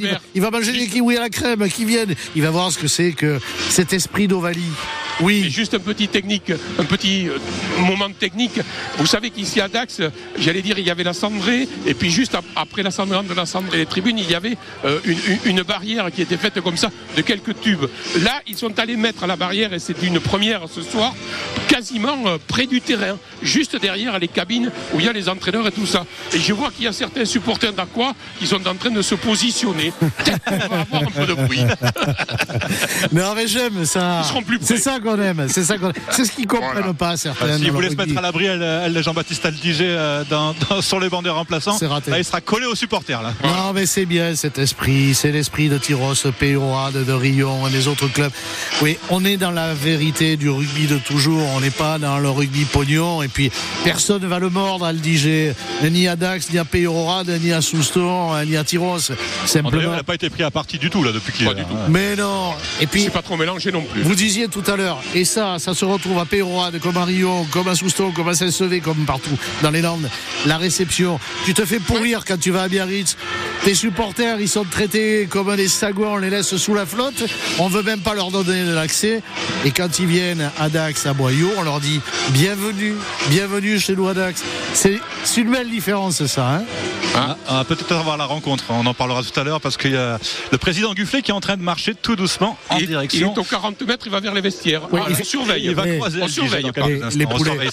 va- 0.12 0.20
il 0.36 0.40
va 0.40 0.50
manger 0.50 0.72
des 0.72 0.86
kiwis 0.86 1.16
à 1.16 1.20
la 1.20 1.28
crème 1.30 1.68
qui 1.68 1.84
viennent. 1.84 2.14
Il 2.34 2.42
va 2.42 2.50
voir 2.50 2.72
ce 2.72 2.78
que 2.78 2.88
c'est 2.88 3.12
que 3.12 3.38
cet 3.68 3.92
esprit 3.92 4.28
d'Ovalie. 4.28 4.62
Oui. 5.20 5.48
Juste 5.50 5.74
un 5.74 5.78
petit 5.78 6.08
technique, 6.08 6.52
un 6.78 6.84
petit 6.84 7.28
euh, 7.28 7.38
moment 7.80 8.08
de 8.08 8.14
technique. 8.14 8.60
Vous 8.98 9.06
savez 9.06 9.30
qu'ici 9.30 9.60
à 9.60 9.68
Dax, 9.68 10.00
j'allais 10.38 10.62
dire, 10.62 10.78
il 10.78 10.86
y 10.86 10.90
avait 10.90 11.04
la 11.04 11.12
cendrée, 11.12 11.68
et 11.86 11.94
puis 11.94 12.10
juste 12.10 12.34
ap- 12.34 12.44
après 12.56 12.82
la 12.82 12.90
cendrée 12.90 13.22
de 13.22 13.34
la 13.34 13.46
cendrée 13.46 13.76
et 13.76 13.80
les 13.80 13.86
tribunes, 13.86 14.18
il 14.18 14.30
y 14.30 14.34
avait 14.34 14.56
euh, 14.84 14.98
une, 15.44 15.62
barrière 15.62 16.10
qui 16.12 16.22
était 16.22 16.36
faite 16.36 16.60
comme 16.60 16.76
ça 16.76 16.90
de 17.16 17.22
quelques 17.22 17.60
tubes. 17.60 17.84
Là, 18.22 18.40
ils 18.46 18.56
sont 18.56 18.76
allés 18.78 18.96
mettre 18.96 19.26
la 19.26 19.36
barrière, 19.36 19.72
et 19.72 19.78
c'est 19.78 20.02
une 20.02 20.18
première 20.20 20.62
ce 20.68 20.82
soir, 20.82 21.14
quasiment 21.68 22.18
euh, 22.26 22.38
près 22.48 22.66
du 22.66 22.80
terrain, 22.80 23.16
juste 23.42 23.76
derrière 23.80 24.18
les 24.18 24.28
cabines 24.28 24.70
où 24.92 25.00
il 25.00 25.06
y 25.06 25.08
a 25.08 25.12
les 25.12 25.28
entraîneurs 25.28 25.66
et 25.66 25.72
tout 25.72 25.86
ça. 25.86 26.04
Et 26.32 26.40
je 26.40 26.52
vois 26.52 26.70
qu'il 26.70 26.84
y 26.84 26.88
a 26.88 26.92
certains 26.92 27.24
supporters 27.24 27.72
d'Aqua 27.72 28.14
qui 28.38 28.46
sont 28.46 28.66
en 28.66 28.74
train 28.74 28.90
de 28.90 29.02
se 29.02 29.14
positionner. 29.14 29.92
Peut-être 30.00 30.44
qu'on 30.44 30.56
va 30.56 30.80
avoir 30.80 31.02
un 31.02 31.10
peu 31.10 31.26
de 31.26 31.34
bruit. 31.34 31.60
Non, 33.12 33.32
mais 33.36 33.46
j'aime 33.46 33.84
ça. 33.84 34.22
C'est 34.66 34.78
ça 34.78 34.98
qu'on 35.04 35.20
aime. 35.20 35.46
C'est 35.48 35.62
ça 35.64 35.78
qu'on 35.78 35.92
C'est 36.10 36.24
ce 36.24 36.32
qu'ils 36.32 36.46
comprennent 36.46 36.94
pas, 36.94 37.16
certains. 37.16 37.54
S'il 37.56 37.58
dans 37.60 37.66
le 37.66 37.72
voulait 37.72 37.90
se 37.90 37.94
mettre 37.96 38.16
à 38.18 38.20
l'abri, 38.20 38.46
elle, 38.46 38.62
elle, 38.62 39.02
Jean-Baptiste 39.02 39.46
Aldigé 39.46 39.84
euh, 39.86 40.24
dans, 40.28 40.54
dans- 40.70 40.82
sur 40.82 40.98
les 40.98 41.08
bancs 41.08 41.22
des 41.22 41.30
remplaçants, 41.30 41.76
raté. 41.86 42.10
là, 42.10 42.18
il 42.18 42.24
sera 42.24 42.40
collé 42.40 42.66
aux 42.66 42.74
supporters. 42.74 43.22
Là. 43.22 43.32
Non, 43.44 43.72
mais 43.74 43.86
c'est 43.86 44.06
bien 44.06 44.34
cet 44.34 44.58
esprit. 44.58 45.14
C'est 45.14 45.30
l'esprit 45.30 45.68
de 45.68 45.78
Tyros, 45.78 46.14
Péroade, 46.38 47.04
de 47.04 47.12
Rion 47.12 47.68
et 47.68 47.70
des 47.70 47.86
autres 47.88 48.08
clubs. 48.08 48.32
Oui, 48.82 48.98
on 49.10 49.24
est 49.24 49.36
dans 49.36 49.50
la 49.50 49.74
vérité 49.74 50.36
du 50.36 50.48
rugby 50.50 50.86
de 50.86 50.98
toujours. 50.98 51.46
On 51.54 51.60
n'est 51.60 51.70
pas 51.70 51.98
dans 51.98 52.18
le 52.18 52.30
rugby 52.30 52.64
pognon. 52.64 53.22
Et 53.22 53.28
puis, 53.28 53.50
personne 53.84 54.22
ne 54.22 54.26
va 54.26 54.38
le 54.38 54.48
mordre 54.48 54.84
à 54.86 54.92
le 54.92 54.98
Diger. 54.98 55.54
Ni 55.82 56.08
à 56.08 56.16
Dax, 56.16 56.50
ni 56.50 56.58
à 56.58 56.64
Péorade, 56.64 57.28
ni 57.42 57.52
à 57.52 57.60
Souston, 57.60 58.42
ni 58.46 58.56
à 58.56 58.64
Tyros. 58.64 58.98
Simplement. 59.46 59.92
n'a 59.92 60.02
pas 60.02 60.14
été 60.14 60.30
pris 60.30 60.42
à 60.42 60.50
partie 60.50 60.78
du 60.78 60.90
tout 60.90 61.02
là 61.04 61.12
depuis 61.12 61.32
qu'il 61.32 61.46
est 61.46 61.54
là. 61.54 61.64
Mais 61.88 62.16
non. 62.16 62.52
Et 62.80 62.86
puis. 62.86 63.02
C'est 63.02 63.10
pas 63.10 63.22
trop 63.22 63.36
mélangé 63.36 63.70
non 63.70 63.82
plus. 63.82 64.02
Vous 64.02 64.14
disiez 64.14 64.48
tout 64.48 64.62
à 64.66 64.76
l'heure, 64.76 64.93
et 65.14 65.24
ça, 65.24 65.58
ça 65.58 65.74
se 65.74 65.84
retrouve 65.84 66.18
à 66.18 66.24
Péroade, 66.24 66.78
comme 66.80 66.96
à 66.96 67.04
Rion, 67.04 67.46
comme 67.50 67.68
à 67.68 67.74
Souston, 67.74 68.12
comme 68.12 68.28
à 68.28 68.34
Saint-Sevé, 68.34 68.80
comme 68.80 69.04
partout 69.06 69.36
dans 69.62 69.70
les 69.70 69.82
Landes. 69.82 70.08
La 70.46 70.58
réception. 70.58 71.18
Tu 71.44 71.54
te 71.54 71.64
fais 71.64 71.78
pourrir 71.80 72.24
quand 72.24 72.38
tu 72.38 72.50
vas 72.50 72.62
à 72.62 72.68
Biarritz. 72.68 73.16
Tes 73.64 73.74
supporters, 73.74 74.40
ils 74.40 74.48
sont 74.48 74.64
traités 74.64 75.26
comme 75.30 75.54
des 75.56 75.68
sagouins, 75.68 76.10
on 76.12 76.16
les 76.18 76.30
laisse 76.30 76.56
sous 76.56 76.74
la 76.74 76.86
flotte. 76.86 77.24
On 77.58 77.68
veut 77.68 77.82
même 77.82 78.00
pas 78.00 78.14
leur 78.14 78.30
donner 78.30 78.64
de 78.64 78.72
l'accès. 78.74 79.22
Et 79.64 79.70
quand 79.70 79.98
ils 79.98 80.06
viennent 80.06 80.50
à 80.58 80.68
Dax, 80.68 81.06
à 81.06 81.14
Boyau, 81.14 81.50
on 81.56 81.62
leur 81.62 81.80
dit 81.80 82.00
bienvenue, 82.30 82.94
bienvenue 83.30 83.78
chez 83.80 83.96
nous 83.96 84.08
à 84.08 84.14
Dax. 84.14 84.42
C'est 84.74 85.00
une 85.36 85.50
belle 85.50 85.70
différence, 85.70 86.24
ça. 86.26 86.56
Hein 86.56 86.62
Ah, 87.14 87.36
on 87.48 87.54
va 87.54 87.64
peut-être 87.64 87.92
avoir 87.92 88.16
la 88.16 88.24
rencontre, 88.26 88.64
on 88.70 88.84
en 88.86 88.94
parlera 88.94 89.22
tout 89.22 89.38
à 89.38 89.44
l'heure 89.44 89.60
parce 89.60 89.76
qu'il 89.76 89.92
y 89.92 89.96
a 89.96 90.18
le 90.52 90.58
président 90.58 90.92
Gufflet 90.94 91.22
qui 91.22 91.30
est 91.30 91.34
en 91.34 91.40
train 91.40 91.56
de 91.56 91.62
marcher 91.62 91.94
tout 91.94 92.16
doucement 92.16 92.58
en 92.70 92.76
Il, 92.76 92.82
il 92.82 92.88
direction. 92.88 93.34
est 93.34 93.38
aux 93.38 93.44
40 93.44 93.80
mètres, 93.82 94.06
il 94.06 94.12
va 94.12 94.20
vers 94.20 94.34
les 94.34 94.40
vestiaires. 94.40 94.83
Oui, 94.92 95.00
Ah, 95.04 95.08
il 95.10 95.24
surveille. 95.24 95.64
Il 95.64 95.74
va 95.74 95.84
Mais- 95.84 95.96
croiser 95.96 96.22
on 96.22 96.28
surveille. 96.28 96.64
Les- 97.16 97.26
poulets. 97.26 97.52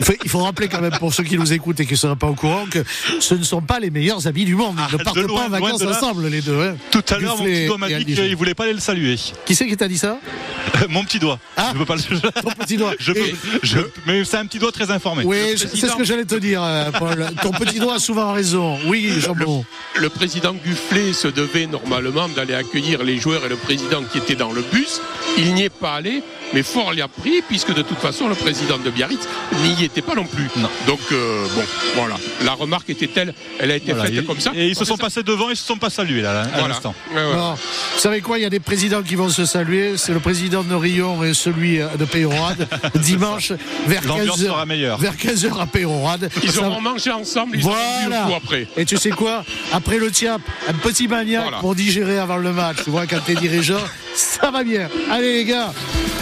Il 0.00 0.06
faut, 0.06 0.12
il 0.24 0.30
faut 0.30 0.38
rappeler 0.38 0.68
quand 0.68 0.80
même 0.80 0.96
pour 0.98 1.12
ceux 1.12 1.22
qui 1.24 1.36
nous 1.36 1.52
écoutent 1.52 1.78
et 1.80 1.84
qui 1.86 1.92
ne 1.92 1.98
seraient 1.98 2.16
pas 2.16 2.26
au 2.28 2.34
courant 2.34 2.64
que 2.70 2.78
ce 3.20 3.34
ne 3.34 3.42
sont 3.42 3.60
pas 3.60 3.78
les 3.78 3.90
meilleurs 3.90 4.26
amis 4.26 4.44
du 4.46 4.54
monde. 4.54 4.76
Ils 4.78 4.82
Ah, 4.82 4.92
ne 4.94 4.98
de 4.98 5.02
partent 5.04 5.16
loin, 5.18 5.26
pas 5.50 5.56
en 5.56 5.58
loin 5.58 5.72
vacances 5.72 5.82
ensemble 5.82 6.26
les 6.28 6.40
deux. 6.40 6.58
hein. 6.60 6.76
Tout 6.90 7.02
à 7.10 7.18
l'heure, 7.18 7.36
mon 7.36 7.44
petit 7.44 7.66
doigt 7.66 7.78
m'a 7.78 7.88
dit 7.88 8.04
qu'il 8.14 8.36
voulait 8.36 8.54
pas 8.54 8.64
aller 8.64 8.72
le 8.72 8.80
saluer. 8.80 9.16
Qui 9.44 9.54
c'est 9.54 9.66
qui 9.66 9.76
t'a 9.76 9.88
dit 9.88 9.98
ça? 9.98 10.18
Mon 10.88 11.04
petit 11.04 11.18
doigt. 11.18 11.38
Ah. 11.56 11.70
Je 11.72 11.78
peux 11.78 11.84
pas 11.84 11.96
le. 11.96 12.00
Ton 12.42 12.50
petit 12.58 12.76
doigt. 12.76 12.94
Je 12.98 13.12
peux- 13.12 13.18
Et- 13.20 13.34
je- 13.62 13.78
mais 14.06 14.24
c'est 14.24 14.36
un 14.38 14.46
petit 14.46 14.58
doigt 14.58 14.72
très 14.72 14.90
informé. 14.90 15.24
Oui, 15.24 15.36
c'est 15.56 15.68
ce 15.88 15.96
que 15.96 16.04
j'allais 16.04 16.24
te 16.24 16.36
dire, 16.36 16.62
euh, 16.62 16.90
Paul. 16.92 17.26
Ton 17.42 17.50
petit 17.50 17.78
doigt 17.78 17.96
a 17.96 17.98
souvent 17.98 18.32
raison. 18.32 18.78
Oui, 18.86 19.10
Jean-Bon. 19.18 19.64
Le 19.96 20.08
président 20.08 20.54
Gufflet 20.54 21.12
se 21.12 21.28
devait 21.28 21.66
normalement 21.66 22.28
d'aller 22.28 22.54
accueillir 22.54 23.02
les 23.02 23.18
joueurs 23.18 23.44
et 23.44 23.48
le 23.48 23.56
président 23.56 24.02
qui 24.10 24.18
étaient 24.18 24.34
dans 24.36 24.52
le 24.52 24.62
bus. 24.72 25.00
Il 25.36 25.52
n'y 25.54 25.64
est 25.64 25.68
pas 25.70 25.94
allé, 25.96 26.22
mais 26.52 26.62
fort 26.62 26.92
l'y 26.92 27.00
a 27.02 27.08
pris, 27.08 27.42
puisque 27.46 27.72
de 27.74 27.82
toute 27.82 27.98
façon, 27.98 28.28
le 28.28 28.34
président 28.34 28.78
de 28.78 28.90
Biarritz 28.90 29.26
n'y 29.62 29.84
était 29.84 30.02
pas 30.02 30.14
non 30.14 30.24
plus. 30.24 30.48
Donc, 30.86 31.00
euh, 31.12 31.46
bon, 31.54 31.62
voilà. 31.96 32.16
La 32.44 32.52
remarque 32.52 32.90
était 32.90 33.06
telle, 33.06 33.34
elle 33.58 33.70
a 33.70 33.76
été 33.76 33.92
Voilà, 33.92 34.08
faite 34.10 34.18
et- 34.18 34.24
comme 34.24 34.40
ça. 34.40 34.52
Et 34.54 34.68
ils 34.68 34.76
se 34.76 34.84
sont 34.84 34.96
passés 34.96 35.22
devant, 35.22 35.50
ils 35.50 35.56
se 35.56 35.64
sont 35.66 35.76
pas 35.78 35.90
salués 35.90 36.22
là, 36.22 36.42
à 36.42 36.44
Voilà. 36.58 36.68
l'instant. 36.68 36.94
Ouais, 37.14 37.22
ouais. 37.24 37.34
Non. 37.36 37.54
Vous 37.54 38.00
savez 38.00 38.20
quoi 38.20 38.38
Il 38.38 38.42
y 38.42 38.46
a 38.46 38.50
des 38.50 38.60
présidents 38.60 39.02
qui 39.02 39.14
vont 39.14 39.28
se 39.28 39.44
saluer. 39.44 39.96
C'est 39.96 40.12
le 40.12 40.20
président 40.20 40.62
de 40.62 40.74
Rion 40.74 41.22
et 41.24 41.34
celui 41.34 41.80
euh, 41.80 41.88
de 41.98 42.04
Peyrorade. 42.04 42.68
Dimanche, 42.96 43.52
vers 43.86 44.04
L'ambiance 44.06 44.38
15h. 44.40 44.46
sera 44.46 44.66
meilleure. 44.66 44.98
Vers 44.98 45.16
15h 45.16 45.60
à 45.60 45.66
Peyrorade. 45.66 46.30
Ils 46.42 46.50
Ça- 46.52 46.62
auront 46.66 46.80
mangé 46.80 47.10
ensemble, 47.10 47.56
ils 47.56 47.62
Voilà. 47.62 48.24
coup 48.26 48.34
après. 48.34 48.66
Et 48.76 48.84
tu 48.84 48.96
sais 48.96 49.10
quoi 49.10 49.44
Après 49.72 49.98
le 49.98 50.10
tiap, 50.10 50.40
un 50.68 50.74
petit 50.74 51.08
maniaque 51.08 51.42
Voilà. 51.42 51.58
pour 51.58 51.74
digérer 51.74 52.18
avant 52.18 52.36
le 52.36 52.52
match. 52.52 52.78
Tu 52.84 52.90
vois, 52.90 53.06
quand 53.06 53.20
t'es 53.24 53.34
dirigeant, 53.34 53.80
ça 54.14 54.50
va 54.50 54.62
bien. 54.64 54.88
Allez 55.10 55.34
les 55.34 55.44
gars, 55.44 55.72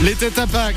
les 0.02 0.14
têtes 0.18 0.38
à 0.38 0.46
Pâques, 0.46 0.76